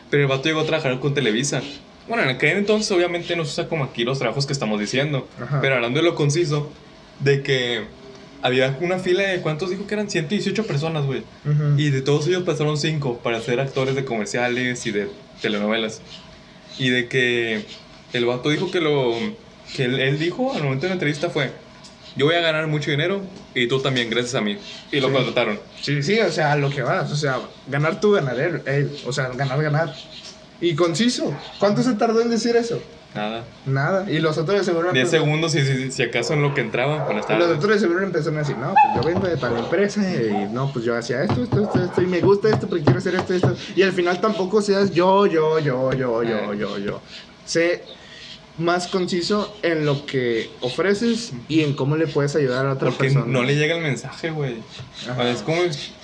Pero 0.09 0.23
el 0.23 0.29
vato 0.29 0.43
llegó 0.43 0.61
a 0.61 0.65
trabajar 0.65 0.99
con 0.99 1.13
Televisa. 1.13 1.61
Bueno, 2.07 2.23
en 2.23 2.29
aquel 2.29 2.57
entonces 2.57 2.91
obviamente 2.91 3.35
no 3.35 3.45
se 3.45 3.51
usa 3.51 3.69
como 3.69 3.83
aquí 3.85 4.03
los 4.03 4.19
trabajos 4.19 4.45
que 4.45 4.53
estamos 4.53 4.79
diciendo. 4.79 5.27
Ajá. 5.41 5.61
Pero 5.61 5.75
hablando 5.75 5.99
de 5.99 6.05
lo 6.05 6.15
conciso, 6.15 6.71
de 7.19 7.41
que 7.41 7.85
había 8.41 8.77
una 8.81 8.99
fila 8.99 9.23
de 9.23 9.41
cuántos 9.41 9.69
dijo 9.69 9.87
que 9.87 9.93
eran 9.93 10.09
118 10.09 10.67
personas, 10.67 11.05
güey. 11.05 11.23
Ujú. 11.45 11.79
Y 11.79 11.89
de 11.89 12.01
todos 12.01 12.27
ellos 12.27 12.43
pasaron 12.43 12.77
5 12.77 13.19
para 13.23 13.39
ser 13.41 13.59
actores 13.59 13.95
de 13.95 14.03
comerciales 14.03 14.85
y 14.85 14.91
de 14.91 15.07
telenovelas. 15.41 16.01
Y 16.77 16.89
de 16.89 17.07
que 17.07 17.63
el 18.11 18.25
vato 18.25 18.49
dijo 18.49 18.69
que 18.69 18.81
lo 18.81 19.15
que 19.75 19.85
él, 19.85 19.99
él 19.99 20.19
dijo 20.19 20.53
al 20.53 20.63
momento 20.63 20.83
de 20.83 20.89
la 20.89 20.93
entrevista 20.93 21.29
fue, 21.29 21.51
yo 22.15 22.25
voy 22.25 22.35
a 22.35 22.41
ganar 22.41 22.67
mucho 22.67 22.91
dinero 22.91 23.21
y 23.55 23.67
tú 23.67 23.79
también, 23.81 24.09
gracias 24.09 24.35
a 24.35 24.41
mí. 24.41 24.57
Y 24.91 24.99
lo 24.99 25.07
Sí. 25.09 25.13
contrataron. 25.13 25.59
Sí, 25.81 26.01
sí, 26.03 26.19
o 26.19 26.31
sea, 26.31 26.55
lo 26.55 26.69
que 26.69 26.81
vas, 26.81 27.11
o 27.11 27.15
sea, 27.15 27.39
ganar 27.67 27.99
tú, 27.99 28.11
ganar 28.11 28.39
él, 28.39 28.61
él, 28.65 28.91
o 29.05 29.11
sea, 29.13 29.29
ganar, 29.29 29.61
ganar. 29.61 29.93
Y 30.61 30.75
conciso. 30.75 31.35
¿Cuánto 31.59 31.81
se 31.83 31.93
tardó 31.93 32.21
en 32.21 32.29
decir 32.29 32.55
eso? 32.55 32.81
Nada. 33.15 33.43
Nada. 33.67 34.09
Y 34.09 34.17
los 34.19 34.39
otros 34.39 34.57
de 34.57 34.63
seguro 34.63 34.91
10 34.91 35.03
empezaron- 35.13 35.25
segundos 35.25 35.51
si, 35.51 35.61
si, 35.63 35.91
si 35.91 36.01
acaso 36.01 36.33
en 36.33 36.41
lo 36.41 36.55
que 36.55 36.61
entraba. 36.61 37.03
Buenas 37.05 37.25
y 37.29 37.33
los 37.33 37.49
otros 37.57 37.73
de 37.73 37.79
seguro 37.79 38.01
empezaron 38.03 38.37
a 38.37 38.39
decir, 38.39 38.57
no, 38.57 38.73
pues 38.73 38.95
yo 38.95 39.03
vengo 39.03 39.27
de 39.27 39.37
tal 39.37 39.55
empresa 39.55 40.01
y 40.01 40.47
no, 40.51 40.71
pues 40.73 40.83
yo 40.83 40.97
hacía 40.97 41.21
esto, 41.23 41.43
esto, 41.43 41.61
esto, 41.63 41.83
esto, 41.83 42.01
y 42.01 42.07
me 42.07 42.21
gusta 42.21 42.49
esto 42.49 42.67
porque 42.67 42.83
quiero 42.83 42.97
hacer 42.97 43.13
esto, 43.13 43.33
esto. 43.35 43.55
Y 43.75 43.83
al 43.83 43.91
final 43.91 44.19
tampoco 44.19 44.61
seas 44.63 44.89
yo, 44.91 45.27
yo, 45.27 45.59
yo, 45.59 45.91
yo, 45.93 46.23
yo, 46.23 46.53
Eh. 46.53 46.57
yo, 46.57 46.77
yo. 46.79 47.01
Sé 47.45 47.83
más 48.57 48.87
conciso 48.87 49.55
en 49.63 49.85
lo 49.85 50.05
que 50.05 50.49
ofreces 50.61 51.33
y 51.47 51.61
en 51.61 51.73
cómo 51.73 51.97
le 51.97 52.07
puedes 52.07 52.35
ayudar 52.35 52.65
a 52.67 52.73
otra 52.73 52.89
Porque 52.89 53.05
persona. 53.05 53.25
no 53.27 53.43
le 53.43 53.55
llega 53.55 53.75
el 53.75 53.81
mensaje, 53.81 54.29
güey. 54.29 54.55
Es 55.31 55.41
como, 55.41 55.61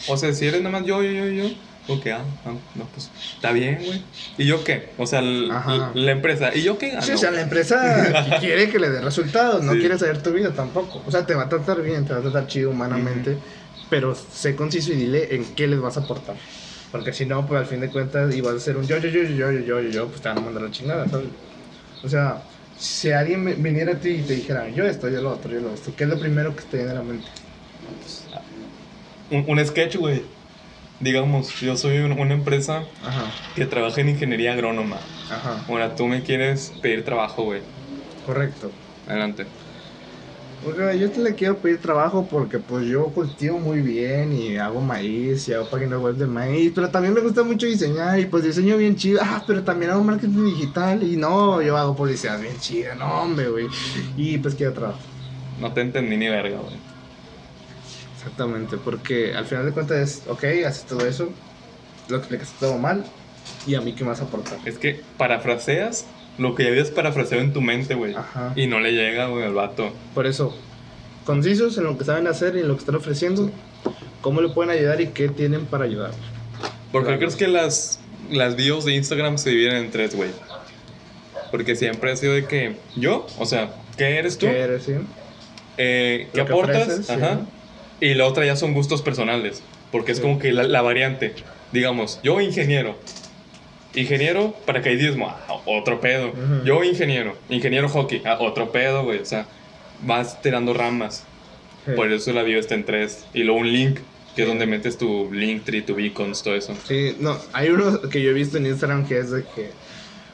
o 0.07 0.17
sea, 0.17 0.33
si 0.33 0.47
eres 0.47 0.61
nada 0.61 0.79
más 0.79 0.87
yo, 0.87 1.01
yo, 1.03 1.11
yo, 1.11 1.25
yo. 1.27 1.49
Ok, 1.87 2.05
ah, 2.07 2.19
ah, 2.45 2.51
no, 2.75 2.85
pues 2.93 3.09
está 3.35 3.51
bien, 3.51 3.79
güey. 3.83 4.03
¿Y 4.37 4.45
yo 4.45 4.63
qué? 4.63 4.89
O 4.99 5.07
sea, 5.07 5.21
la 5.23 6.11
empresa. 6.11 6.51
¿Y 6.55 6.61
yo 6.61 6.77
qué? 6.77 6.95
Sí, 7.01 7.11
o 7.13 7.17
sea, 7.17 7.31
la 7.31 7.41
empresa 7.41 8.37
quiere 8.39 8.69
que 8.69 8.77
le 8.77 8.89
dé 8.91 9.01
resultados, 9.01 9.63
no 9.63 9.73
Sí. 9.73 9.79
quiere 9.79 9.97
saber 9.97 10.21
tu 10.21 10.31
vida 10.31 10.51
tampoco. 10.51 11.01
O 11.07 11.11
sea, 11.11 11.25
te 11.25 11.33
va 11.33 11.43
a 11.43 11.49
tratar 11.49 11.81
bien, 11.81 12.05
te 12.05 12.13
va 12.13 12.19
a 12.19 12.21
tratar 12.21 12.45
chido 12.47 12.69
humanamente, 12.69 13.37
pero 13.89 14.13
sé 14.15 14.55
conciso 14.55 14.91
y 14.93 14.97
dile 14.97 15.33
en 15.35 15.45
qué 15.55 15.67
les 15.67 15.79
vas 15.81 15.97
a 15.97 16.01
aportar. 16.01 16.35
Porque 16.91 17.11
si 17.13 17.25
no, 17.25 17.47
pues 17.47 17.59
al 17.59 17.65
fin 17.67 17.79
de 17.79 17.89
cuentas, 17.89 18.35
y 18.35 18.41
vas 18.41 18.53
a 18.55 18.59
ser 18.59 18.77
un 18.77 18.85
yo, 18.87 18.97
yo, 18.99 19.09
yo, 19.09 19.23
yo, 19.23 19.29
yo, 19.29 19.51
yo, 19.51 19.81
yo, 19.81 19.89
yo, 19.89 20.07
pues 20.07 20.21
te 20.21 20.29
van 20.29 20.37
a 20.39 20.41
mandar 20.41 20.63
la 20.63 20.71
chingada, 20.71 21.07
¿sabes? 21.07 21.27
O 22.01 22.07
sea, 22.07 22.47
si 22.75 23.11
alguien 23.11 23.61
viniera 23.63 23.93
a 23.93 23.99
ti 23.99 24.09
y 24.11 24.25
te 24.25 24.33
dijera, 24.33 24.69
yo 24.69 24.85
esto, 24.85 25.09
yo 25.09 25.21
lo 25.21 25.31
otro, 25.31 25.51
yo 25.53 25.61
lo 25.61 25.73
otro, 25.73 25.95
¿qué 25.95 26.03
es 26.05 26.09
lo 26.09 26.19
primero 26.19 26.55
que 26.55 26.63
te 26.65 26.77
viene 26.77 26.91
a 26.91 26.95
la 26.95 27.03
mente? 27.03 27.31
Un, 29.29 29.45
un 29.49 29.65
sketch, 29.65 29.95
güey. 29.97 30.37
Digamos, 30.99 31.59
yo 31.59 31.75
soy 31.77 31.99
un- 31.99 32.13
una 32.19 32.33
empresa 32.35 32.93
Ajá, 33.01 33.43
que 33.53 33.65
trabaja 33.67 34.01
en 34.01 34.09
ingeniería 34.09 34.53
agrónoma. 34.53 35.11
ajá, 35.27 35.55
Ahora 35.67 35.95
tú 35.95 36.07
me 36.07 36.23
quieres 36.23 36.71
pedir 36.81 37.03
trabajo, 37.05 37.43
güey. 37.45 37.67
correcto. 38.21 38.79
Adelante. 39.05 39.51
Porque 40.63 40.99
yo 40.99 41.09
te 41.09 41.21
le 41.21 41.35
quiero 41.35 41.57
pedir 41.57 41.79
trabajo 41.79 42.27
porque 42.29 42.59
pues 42.59 42.85
yo 42.85 43.05
cultivo 43.05 43.59
muy 43.59 43.81
bien 43.81 44.33
y 44.33 44.57
hago 44.57 44.81
maíz 44.81 45.47
y 45.47 45.53
hago 45.53 45.69
páginas 45.69 45.99
web 45.99 46.15
de 46.15 46.27
maíz, 46.27 46.73
pero 46.75 46.89
también 46.89 47.13
me 47.13 47.21
gusta 47.21 47.43
mucho 47.43 47.65
diseñar 47.65 48.19
y 48.19 48.25
pues 48.25 48.43
diseño 48.43 48.75
bien 48.75 48.95
chido, 48.95 49.21
ah, 49.23 49.41
pero 49.47 49.63
también 49.63 49.91
hago 49.91 50.03
marketing 50.03 50.45
digital 50.45 51.01
y 51.03 51.15
no, 51.15 51.61
yo 51.61 51.77
hago 51.77 51.95
publicidad 51.95 52.39
bien 52.41 52.57
chida, 52.59 52.93
no 52.95 53.21
hombre, 53.21 53.49
güey. 53.49 53.67
Y 54.17 54.37
pues 54.39 54.55
quiero 54.55 54.73
trabajo. 54.73 54.99
No 55.61 55.71
te 55.71 55.81
entendí 55.81 56.17
ni 56.17 56.27
verga, 56.27 56.57
güey. 56.57 56.75
Exactamente, 58.17 58.75
porque 58.77 59.33
al 59.33 59.45
final 59.45 59.65
de 59.65 59.71
cuentas 59.71 59.97
es, 59.97 60.27
ok, 60.27 60.43
haces 60.67 60.83
todo 60.83 61.05
eso, 61.05 61.29
lo 62.09 62.17
explicas 62.17 62.53
todo 62.59 62.77
mal 62.77 63.05
y 63.65 63.75
a 63.75 63.81
mí 63.81 63.93
qué 63.93 64.03
a 64.03 64.11
aportar. 64.11 64.59
Es 64.65 64.77
que 64.77 65.01
parafraseas 65.17 66.05
lo 66.39 66.55
que 66.55 66.63
ya 66.63 66.69
habías 66.69 66.89
parafraseado 66.89 67.43
en 67.43 67.53
tu 67.53 67.61
mente, 67.61 67.93
güey. 67.95 68.15
Ajá. 68.15 68.53
Y 68.55 68.65
no 68.67 68.79
le 68.79 68.93
llega, 68.93 69.27
güey, 69.27 69.43
al 69.45 69.53
vato. 69.53 69.91
Por 70.15 70.25
eso, 70.25 70.55
concisos 71.25 71.77
en 71.77 71.83
lo 71.83 71.97
que 71.97 72.05
saben 72.05 72.25
hacer 72.27 72.55
y 72.55 72.59
en 72.61 72.67
lo 72.67 72.73
que 72.75 72.79
están 72.79 72.95
ofreciendo, 72.95 73.51
cómo 74.21 74.41
le 74.41 74.49
pueden 74.49 74.71
ayudar 74.71 74.99
y 75.01 75.07
qué 75.07 75.29
tienen 75.29 75.65
para 75.65 75.85
ayudar. 75.85 76.11
¿Por 76.91 77.01
qué 77.03 77.07
Claro. 77.07 77.19
crees 77.19 77.35
que 77.35 77.47
las, 77.47 77.99
las 78.31 78.55
bios 78.55 78.85
de 78.85 78.95
Instagram 78.95 79.37
se 79.37 79.51
dividen 79.51 79.75
en 79.75 79.91
tres, 79.91 80.15
güey? 80.15 80.31
Porque 81.51 81.75
siempre 81.75 82.11
ha 82.11 82.15
sido 82.15 82.33
de 82.33 82.45
que 82.45 82.75
yo, 82.95 83.25
o 83.37 83.45
sea, 83.45 83.71
¿qué 83.97 84.17
eres 84.17 84.37
tú? 84.37 84.45
¿Qué 84.47 84.59
eres, 84.59 84.83
sí? 84.83 84.93
Eh, 85.77 86.27
¿Qué 86.31 86.37
Lo 86.39 86.45
que 86.45 86.51
aportas? 86.53 86.81
ofreces, 86.83 87.05
sí. 87.07 87.13
Ajá. 87.13 87.39
Y 88.01 88.13
la 88.13 88.25
otra 88.25 88.45
ya 88.45 88.55
son 88.55 88.73
gustos 88.73 89.01
personales. 89.01 89.61
Porque 89.91 90.11
es 90.11 90.17
Sí. 90.19 90.23
como 90.23 90.37
que 90.39 90.51
la, 90.51 90.63
la 90.63 90.81
variante. 90.81 91.33
Digamos, 91.71 92.19
yo 92.23 92.39
ingeniero. 92.41 92.95
Ingeniero 93.99 94.53
paracaidismo, 94.65 95.27
ah, 95.29 95.57
otro 95.65 95.99
pedo. 95.99 96.29
Ujú. 96.29 96.63
Yo 96.65 96.83
ingeniero. 96.83 97.35
Ingeniero 97.49 97.89
hockey, 97.89 98.21
ah, 98.25 98.37
otro 98.39 98.71
pedo, 98.71 99.03
güey. 99.03 99.19
O 99.19 99.25
sea, 99.25 99.45
vas 100.03 100.41
tirando 100.41 100.73
ramas. 100.73 101.23
Sí. 101.85 101.91
Por 101.95 102.11
eso 102.11 102.31
la 102.33 102.43
bio 102.43 102.59
está 102.59 102.75
en 102.75 102.85
3. 102.85 103.25
Y 103.33 103.43
luego 103.43 103.59
un 103.61 103.71
link, 103.71 103.99
que 104.35 104.43
es 104.43 104.47
donde 104.47 104.65
metes 104.65 104.97
tu 104.97 105.29
Linktree, 105.33 105.81
tu 105.81 105.95
beacons, 105.95 106.43
todo 106.43 106.55
eso. 106.55 106.75
Sí, 106.87 107.15
no, 107.19 107.37
hay 107.53 107.69
uno 107.69 108.01
que 108.09 108.21
yo 108.21 108.29
he 108.29 108.33
visto 108.33 108.57
en 108.57 108.67
Instagram 108.67 109.07
que 109.07 109.19
es 109.19 109.31
de 109.31 109.43
que. 109.55 109.71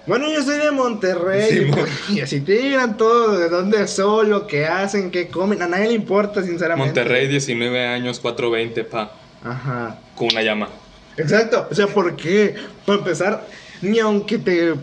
Bueno, 0.08 0.32
yo 0.32 0.44
soy 0.44 0.60
de 0.60 0.70
Monterrey. 0.70 1.50
Sí, 1.50 1.66
mo- 1.66 1.78
y 2.16 2.20
así 2.22 2.42
te 2.42 2.52
digan 2.54 2.96
todo, 2.98 3.38
de 3.40 3.50
dónde 3.50 3.88
son, 3.88 4.30
lo 4.30 4.46
que 4.46 4.66
hacen, 4.68 5.10
qué 5.10 5.28
comen. 5.30 5.62
A 5.64 5.68
nadie 5.68 5.88
le 5.88 5.94
importa, 5.94 6.44
sinceramente. 6.44 7.00
Monterrey, 7.00 7.28
19 7.28 7.88
años, 7.88 8.20
420, 8.20 8.84
pa, 8.84 9.12
Ajá. 9.44 9.98
con 10.16 10.28
una 10.32 10.44
llama. 10.44 10.70
Exacto. 11.18 11.68
O 11.72 11.76
sea, 11.76 11.88
¿por 11.88 12.16
qué? 12.16 12.56
Para 12.86 13.00
empezar, 13.00 13.48
ni 13.82 14.00
aunque 14.00 14.38
te. 14.38 14.74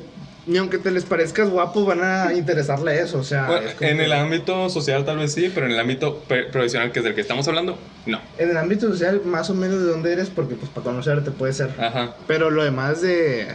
Ni 0.44 0.58
aunque 0.58 0.78
te 0.78 0.90
les 0.90 1.04
parezcas 1.04 1.48
guapo, 1.48 1.84
van 1.84 2.02
a 2.02 2.34
interesarle 2.34 3.00
eso. 3.00 3.18
O 3.18 3.22
sea, 3.22 3.46
Bueno, 3.46 3.68
en 3.70 3.76
que- 3.96 4.04
el 4.06 4.12
ámbito 4.12 4.68
social 4.70 5.04
tal 5.04 5.18
vez 5.18 5.32
sí, 5.32 5.52
pero 5.54 5.66
en 5.66 5.72
el 5.72 5.78
ámbito 5.78 6.18
profesional, 6.50 6.90
que 6.90 6.98
es 6.98 7.04
del 7.04 7.14
que 7.14 7.20
estamos 7.20 7.46
hablando, 7.46 7.78
no. 8.06 8.20
en 8.38 8.50
el 8.50 8.56
ámbito 8.56 8.88
social, 8.88 9.22
más 9.24 9.50
o 9.50 9.54
menos 9.54 9.78
de 9.78 9.84
dónde 9.84 10.12
eres, 10.12 10.30
porque 10.30 10.56
pues 10.56 10.68
para 10.72 10.82
conocerte 10.82 11.30
puede 11.30 11.52
ser. 11.52 11.70
Ajá. 11.78 12.16
Pero 12.26 12.50
lo 12.50 12.64
demás 12.64 13.00
de. 13.02 13.46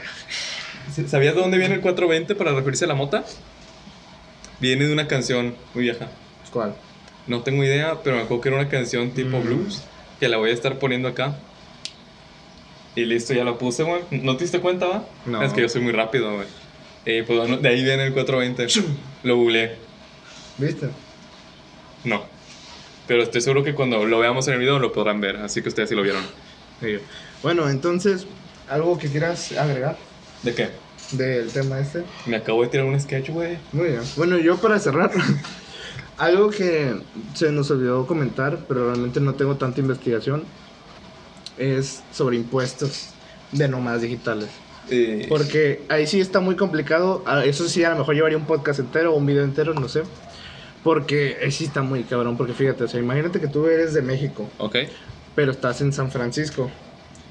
¿Sabías 1.07 1.35
de 1.35 1.41
dónde 1.41 1.57
viene 1.57 1.75
el 1.75 1.81
420 1.81 2.35
para 2.35 2.53
referirse 2.53 2.85
a 2.85 2.87
la 2.87 2.95
mota? 2.95 3.25
Viene 4.61 4.85
de 4.87 4.93
una 4.93 5.07
canción 5.07 5.55
muy 5.73 5.83
vieja. 5.83 6.07
¿Cuál? 6.51 6.73
No 7.27 7.41
tengo 7.41 7.65
idea, 7.65 7.97
pero 8.01 8.15
me 8.15 8.21
acuerdo 8.23 8.41
que 8.41 8.49
era 8.49 8.57
una 8.59 8.69
canción 8.69 9.11
tipo 9.11 9.39
Mm. 9.39 9.43
blues, 9.43 9.83
que 10.21 10.29
la 10.29 10.37
voy 10.37 10.51
a 10.51 10.53
estar 10.53 10.79
poniendo 10.79 11.09
acá. 11.09 11.35
Y 12.97 13.05
listo, 13.05 13.31
ya 13.31 13.43
la 13.43 13.59
puse, 13.59 13.83
güey. 13.83 14.01
¿No 14.09 14.37
te 14.37 14.45
diste 14.45 14.59
cuenta, 14.59 14.87
va? 14.87 15.05
No. 15.27 15.43
Es 15.43 15.53
que 15.53 15.61
yo 15.61 15.69
soy 15.69 15.81
muy 15.81 15.91
rápido, 15.91 16.33
güey. 16.33 16.47
Eh, 17.05 17.23
pues 17.27 17.37
bueno, 17.37 17.57
de 17.57 17.69
ahí 17.69 17.83
viene 17.83 18.07
el 18.07 18.13
420. 18.13 18.65
Lo 19.21 19.37
googleé. 19.37 19.75
¿Viste? 20.57 20.89
No. 22.03 22.23
Pero 23.05 23.21
estoy 23.21 23.41
seguro 23.41 23.63
que 23.63 23.75
cuando 23.75 24.03
lo 24.07 24.17
veamos 24.17 24.47
en 24.47 24.55
el 24.55 24.59
video 24.59 24.79
lo 24.79 24.91
podrán 24.91 25.21
ver, 25.21 25.35
así 25.37 25.61
que 25.61 25.69
ustedes 25.69 25.89
sí 25.89 25.95
lo 25.95 26.01
vieron. 26.01 26.23
Sí. 26.81 26.97
Bueno, 27.43 27.69
entonces, 27.69 28.25
¿algo 28.67 28.97
que 28.97 29.09
quieras 29.09 29.51
agregar 29.51 29.95
¿De 30.41 30.55
qué? 30.55 30.69
del 31.11 31.51
tema 31.51 31.79
este? 31.79 32.03
Me 32.25 32.37
acabo 32.37 32.63
de 32.63 32.69
tirar 32.69 32.87
un 32.87 32.99
sketch, 32.99 33.29
güey. 33.29 33.59
Muy 33.73 33.89
bien. 33.89 34.01
Bueno, 34.15 34.39
yo 34.39 34.57
para 34.57 34.79
cerrar, 34.79 35.11
algo 36.17 36.49
que 36.49 36.95
se 37.35 37.51
nos 37.51 37.69
olvidó 37.69 38.07
comentar, 38.07 38.57
pero 38.67 38.87
realmente 38.87 39.19
no 39.19 39.35
tengo 39.35 39.55
tanta 39.55 39.81
investigación, 39.81 40.45
es 41.57 42.03
sobre 42.13 42.35
impuestos 42.37 43.09
de 43.51 43.67
nómadas 43.67 44.01
digitales. 44.01 44.49
Porque 45.27 45.81
ahí 45.89 46.07
sí 46.07 46.19
está 46.21 46.39
muy 46.39 46.55
complicado. 46.55 47.23
a- 47.25 47.43
Eso 47.45 47.67
sí, 47.67 47.83
a 47.83 47.89
lo 47.89 47.97
mejor 47.97 48.15
llevaría 48.15 48.37
un 48.37 48.45
podcast 48.45 48.79
entero 48.79 49.13
o 49.13 49.17
un 49.17 49.25
video 49.25 49.43
entero, 49.43 49.73
no 49.73 49.89
sé. 49.89 50.03
Porque 50.83 51.37
ahí 51.43 51.51
sí 51.51 51.65
está 51.65 51.81
muy 51.81 52.03
cabrón. 52.03 52.37
Porque 52.37 52.53
fíjate, 52.53 52.85
o 52.85 52.87
sea, 52.87 52.99
imagínate 52.99 53.39
que 53.41 53.47
tú 53.47 53.65
eres 53.67 53.93
de 53.93 54.01
México, 54.01 54.49
ok. 54.57 54.75
pero 55.35 55.51
estás 55.51 55.81
en 55.81 55.91
San 55.91 56.09
Francisco 56.11 56.71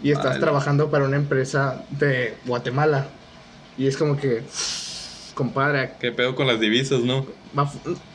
y 0.02 0.10
estás 0.10 0.26
Vale. 0.32 0.40
trabajando 0.40 0.90
para 0.90 1.04
una 1.04 1.16
empresa 1.16 1.84
de 1.90 2.34
Guatemala. 2.44 3.06
Y 3.78 3.86
es 3.86 3.96
como 3.96 4.16
que, 4.18 4.42
compadre, 5.34 5.92
¿Qué 6.00 6.12
pedo 6.12 6.34
con 6.34 6.46
las 6.46 6.60
divisas, 6.60 7.00
no? 7.00 7.26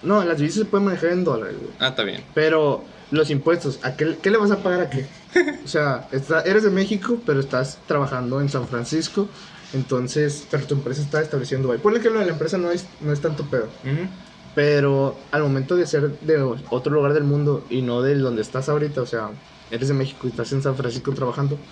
no, 0.03 0.23
las 0.23 0.37
divisas 0.37 0.59
se 0.59 0.65
pueden 0.65 0.85
manejar 0.85 1.11
en 1.11 1.23
dólares. 1.23 1.55
Ah, 1.79 1.89
está 1.89 2.03
bien. 2.03 2.23
Pero 2.35 2.83
los 3.09 3.29
impuestos, 3.31 3.79
¿a 3.83 3.95
qué, 3.95 4.17
qué 4.21 4.29
le 4.29 4.37
vas 4.37 4.51
a 4.51 4.57
pagar 4.61 4.81
a 4.81 4.89
qué? 4.89 5.05
O 5.63 5.67
sea, 5.67 6.07
está- 6.11 6.41
eres 6.41 6.63
de 6.63 6.71
México, 6.71 7.23
pero 7.25 7.39
estás 7.39 7.85
trabajando 7.85 8.41
en 8.41 8.49
San 8.49 8.67
Francisco. 8.67 9.31
Entonces, 9.71 10.47
pero 10.49 10.65
tu 10.67 10.73
empresa 10.75 11.01
está 11.01 11.21
estableciendo 11.21 11.71
ahí. 11.71 11.77
Ponle 11.79 11.99
que 12.01 12.09
lo 12.09 12.19
de 12.19 12.25
la 12.25 12.31
empresa 12.33 12.57
no 12.57 12.71
es, 12.71 12.99
no 12.99 13.13
es 13.13 13.21
tanto 13.21 13.49
pedo. 13.49 13.77
Ujú. 13.83 14.09
Pero 14.53 15.29
al 15.31 15.43
momento 15.43 15.75
de 15.77 15.85
ser 15.87 16.19
de 16.19 16.41
otro 16.69 16.93
lugar 16.93 17.13
del 17.13 17.23
mundo 17.23 17.67
y 17.69 17.81
no 17.83 18.01
del 18.01 18.21
donde 18.21 18.41
estás 18.41 18.67
ahorita, 18.69 19.01
o 19.01 19.05
sea, 19.05 19.41
eres 19.69 19.87
de 19.87 19.93
México 19.93 20.27
y 20.27 20.31
estás 20.31 20.51
en 20.51 20.61
San 20.61 20.75
Francisco 20.75 21.13
trabajando, 21.13 21.63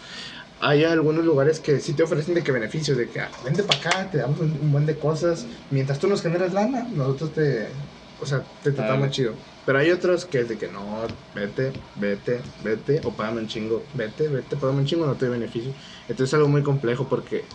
hay 0.60 0.84
algunos 0.84 1.26
lugares 1.26 1.60
que 1.60 1.80
sí 1.80 1.96
te 1.96 2.04
ofrecen 2.04 2.34
de 2.36 2.44
que 2.44 2.52
beneficios, 2.52 2.98
de 2.98 3.10
que 3.10 3.20
ah, 3.22 3.38
vente 3.42 3.64
para 3.64 3.80
acá, 3.80 4.10
te 4.10 4.18
damos 4.20 4.40
un, 4.40 4.58
un 4.60 4.72
buen 4.72 4.86
de 4.86 5.00
cosas, 5.00 5.48
mientras 5.70 6.00
tú 6.00 6.08
nos 6.08 6.22
generas 6.22 6.54
lana, 6.54 6.88
nosotros 6.92 7.34
te, 7.34 7.78
o 8.18 8.26
sea, 8.26 8.52
te 8.62 8.72
tratamos 8.74 9.10
chido. 9.12 9.46
Pero 9.70 9.78
hay 9.78 9.92
otros 9.92 10.26
que 10.26 10.40
es 10.40 10.48
de 10.48 10.58
que 10.58 10.68
no, 10.68 11.06
vete, 11.32 11.84
vete, 11.94 12.56
vete, 12.58 13.02
o 13.04 13.16
págame 13.16 13.42
un 13.42 13.46
chingo, 13.48 13.92
vete, 13.94 14.28
vete, 14.28 14.58
págame 14.58 14.80
un 14.80 14.86
chingo, 14.88 15.06
no 15.06 15.16
te 15.16 15.28
doy 15.28 15.38
beneficio. 15.38 15.76
Entonces 16.08 16.32
es 16.32 16.34
algo 16.34 16.48
muy 16.50 16.64
complejo 16.64 17.08
porque 17.08 17.54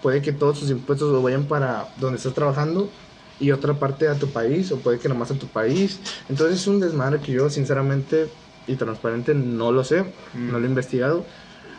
puede 0.00 0.22
que 0.22 0.32
todos 0.32 0.60
tus 0.60 0.70
impuestos 0.70 1.10
lo 1.12 1.22
vayan 1.22 1.48
para 1.48 1.94
donde 1.96 2.18
estás 2.18 2.34
trabajando 2.34 2.94
y 3.38 3.50
otra 3.50 3.78
parte 3.78 4.08
a 4.08 4.18
tu 4.18 4.32
país, 4.32 4.72
o 4.72 4.82
puede 4.82 4.98
que 4.98 5.08
nomás 5.08 5.30
a 5.30 5.38
tu 5.38 5.50
país. 5.52 6.02
Entonces 6.28 6.60
es 6.60 6.66
un 6.66 6.80
desmadre 6.80 7.22
que 7.22 7.32
yo, 7.32 7.48
sinceramente 7.50 8.36
y 8.66 8.76
transparente, 8.76 9.34
no 9.34 9.72
lo 9.72 9.84
sé, 9.84 10.02
Mm. 10.34 10.50
no 10.50 10.58
lo 10.60 10.66
he 10.66 10.68
investigado. 10.68 11.28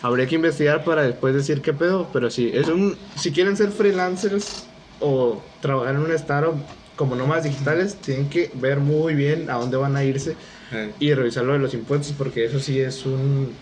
Habría 0.01 0.27
que 0.27 0.35
investigar 0.35 0.83
para 0.83 1.03
después 1.03 1.33
decir 1.35 1.61
qué 1.61 1.73
pedo, 1.73 2.11
pero 2.11 2.29
sí, 2.31 2.49
es 2.53 2.67
un. 2.69 3.11
Si 3.15 3.31
quieren 3.33 3.55
ser 3.57 3.71
freelancers 3.71 4.75
o 4.99 5.57
trabajar 5.61 5.95
en 5.95 6.01
un 6.01 6.11
startup 6.11 6.69
como 6.95 7.15
nómadas 7.15 7.43
digitales, 7.45 7.95
tienen 8.01 8.29
que 8.29 8.51
ver 8.55 8.79
muy 8.79 9.15
bien 9.15 9.49
a 9.49 9.53
dónde 9.55 9.77
van 9.77 9.95
a 9.95 10.03
irse 10.03 10.35
Eh, 10.71 10.91
y 10.99 11.13
revisar 11.13 11.43
lo 11.43 11.53
de 11.53 11.59
los 11.59 11.73
impuestos, 11.73 12.13
porque 12.17 12.45
eso 12.45 12.59
sí 12.59 12.79
es 12.79 13.05
un. 13.05 13.53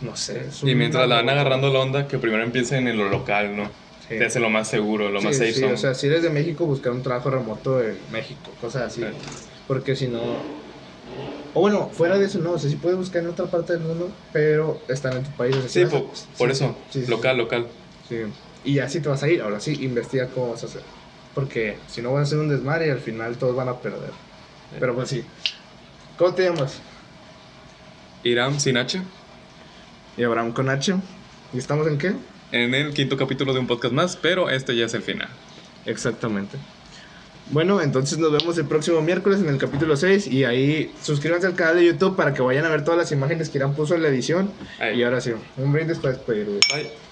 No 0.00 0.14
sé, 0.16 0.46
es 0.48 0.62
un. 0.62 0.68
Y 0.68 0.74
mientras 0.74 1.08
la 1.08 1.16
van 1.16 1.28
agarrando 1.28 1.72
la 1.72 1.80
onda, 1.80 2.06
que 2.08 2.18
primero 2.18 2.42
empiecen 2.44 2.86
en 2.88 2.96
lo 2.96 3.08
local, 3.08 3.56
¿no? 3.56 3.64
Sí. 4.08 4.16
Te 4.16 4.24
hace 4.24 4.40
lo 4.40 4.48
más 4.48 4.68
seguro, 4.68 5.10
lo 5.10 5.20
más 5.20 5.36
safe 5.36 5.52
sí, 5.52 5.60
zone. 5.60 5.72
o 5.74 5.76
sea, 5.76 5.94
si 5.94 6.06
eres 6.06 6.22
de 6.22 6.30
México, 6.30 6.64
buscar 6.64 6.92
un 6.92 7.02
trabajo 7.02 7.30
remoto 7.30 7.82
en 7.82 7.96
México, 8.10 8.50
cosas 8.60 8.82
así. 8.84 9.02
Sí. 9.02 9.08
Porque 9.66 9.96
si 9.96 10.08
no. 10.08 10.20
O 11.54 11.60
bueno, 11.60 11.90
fuera 11.92 12.18
de 12.18 12.26
eso, 12.26 12.38
no, 12.38 12.52
o 12.52 12.58
sea, 12.58 12.70
sí 12.70 12.76
puedes 12.76 12.96
buscar 12.98 13.22
en 13.22 13.28
otra 13.28 13.46
parte 13.46 13.72
del 13.72 13.82
mundo, 13.82 14.10
pero 14.32 14.80
están 14.88 15.16
en 15.16 15.24
tu 15.24 15.30
país. 15.32 15.56
o 15.56 15.68
sea, 15.68 15.68
Sí, 15.68 15.84
por, 16.36 16.50
sí, 16.50 16.52
eso, 16.52 16.76
local, 17.08 17.36
local. 17.38 17.66
sí. 18.08 18.16
Y 18.64 18.74
ya 18.74 18.88
si 18.88 19.00
te 19.00 19.08
vas 19.08 19.22
a 19.22 19.28
ir, 19.28 19.40
ahora 19.40 19.60
sí, 19.60 19.78
investiga 19.84 20.28
cómo 20.28 20.50
vas 20.50 20.62
a 20.64 20.66
hacer. 20.66 20.82
Porque 21.38 21.78
si 21.86 22.02
no 22.02 22.12
vas 22.12 22.18
a 22.18 22.22
hacer 22.24 22.38
un 22.38 22.48
desmadre 22.48 22.88
y 22.88 22.90
al 22.90 22.98
final 22.98 23.36
todos 23.36 23.54
van 23.54 23.68
a 23.68 23.76
perder. 23.76 24.10
Pero 24.80 24.92
pues 24.92 25.08
sí. 25.08 25.22
¿Cómo 26.16 26.34
te 26.34 26.42
llamas? 26.42 26.80
Iram 28.24 28.58
sin 28.58 28.76
H, 28.76 29.00
Y 30.16 30.24
Abraham 30.24 30.50
con 30.50 30.68
H. 30.68 30.96
¿Y 31.54 31.58
estamos 31.58 31.86
en 31.86 31.96
qué? 31.96 32.12
en 32.50 32.74
el 32.74 32.92
quinto 32.92 33.16
capítulo 33.16 33.52
de 33.52 33.60
un 33.60 33.68
podcast 33.68 33.94
más, 33.94 34.16
pero 34.16 34.50
este 34.50 34.74
ya 34.74 34.86
es 34.86 34.94
el 34.94 35.02
final. 35.02 35.28
Exactamente. 35.86 36.58
Bueno, 37.50 37.80
entonces 37.80 38.18
nos 38.18 38.32
vemos 38.32 38.58
el 38.58 38.66
próximo 38.66 39.00
miércoles 39.00 39.38
en 39.38 39.48
el 39.48 39.58
capítulo 39.58 39.96
6 39.96 40.26
y 40.26 40.42
ahí 40.42 40.92
suscríbanse 41.00 41.46
al 41.46 41.54
canal 41.54 41.76
de 41.76 41.86
YouTube 41.86 42.16
para 42.16 42.34
que 42.34 42.42
vayan 42.42 42.64
a 42.64 42.68
ver 42.68 42.82
todas 42.82 42.98
las 42.98 43.12
imágenes 43.12 43.48
que 43.48 43.58
Irán 43.58 43.74
puso 43.76 43.94
en 43.94 44.02
la 44.02 44.08
edición. 44.08 44.50
Ahí. 44.80 44.98
Y 44.98 45.04
ahora 45.04 45.20
sí, 45.20 45.34
un 45.56 45.72
brindis 45.72 45.98
para 45.98 46.14
despedir. 46.14 46.46
Bye. 46.74 47.07